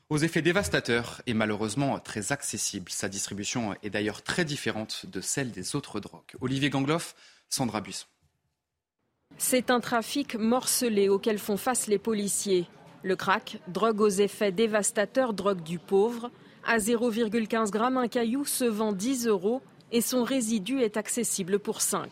aux 0.10 0.20
effets 0.20 0.44
dévastateurs 0.44 1.24
et 1.26 1.34
malheureusement 1.34 1.98
très 1.98 2.32
accessible. 2.32 2.92
Sa 2.92 3.10
distribution 3.10 3.76
est 3.82 3.90
d'ailleurs 3.90 4.22
très 4.22 4.46
différente 4.46 5.08
de 5.08 5.20
celle 5.20 5.50
des 5.50 5.76
autres 5.76 6.00
drogues. 6.00 6.36
Olivier 6.42 6.70
Gangloff, 6.70 7.16
Sandra 7.50 7.82
Buisson. 7.82 8.06
C'est 9.40 9.72
un 9.72 9.80
trafic 9.80 10.36
morcelé 10.36 11.10
auquel 11.10 11.40
font 11.40 11.58
face 11.58 11.88
les 11.88 11.98
policiers. 11.98 12.68
Le 13.04 13.18
crack, 13.18 13.60
drogue 13.68 14.00
aux 14.00 14.10
effets 14.10 14.54
dévastateurs, 14.54 15.34
drogue 15.34 15.62
du 15.62 15.78
pauvre. 15.78 16.32
À 16.66 16.78
0,15 16.78 17.74
g, 17.74 17.80
un 17.80 18.08
caillou 18.08 18.46
se 18.46 18.64
vend 18.64 18.94
10 18.94 19.28
euros 19.28 19.62
et 19.92 20.00
son 20.00 20.24
résidu 20.24 20.80
est 20.80 20.96
accessible 20.96 21.60
pour 21.60 21.82
5. 21.82 22.10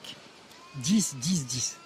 10, 0.83 1.15
10, 1.15 1.45
10. 1.45 1.77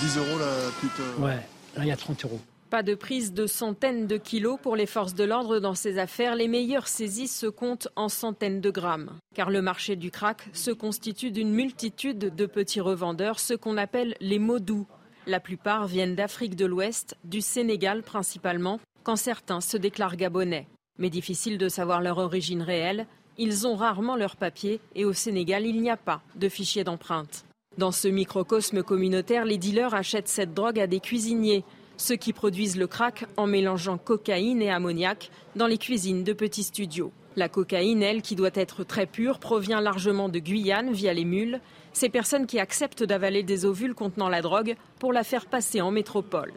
10 0.00 0.16
euros 0.16 0.38
la 0.38 0.70
petite. 0.80 1.00
Euh, 1.00 1.22
ouais, 1.22 1.46
là 1.76 1.82
il 1.82 1.86
y 1.86 1.90
a 1.90 1.96
30 1.96 2.24
euros. 2.24 2.40
Pas 2.70 2.82
de 2.82 2.94
prise 2.94 3.34
de 3.34 3.46
centaines 3.46 4.06
de 4.06 4.16
kilos 4.16 4.58
pour 4.60 4.74
les 4.74 4.86
forces 4.86 5.14
de 5.14 5.24
l'ordre 5.24 5.60
dans 5.60 5.74
ces 5.74 5.98
affaires. 5.98 6.34
Les 6.34 6.48
meilleures 6.48 6.88
saisies 6.88 7.28
se 7.28 7.46
comptent 7.46 7.88
en 7.94 8.08
centaines 8.08 8.62
de 8.62 8.70
grammes. 8.70 9.12
Car 9.34 9.50
le 9.50 9.60
marché 9.60 9.96
du 9.96 10.10
crack 10.10 10.48
se 10.54 10.70
constitue 10.70 11.30
d'une 11.30 11.52
multitude 11.52 12.34
de 12.34 12.46
petits 12.46 12.80
revendeurs, 12.80 13.38
ce 13.38 13.52
qu'on 13.54 13.76
appelle 13.76 14.16
les 14.20 14.38
mots 14.38 14.58
doux 14.58 14.86
La 15.28 15.40
plupart 15.40 15.88
viennent 15.88 16.14
d'Afrique 16.14 16.54
de 16.54 16.66
l'Ouest, 16.66 17.16
du 17.24 17.40
Sénégal 17.40 18.04
principalement, 18.04 18.78
quand 19.02 19.16
certains 19.16 19.60
se 19.60 19.76
déclarent 19.76 20.16
gabonais. 20.16 20.68
Mais 21.00 21.10
difficile 21.10 21.58
de 21.58 21.68
savoir 21.68 22.00
leur 22.00 22.18
origine 22.18 22.62
réelle, 22.62 23.06
ils 23.36 23.66
ont 23.66 23.74
rarement 23.74 24.14
leurs 24.14 24.36
papiers 24.36 24.80
et 24.94 25.04
au 25.04 25.12
Sénégal, 25.12 25.66
il 25.66 25.82
n'y 25.82 25.90
a 25.90 25.96
pas 25.96 26.22
de 26.36 26.48
fichier 26.48 26.84
d'empreinte. 26.84 27.44
Dans 27.76 27.90
ce 27.90 28.06
microcosme 28.06 28.84
communautaire, 28.84 29.44
les 29.44 29.58
dealers 29.58 29.94
achètent 29.94 30.28
cette 30.28 30.54
drogue 30.54 30.78
à 30.78 30.86
des 30.86 31.00
cuisiniers, 31.00 31.64
ceux 31.96 32.16
qui 32.16 32.32
produisent 32.32 32.78
le 32.78 32.86
crack 32.86 33.26
en 33.36 33.48
mélangeant 33.48 33.98
cocaïne 33.98 34.62
et 34.62 34.70
ammoniac 34.70 35.32
dans 35.56 35.66
les 35.66 35.78
cuisines 35.78 36.22
de 36.22 36.34
petits 36.34 36.62
studios. 36.62 37.10
La 37.34 37.48
cocaïne, 37.48 38.02
elle, 38.02 38.22
qui 38.22 38.36
doit 38.36 38.50
être 38.54 38.84
très 38.84 39.06
pure, 39.06 39.40
provient 39.40 39.80
largement 39.80 40.28
de 40.28 40.38
Guyane 40.38 40.92
via 40.92 41.12
les 41.12 41.24
mules, 41.26 41.60
ces 41.96 42.10
personnes 42.10 42.46
qui 42.46 42.60
acceptent 42.60 43.04
d'avaler 43.04 43.42
des 43.42 43.64
ovules 43.64 43.94
contenant 43.94 44.28
la 44.28 44.42
drogue 44.42 44.76
pour 44.98 45.14
la 45.14 45.24
faire 45.24 45.46
passer 45.46 45.80
en 45.80 45.90
métropole. 45.90 46.52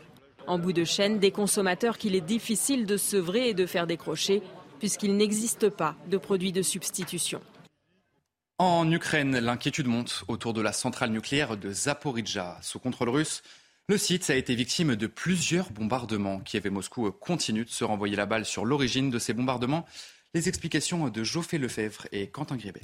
En 0.47 0.59
bout 0.59 0.73
de 0.73 0.83
chaîne, 0.83 1.17
des 1.17 1.31
consommateurs 1.31 1.97
qu'il 1.97 2.13
est 2.13 2.21
difficile 2.21 2.85
de 2.85 2.97
sevrer 2.97 3.47
et 3.47 3.53
de 3.53 3.65
faire 3.65 3.87
décrocher, 3.87 4.41
puisqu'il 4.79 5.15
n'existe 5.15 5.69
pas 5.69 5.95
de 6.07 6.17
produits 6.17 6.51
de 6.51 6.61
substitution. 6.61 7.39
En 8.57 8.91
Ukraine, 8.91 9.39
l'inquiétude 9.39 9.87
monte 9.87 10.25
autour 10.27 10.53
de 10.53 10.59
la 10.59 10.73
centrale 10.73 11.11
nucléaire 11.11 11.55
de 11.55 11.71
Zaporizhzhia. 11.71 12.57
Sous 12.61 12.79
contrôle 12.79 13.07
russe, 13.07 13.41
le 13.87 13.97
site 13.97 14.29
a 14.29 14.35
été 14.35 14.55
victime 14.55 14.97
de 14.97 15.07
plusieurs 15.07 15.71
bombardements. 15.71 16.41
Kiev 16.41 16.67
et 16.67 16.69
Moscou 16.69 17.09
continuent 17.13 17.65
de 17.65 17.69
se 17.69 17.85
renvoyer 17.85 18.17
la 18.17 18.25
balle 18.25 18.45
sur 18.45 18.65
l'origine 18.65 19.09
de 19.09 19.19
ces 19.19 19.33
bombardements. 19.33 19.85
Les 20.33 20.49
explications 20.49 21.07
de 21.07 21.23
Geoffrey 21.23 21.59
Lefebvre 21.59 22.07
et 22.11 22.27
Quentin 22.27 22.57
Gribel. 22.57 22.83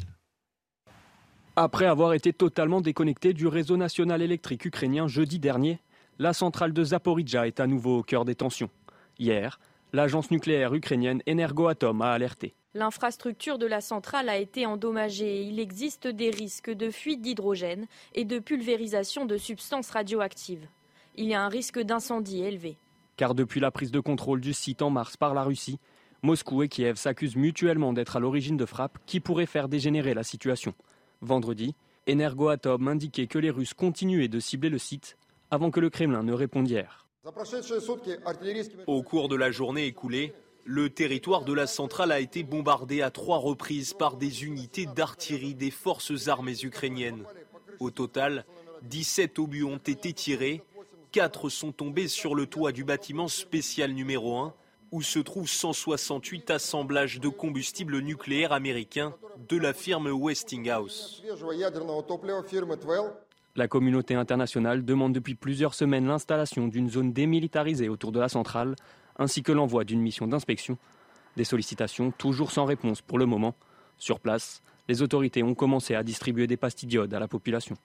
Après 1.57 1.85
avoir 1.85 2.13
été 2.13 2.33
totalement 2.33 2.81
déconnecté 2.81 3.31
du 3.31 3.47
réseau 3.47 3.77
national 3.77 4.21
électrique 4.21 4.65
ukrainien 4.65 5.07
jeudi 5.07 5.39
dernier, 5.39 5.79
la 6.19 6.33
centrale 6.33 6.73
de 6.73 6.83
Zaporizhzhia 6.83 7.47
est 7.47 7.61
à 7.61 7.67
nouveau 7.67 7.99
au 7.99 8.03
cœur 8.03 8.25
des 8.25 8.35
tensions. 8.35 8.69
Hier, 9.19 9.57
l'agence 9.93 10.31
nucléaire 10.31 10.73
ukrainienne 10.73 11.21
Energoatom 11.29 12.01
a 12.01 12.11
alerté. 12.11 12.55
L'infrastructure 12.73 13.57
de 13.57 13.67
la 13.67 13.79
centrale 13.79 14.27
a 14.27 14.35
été 14.35 14.65
endommagée. 14.65 15.43
Il 15.43 15.61
existe 15.61 16.07
des 16.07 16.29
risques 16.29 16.71
de 16.71 16.89
fuite 16.89 17.21
d'hydrogène 17.21 17.85
et 18.15 18.25
de 18.25 18.39
pulvérisation 18.39 19.25
de 19.25 19.37
substances 19.37 19.91
radioactives. 19.91 20.67
Il 21.15 21.23
y 21.23 21.35
a 21.35 21.41
un 21.41 21.47
risque 21.47 21.79
d'incendie 21.79 22.43
élevé. 22.43 22.75
Car 23.15 23.33
depuis 23.33 23.61
la 23.61 23.71
prise 23.71 23.91
de 23.91 24.01
contrôle 24.01 24.41
du 24.41 24.51
site 24.51 24.81
en 24.81 24.89
mars 24.89 25.15
par 25.15 25.33
la 25.33 25.43
Russie, 25.43 25.79
Moscou 26.21 26.63
et 26.63 26.67
Kiev 26.67 26.97
s'accusent 26.97 27.37
mutuellement 27.37 27.93
d'être 27.93 28.17
à 28.17 28.19
l'origine 28.19 28.57
de 28.57 28.65
frappes 28.65 28.97
qui 29.05 29.21
pourraient 29.21 29.45
faire 29.45 29.69
dégénérer 29.69 30.13
la 30.13 30.23
situation. 30.23 30.73
Vendredi, 31.21 31.75
Energoatom 32.09 32.87
indiquait 32.87 33.27
que 33.27 33.39
les 33.39 33.49
Russes 33.49 33.73
continuaient 33.73 34.27
de 34.27 34.39
cibler 34.39 34.69
le 34.69 34.77
site 34.77 35.17
avant 35.51 35.71
que 35.71 35.79
le 35.79 35.89
Kremlin 35.89 36.23
ne 36.23 36.33
réponde. 36.33 36.71
Au 38.87 39.03
cours 39.03 39.29
de 39.29 39.35
la 39.35 39.51
journée 39.51 39.85
écoulée, 39.85 40.33
le 40.63 40.89
territoire 40.89 41.43
de 41.43 41.53
la 41.53 41.67
centrale 41.67 42.11
a 42.11 42.19
été 42.19 42.43
bombardé 42.43 43.01
à 43.01 43.11
trois 43.11 43.37
reprises 43.37 43.93
par 43.93 44.17
des 44.17 44.45
unités 44.45 44.85
d'artillerie 44.85 45.55
des 45.55 45.71
forces 45.71 46.27
armées 46.27 46.63
ukrainiennes. 46.63 47.23
Au 47.79 47.91
total, 47.91 48.45
17 48.83 49.39
obus 49.39 49.63
ont 49.63 49.77
été 49.77 50.13
tirés, 50.13 50.63
4 51.11 51.49
sont 51.49 51.71
tombés 51.71 52.07
sur 52.07 52.35
le 52.35 52.45
toit 52.45 52.71
du 52.71 52.83
bâtiment 52.83 53.27
spécial 53.27 53.91
numéro 53.91 54.37
1 54.37 54.53
où 54.95 55.01
se 55.01 55.19
trouvent 55.19 55.49
168 55.49 56.51
assemblages 56.51 57.19
de 57.19 57.27
combustible 57.27 57.99
nucléaire 57.99 58.53
américain 58.53 59.13
de 59.49 59.57
la 59.57 59.73
firme 59.73 60.07
Westinghouse. 60.07 61.21
La 63.57 63.67
communauté 63.67 64.15
internationale 64.15 64.85
demande 64.85 65.11
depuis 65.11 65.35
plusieurs 65.35 65.73
semaines 65.73 66.07
l'installation 66.07 66.69
d'une 66.69 66.89
zone 66.89 67.11
démilitarisée 67.11 67.89
autour 67.89 68.13
de 68.13 68.21
la 68.21 68.29
centrale, 68.29 68.77
ainsi 69.19 69.43
que 69.43 69.51
l'envoi 69.51 69.83
d'une 69.83 69.99
mission 69.99 70.27
d'inspection. 70.27 70.77
Des 71.35 71.43
sollicitations 71.43 72.11
toujours 72.11 72.53
sans 72.53 72.63
réponse 72.63 73.01
pour 73.01 73.17
le 73.17 73.25
moment. 73.25 73.53
Sur 73.97 74.21
place, 74.21 74.61
les 74.87 75.01
autorités 75.01 75.43
ont 75.43 75.55
commencé 75.55 75.93
à 75.93 76.03
distribuer 76.03 76.47
des 76.47 76.55
pastilles 76.55 76.87
d'iode 76.87 77.13
à 77.13 77.19
la 77.19 77.27
population. 77.27 77.75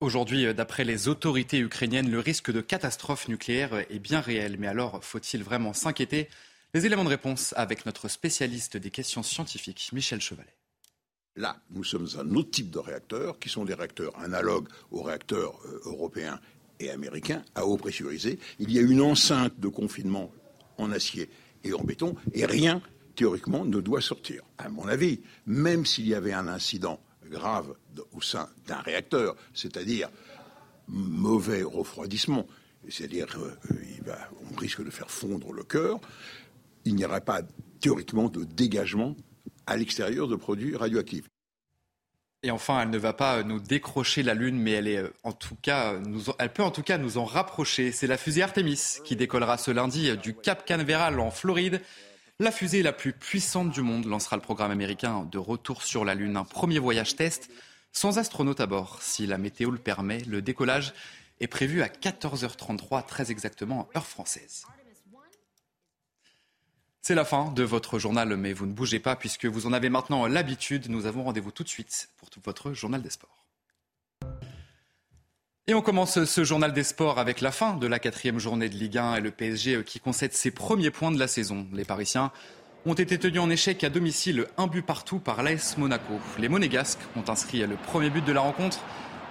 Aujourd'hui, 0.00 0.44
euh, 0.44 0.52
d'après 0.52 0.84
les 0.84 1.08
autorités 1.08 1.58
ukrainiennes, 1.58 2.10
le 2.10 2.20
risque 2.20 2.52
de 2.52 2.60
catastrophe 2.60 3.28
nucléaire 3.28 3.86
est 3.88 3.98
bien 3.98 4.20
réel. 4.20 4.56
Mais 4.58 4.66
alors, 4.66 5.02
faut-il 5.02 5.42
vraiment 5.42 5.72
s'inquiéter? 5.72 6.28
Les 6.74 6.84
éléments 6.84 7.04
de 7.04 7.08
réponse 7.08 7.54
avec 7.56 7.86
notre 7.86 8.08
spécialiste 8.08 8.76
des 8.76 8.90
questions 8.90 9.22
scientifiques, 9.22 9.88
Michel 9.94 10.20
Chevalet. 10.20 10.54
Là, 11.34 11.56
nous 11.70 11.82
sommes 11.82 12.08
un 12.18 12.34
autre 12.34 12.50
type 12.50 12.70
de 12.70 12.78
réacteurs, 12.78 13.38
qui 13.38 13.48
sont 13.48 13.64
des 13.64 13.72
réacteurs 13.72 14.14
analogues 14.18 14.68
aux 14.90 15.02
réacteurs 15.02 15.58
euh, 15.64 15.80
européens 15.86 16.40
et 16.78 16.90
américains, 16.90 17.42
à 17.54 17.64
eau 17.64 17.78
pressurisée. 17.78 18.38
Il 18.58 18.70
y 18.70 18.78
a 18.78 18.82
une 18.82 19.00
enceinte 19.00 19.58
de 19.58 19.68
confinement 19.68 20.30
en 20.76 20.92
acier 20.92 21.30
et 21.64 21.72
en 21.72 21.82
béton, 21.82 22.16
et 22.34 22.44
rien, 22.44 22.82
théoriquement, 23.14 23.64
ne 23.64 23.80
doit 23.80 24.02
sortir. 24.02 24.42
À 24.58 24.68
mon 24.68 24.86
avis, 24.88 25.22
même 25.46 25.86
s'il 25.86 26.06
y 26.06 26.14
avait 26.14 26.34
un 26.34 26.48
incident 26.48 27.00
grave 27.28 27.74
au 28.12 28.20
sein 28.20 28.48
d'un 28.66 28.78
réacteur, 28.78 29.36
c'est-à-dire 29.54 30.08
mauvais 30.88 31.62
refroidissement, 31.62 32.46
c'est-à-dire 32.88 33.26
euh, 33.38 34.12
risque 34.56 34.84
de 34.84 34.90
faire 34.90 35.10
fondre 35.10 35.52
le 35.52 35.64
cœur, 35.64 36.00
il 36.84 36.94
n'y 36.94 37.04
aurait 37.04 37.20
pas 37.20 37.42
théoriquement 37.80 38.28
de 38.28 38.44
dégagement 38.44 39.16
à 39.66 39.76
l'extérieur 39.76 40.28
de 40.28 40.36
produits 40.36 40.76
radioactifs. 40.76 41.28
Et 42.42 42.50
enfin, 42.50 42.80
elle 42.82 42.90
ne 42.90 42.98
va 42.98 43.12
pas 43.12 43.42
nous 43.42 43.58
décrocher 43.58 44.22
la 44.22 44.34
Lune, 44.34 44.58
mais 44.58 44.72
elle, 44.72 44.86
est 44.86 44.98
euh, 44.98 45.12
en 45.24 45.32
tout 45.32 45.56
cas, 45.60 45.94
elle 46.38 46.52
peut 46.52 46.62
en 46.62 46.70
tout 46.70 46.82
cas 46.82 46.98
nous 46.98 47.18
en 47.18 47.24
rapprocher. 47.24 47.90
C'est 47.90 48.06
la 48.06 48.16
fusée 48.16 48.42
Artemis 48.42 48.98
qui 49.04 49.16
décollera 49.16 49.58
ce 49.58 49.70
lundi 49.72 50.16
du 50.18 50.34
Cap 50.34 50.64
Canaveral 50.64 51.18
en 51.18 51.30
Floride. 51.30 51.80
La 52.38 52.52
fusée 52.52 52.82
la 52.82 52.92
plus 52.92 53.14
puissante 53.14 53.70
du 53.70 53.80
monde 53.80 54.04
lancera 54.04 54.36
le 54.36 54.42
programme 54.42 54.70
américain 54.70 55.26
de 55.32 55.38
retour 55.38 55.82
sur 55.82 56.04
la 56.04 56.14
Lune, 56.14 56.36
un 56.36 56.44
premier 56.44 56.78
voyage 56.78 57.16
test 57.16 57.50
sans 57.92 58.18
astronaute 58.18 58.60
à 58.60 58.66
bord. 58.66 59.00
Si 59.00 59.26
la 59.26 59.38
météo 59.38 59.70
le 59.70 59.78
permet, 59.78 60.18
le 60.24 60.42
décollage 60.42 60.92
est 61.40 61.46
prévu 61.46 61.80
à 61.80 61.88
14h33, 61.88 63.06
très 63.06 63.30
exactement 63.30 63.88
heure 63.96 64.06
française. 64.06 64.66
C'est 67.00 67.14
la 67.14 67.24
fin 67.24 67.52
de 67.52 67.62
votre 67.62 67.98
journal, 67.98 68.36
mais 68.36 68.52
vous 68.52 68.66
ne 68.66 68.72
bougez 68.72 69.00
pas 69.00 69.16
puisque 69.16 69.46
vous 69.46 69.66
en 69.66 69.72
avez 69.72 69.88
maintenant 69.88 70.26
l'habitude. 70.26 70.90
Nous 70.90 71.06
avons 71.06 71.24
rendez-vous 71.24 71.52
tout 71.52 71.64
de 71.64 71.70
suite 71.70 72.10
pour 72.18 72.28
tout 72.28 72.42
votre 72.44 72.74
journal 72.74 73.00
des 73.00 73.08
sports. 73.08 73.45
Et 75.68 75.74
on 75.74 75.82
commence 75.82 76.24
ce 76.24 76.44
journal 76.44 76.72
des 76.72 76.84
sports 76.84 77.18
avec 77.18 77.40
la 77.40 77.50
fin 77.50 77.74
de 77.74 77.88
la 77.88 77.98
quatrième 77.98 78.38
journée 78.38 78.68
de 78.68 78.76
Ligue 78.76 78.98
1 78.98 79.16
et 79.16 79.20
le 79.20 79.32
PSG 79.32 79.82
qui 79.84 79.98
concède 79.98 80.32
ses 80.32 80.52
premiers 80.52 80.92
points 80.92 81.10
de 81.10 81.18
la 81.18 81.26
saison. 81.26 81.66
Les 81.72 81.84
Parisiens 81.84 82.30
ont 82.84 82.94
été 82.94 83.18
tenus 83.18 83.40
en 83.40 83.50
échec 83.50 83.82
à 83.82 83.90
domicile, 83.90 84.46
un 84.58 84.68
but 84.68 84.86
partout 84.86 85.18
par 85.18 85.42
l'AS 85.42 85.76
Monaco. 85.76 86.20
Les 86.38 86.48
Monégasques 86.48 87.00
ont 87.16 87.28
inscrit 87.28 87.66
le 87.66 87.74
premier 87.74 88.10
but 88.10 88.24
de 88.24 88.30
la 88.30 88.42
rencontre 88.42 88.78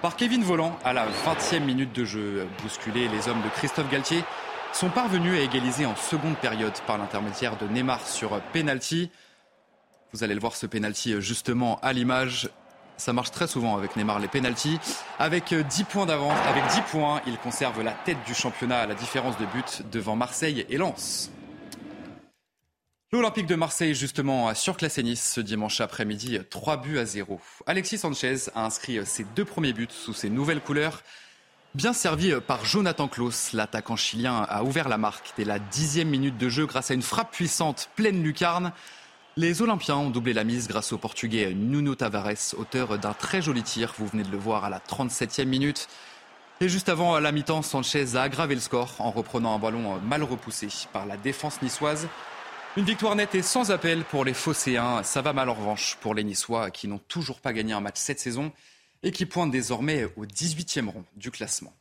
par 0.02 0.14
Kevin 0.16 0.42
Volland 0.42 0.78
à 0.84 0.92
la 0.92 1.06
20e 1.06 1.64
minute 1.64 1.94
de 1.94 2.04
jeu. 2.04 2.46
Bousculés, 2.62 3.08
les 3.08 3.28
hommes 3.30 3.40
de 3.40 3.48
Christophe 3.56 3.90
Galtier 3.90 4.22
sont 4.74 4.90
parvenus 4.90 5.38
à 5.38 5.40
égaliser 5.40 5.86
en 5.86 5.96
seconde 5.96 6.36
période 6.36 6.78
par 6.86 6.98
l'intermédiaire 6.98 7.56
de 7.56 7.66
Neymar 7.66 8.06
sur 8.06 8.38
penalty. 8.52 9.10
Vous 10.12 10.22
allez 10.22 10.34
le 10.34 10.40
voir 10.40 10.54
ce 10.54 10.66
penalty 10.66 11.18
justement 11.18 11.80
à 11.80 11.94
l'image. 11.94 12.50
Ça 12.96 13.12
marche 13.12 13.30
très 13.30 13.46
souvent 13.46 13.76
avec 13.76 13.96
Neymar 13.96 14.18
les 14.18 14.28
pénalties. 14.28 14.78
Avec 15.18 15.52
10 15.52 15.54
euh, 15.54 15.84
points 15.84 16.06
d'avance, 16.06 16.38
avec 16.48 16.64
10 16.68 16.80
points, 16.90 17.20
il 17.26 17.36
conserve 17.38 17.82
la 17.82 17.92
tête 17.92 18.18
du 18.26 18.34
championnat 18.34 18.78
à 18.78 18.86
la 18.86 18.94
différence 18.94 19.36
de 19.38 19.44
but 19.46 19.82
devant 19.92 20.16
Marseille 20.16 20.64
et 20.70 20.78
Lens. 20.78 21.30
L'Olympique 23.12 23.46
de 23.46 23.54
Marseille, 23.54 23.94
justement, 23.94 24.48
a 24.48 24.54
surclassé 24.54 25.02
Nice 25.02 25.32
ce 25.34 25.40
dimanche 25.40 25.80
après-midi, 25.80 26.40
3 26.50 26.78
buts 26.78 26.98
à 26.98 27.04
0. 27.04 27.40
Alexis 27.66 27.98
Sanchez 27.98 28.36
a 28.54 28.64
inscrit 28.64 28.98
ses 29.06 29.24
deux 29.24 29.44
premiers 29.44 29.72
buts 29.72 29.86
sous 29.90 30.12
ses 30.12 30.28
nouvelles 30.28 30.60
couleurs. 30.60 31.02
Bien 31.74 31.92
servi 31.92 32.32
par 32.46 32.64
Jonathan 32.64 33.06
Klaus, 33.06 33.52
l'attaquant 33.52 33.96
chilien 33.96 34.46
a 34.48 34.64
ouvert 34.64 34.88
la 34.88 34.96
marque 34.96 35.34
dès 35.36 35.44
la 35.44 35.58
dixième 35.58 36.08
minute 36.08 36.38
de 36.38 36.48
jeu 36.48 36.66
grâce 36.66 36.90
à 36.90 36.94
une 36.94 37.02
frappe 37.02 37.32
puissante 37.32 37.90
pleine 37.94 38.22
lucarne. 38.22 38.72
Les 39.38 39.60
Olympiens 39.60 39.96
ont 39.96 40.08
doublé 40.08 40.32
la 40.32 40.44
mise 40.44 40.66
grâce 40.66 40.94
au 40.94 40.98
Portugais 40.98 41.52
Nuno 41.52 41.94
Tavares, 41.94 42.54
auteur 42.56 42.98
d'un 42.98 43.12
très 43.12 43.42
joli 43.42 43.62
tir. 43.62 43.92
Vous 43.98 44.06
venez 44.06 44.22
de 44.22 44.30
le 44.30 44.38
voir 44.38 44.64
à 44.64 44.70
la 44.70 44.78
37e 44.78 45.44
minute. 45.44 45.88
Et 46.62 46.70
juste 46.70 46.88
avant 46.88 47.18
la 47.18 47.32
mi-temps, 47.32 47.60
Sanchez 47.60 48.16
a 48.16 48.22
aggravé 48.22 48.54
le 48.54 48.62
score 48.62 48.94
en 48.98 49.10
reprenant 49.10 49.54
un 49.54 49.58
ballon 49.58 50.00
mal 50.00 50.22
repoussé 50.22 50.68
par 50.90 51.04
la 51.04 51.18
défense 51.18 51.60
niçoise. 51.60 52.08
Une 52.78 52.86
victoire 52.86 53.14
nette 53.14 53.34
et 53.34 53.42
sans 53.42 53.70
appel 53.70 54.04
pour 54.04 54.24
les 54.24 54.32
Phocéens. 54.32 55.02
Ça 55.02 55.20
va 55.20 55.34
mal 55.34 55.50
en 55.50 55.54
revanche 55.54 55.98
pour 56.00 56.14
les 56.14 56.24
Niçois 56.24 56.70
qui 56.70 56.88
n'ont 56.88 57.00
toujours 57.06 57.42
pas 57.42 57.52
gagné 57.52 57.74
un 57.74 57.80
match 57.82 57.98
cette 57.98 58.20
saison 58.20 58.52
et 59.02 59.12
qui 59.12 59.26
pointent 59.26 59.50
désormais 59.50 60.06
au 60.16 60.24
18e 60.24 60.88
rang 60.88 61.04
du 61.14 61.30
classement. 61.30 61.74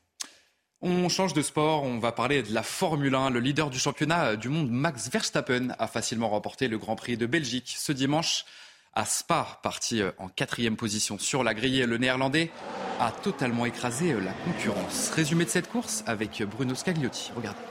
On 0.88 1.09
change 1.09 1.33
de 1.33 1.41
sport, 1.41 1.81
on 1.81 1.97
va 1.97 2.11
parler 2.11 2.43
de 2.43 2.53
la 2.53 2.61
Formule 2.61 3.15
1. 3.15 3.31
Le 3.31 3.39
leader 3.39 3.71
du 3.71 3.79
championnat 3.79 4.36
du 4.36 4.49
monde, 4.49 4.69
Max 4.69 5.09
Verstappen, 5.09 5.69
a 5.79 5.88
facilement 5.88 6.29
remporté 6.29 6.67
le 6.67 6.77
Grand 6.77 6.95
Prix 6.95 7.17
de 7.17 7.25
Belgique 7.25 7.73
ce 7.75 7.91
dimanche 7.91 8.45
à 8.93 9.03
Spa, 9.03 9.59
parti 9.63 10.03
en 10.19 10.27
quatrième 10.27 10.75
position 10.75 11.17
sur 11.17 11.43
la 11.43 11.55
grille. 11.55 11.83
Le 11.88 11.97
néerlandais 11.97 12.51
a 12.99 13.11
totalement 13.11 13.65
écrasé 13.65 14.13
la 14.13 14.33
concurrence. 14.45 15.09
Résumé 15.09 15.45
de 15.45 15.49
cette 15.49 15.71
course 15.71 16.03
avec 16.05 16.43
Bruno 16.43 16.75
Scagliotti. 16.75 17.31
Regardez. 17.36 17.61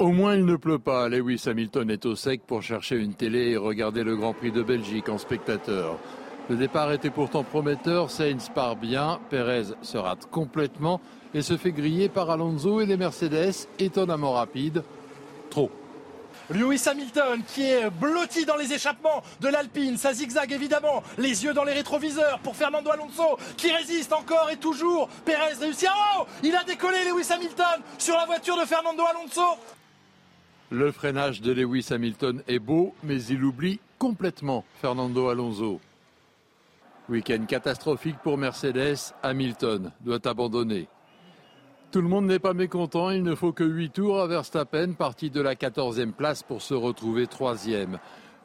Au 0.00 0.08
moins 0.08 0.34
il 0.34 0.44
ne 0.44 0.56
pleut 0.56 0.80
pas. 0.80 1.08
Lewis 1.08 1.44
Hamilton 1.46 1.88
est 1.92 2.06
au 2.06 2.16
sec 2.16 2.42
pour 2.44 2.64
chercher 2.64 2.96
une 2.96 3.14
télé 3.14 3.50
et 3.50 3.56
regarder 3.56 4.02
le 4.02 4.16
Grand 4.16 4.32
Prix 4.32 4.50
de 4.50 4.64
Belgique 4.64 5.08
en 5.08 5.18
spectateur. 5.18 6.00
Le 6.48 6.56
départ 6.56 6.92
était 6.92 7.10
pourtant 7.10 7.42
prometteur. 7.42 8.10
Sainz 8.10 8.50
part 8.54 8.76
bien. 8.76 9.18
Perez 9.30 9.74
se 9.82 9.98
rate 9.98 10.26
complètement 10.30 11.00
et 11.34 11.42
se 11.42 11.56
fait 11.56 11.72
griller 11.72 12.08
par 12.08 12.30
Alonso 12.30 12.80
et 12.80 12.86
les 12.86 12.96
Mercedes 12.96 13.66
étonnamment 13.78 14.32
rapides. 14.32 14.84
Trop. 15.50 15.70
Lewis 16.50 16.84
Hamilton 16.86 17.42
qui 17.46 17.64
est 17.64 17.90
blotti 17.90 18.44
dans 18.44 18.56
les 18.56 18.72
échappements 18.72 19.24
de 19.40 19.48
l'Alpine, 19.48 19.96
ça 19.96 20.12
zigzag 20.12 20.52
évidemment, 20.52 21.02
les 21.18 21.42
yeux 21.42 21.52
dans 21.52 21.64
les 21.64 21.72
rétroviseurs 21.72 22.38
pour 22.38 22.54
Fernando 22.54 22.88
Alonso 22.90 23.36
qui 23.56 23.72
résiste 23.72 24.12
encore 24.12 24.48
et 24.50 24.56
toujours. 24.56 25.08
Perez 25.24 25.54
réussit. 25.60 25.88
Oh 26.18 26.24
Il 26.44 26.54
a 26.54 26.62
décollé 26.62 26.98
Lewis 27.10 27.32
Hamilton 27.32 27.82
sur 27.98 28.14
la 28.16 28.26
voiture 28.26 28.56
de 28.56 28.64
Fernando 28.64 29.02
Alonso. 29.10 29.58
Le 30.70 30.92
freinage 30.92 31.40
de 31.40 31.52
Lewis 31.52 31.88
Hamilton 31.90 32.42
est 32.46 32.60
beau, 32.60 32.94
mais 33.02 33.20
il 33.24 33.42
oublie 33.42 33.80
complètement 33.98 34.64
Fernando 34.80 35.28
Alonso. 35.28 35.80
Week-end 37.08 37.44
catastrophique 37.46 38.16
pour 38.22 38.36
Mercedes, 38.36 39.14
Hamilton 39.22 39.92
doit 40.00 40.26
abandonner. 40.26 40.88
Tout 41.92 42.00
le 42.02 42.08
monde 42.08 42.26
n'est 42.26 42.40
pas 42.40 42.52
mécontent, 42.52 43.10
il 43.10 43.22
ne 43.22 43.36
faut 43.36 43.52
que 43.52 43.62
8 43.62 43.90
tours 43.90 44.20
à 44.20 44.26
Verstappen, 44.26 44.92
parti 44.92 45.30
de 45.30 45.40
la 45.40 45.54
14e 45.54 46.12
place 46.12 46.42
pour 46.42 46.62
se 46.62 46.74
retrouver 46.74 47.26
3e. 47.26 47.98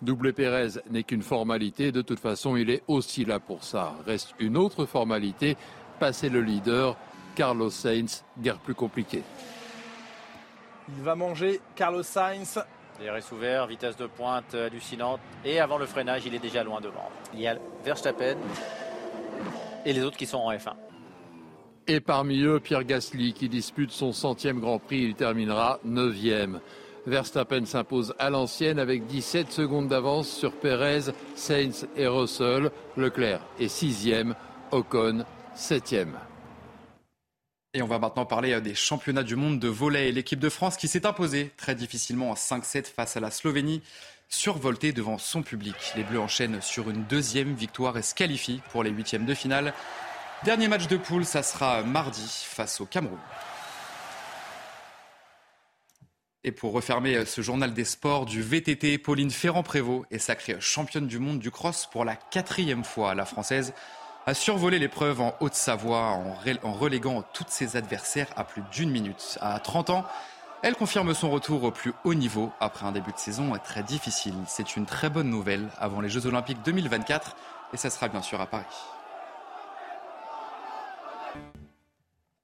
Double 0.04 0.34
Pérez 0.34 0.80
n'est 0.92 1.04
qu'une 1.04 1.24
formalité, 1.24 1.92
de 1.92 2.02
toute 2.02 2.20
façon 2.20 2.56
il 2.56 2.70
est 2.70 2.84
aussi 2.88 3.26
là 3.26 3.40
pour 3.40 3.64
ça. 3.64 3.94
Reste 4.06 4.36
une 4.40 4.58
autre 4.58 4.86
formalité, 4.86 5.58
passer 6.00 6.30
le 6.30 6.42
leader, 6.42 6.96
Carlos 7.36 7.72
Sainz, 7.72 8.24
guère 8.40 8.60
plus 8.60 8.76
compliqué. 8.76 9.24
Il 10.90 11.04
va 11.04 11.16
manger 11.16 11.62
Carlos 11.76 12.04
Sainz. 12.04 12.60
Est 13.04 13.32
ouvert, 13.32 13.68
vitesse 13.68 13.98
de 13.98 14.08
pointe 14.08 14.54
hallucinante. 14.54 15.20
Et 15.46 15.60
avant 15.60 15.78
le 15.78 15.86
freinage, 15.86 16.24
il 16.26 16.36
est 16.36 16.40
déjà 16.40 16.64
loin 16.64 16.82
devant. 16.82 17.10
Il 17.34 17.42
y 17.42 17.48
a 17.48 17.58
Verstappen 17.84 18.36
et 19.86 19.94
les 19.94 20.04
autres 20.04 20.18
qui 20.18 20.26
sont 20.26 20.38
en 20.38 20.52
F1. 20.52 20.74
Et 21.88 22.00
parmi 22.00 22.42
eux, 22.44 22.60
Pierre 22.60 22.84
Gasly 22.84 23.34
qui 23.34 23.50
dispute 23.50 23.92
son 23.92 24.14
centième 24.14 24.60
Grand 24.60 24.80
Prix. 24.80 25.04
Il 25.04 25.16
terminera 25.16 25.80
neuvième. 25.84 26.62
Verstappen 27.08 27.66
s'impose 27.66 28.14
à 28.20 28.30
l'ancienne 28.30 28.78
avec 28.78 29.08
17 29.08 29.52
secondes 29.52 29.88
d'avance 29.88 30.30
sur 30.30 30.54
Perez, 30.54 31.12
Sainz 31.36 31.88
et 31.98 32.08
Russell. 32.08 32.72
Leclerc 32.96 33.42
est 33.60 33.68
sixième, 33.68 34.36
Ocon 34.72 35.26
septième. 35.56 36.18
Et 37.74 37.82
on 37.82 37.88
va 37.88 38.00
maintenant 38.00 38.26
parler 38.26 38.60
des 38.60 38.76
championnats 38.76 39.24
du 39.24 39.38
monde 39.38 39.58
de 39.58 39.70
volley. 39.70 40.10
et 40.10 40.12
L'équipe 40.12 40.40
de 40.40 40.50
France 40.50 40.76
qui 40.76 40.90
s'est 40.90 41.06
imposée 41.06 41.52
très 41.56 41.74
difficilement 41.74 42.32
en 42.32 42.34
5-7 42.34 42.84
face 42.94 43.16
à 43.16 43.22
la 43.22 43.32
Slovénie, 43.32 43.82
survoltée 44.28 44.92
devant 44.92 45.18
son 45.18 45.42
public. 45.42 45.76
Les 45.96 46.04
Bleus 46.04 46.20
enchaînent 46.20 46.62
sur 46.62 46.90
une 46.90 47.06
deuxième 47.06 47.54
victoire 47.54 47.98
et 47.98 48.02
se 48.02 48.14
qualifient 48.14 48.62
pour 48.72 48.84
les 48.84 48.90
huitièmes 48.90 49.26
de 49.26 49.34
finale. 49.34 49.74
Dernier 50.44 50.68
match 50.68 50.88
de 50.88 50.98
poule, 50.98 51.24
ça 51.24 51.44
sera 51.44 51.82
mardi 51.84 52.28
face 52.46 52.82
au 52.82 52.86
Cameroun. 52.86 53.20
Et 56.44 56.52
pour 56.52 56.74
refermer 56.74 57.24
ce 57.24 57.42
journal 57.42 57.74
des 57.74 57.86
sports 57.86 58.26
du 58.26 58.42
VTT, 58.42 58.98
Pauline 58.98 59.32
Ferrand-Prévot 59.32 60.06
est 60.12 60.18
sacrée 60.18 60.58
championne 60.60 61.08
du 61.08 61.20
monde 61.20 61.40
du 61.40 61.52
cross 61.52 61.88
pour 61.90 62.04
la 62.04 62.18
quatrième 62.18 62.84
fois. 62.84 63.16
La 63.16 63.26
Française 63.26 63.74
a 64.26 64.34
survolé 64.34 64.80
l'épreuve 64.80 65.22
en 65.22 65.36
Haute-Savoie 65.40 66.20
en 66.64 66.74
reléguant 66.74 67.24
tous 67.34 67.46
ses 67.48 67.76
adversaires 67.76 68.28
à 68.36 68.44
plus 68.44 68.62
d'une 68.72 68.92
minute. 68.92 69.38
À 69.42 69.60
30 69.60 69.90
ans, 69.90 70.06
elle 70.64 70.76
confirme 70.76 71.14
son 71.16 71.32
retour 71.32 71.64
au 71.64 71.72
plus 71.72 71.94
haut 72.04 72.14
niveau 72.14 72.52
après 72.60 72.86
un 72.86 72.92
début 72.92 73.12
de 73.12 73.18
saison 73.18 73.54
très 73.64 73.82
difficile. 73.82 74.36
C'est 74.46 74.76
une 74.76 74.86
très 74.86 75.10
bonne 75.10 75.30
nouvelle 75.30 75.70
avant 75.80 76.02
les 76.02 76.10
Jeux 76.10 76.28
Olympiques 76.28 76.62
2024 76.64 77.36
et 77.74 77.78
ça 77.78 77.90
sera 77.90 78.10
bien 78.10 78.22
sûr 78.22 78.40
à 78.40 78.46
Paris. 78.46 78.66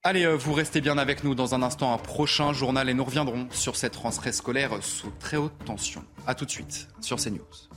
Allez, 0.04 0.26
euh, 0.26 0.36
vous 0.36 0.54
restez 0.54 0.80
bien 0.80 0.98
avec 0.98 1.24
nous 1.24 1.36
dans 1.36 1.54
un 1.54 1.62
instant, 1.62 1.94
un 1.94 1.98
prochain 1.98 2.54
journal 2.54 2.90
et 2.90 2.94
nous 2.94 3.04
reviendrons 3.04 3.48
sur 3.52 3.76
cette 3.76 3.96
rentrée 3.98 4.32
scolaire 4.32 4.72
sous 4.82 5.12
très 5.20 5.38
haute 5.38 5.54
tension. 5.66 6.04
A 6.26 6.34
tout 6.34 6.46
de 6.46 6.52
suite 6.52 6.88
sur 7.02 7.18
CNews. 7.18 7.77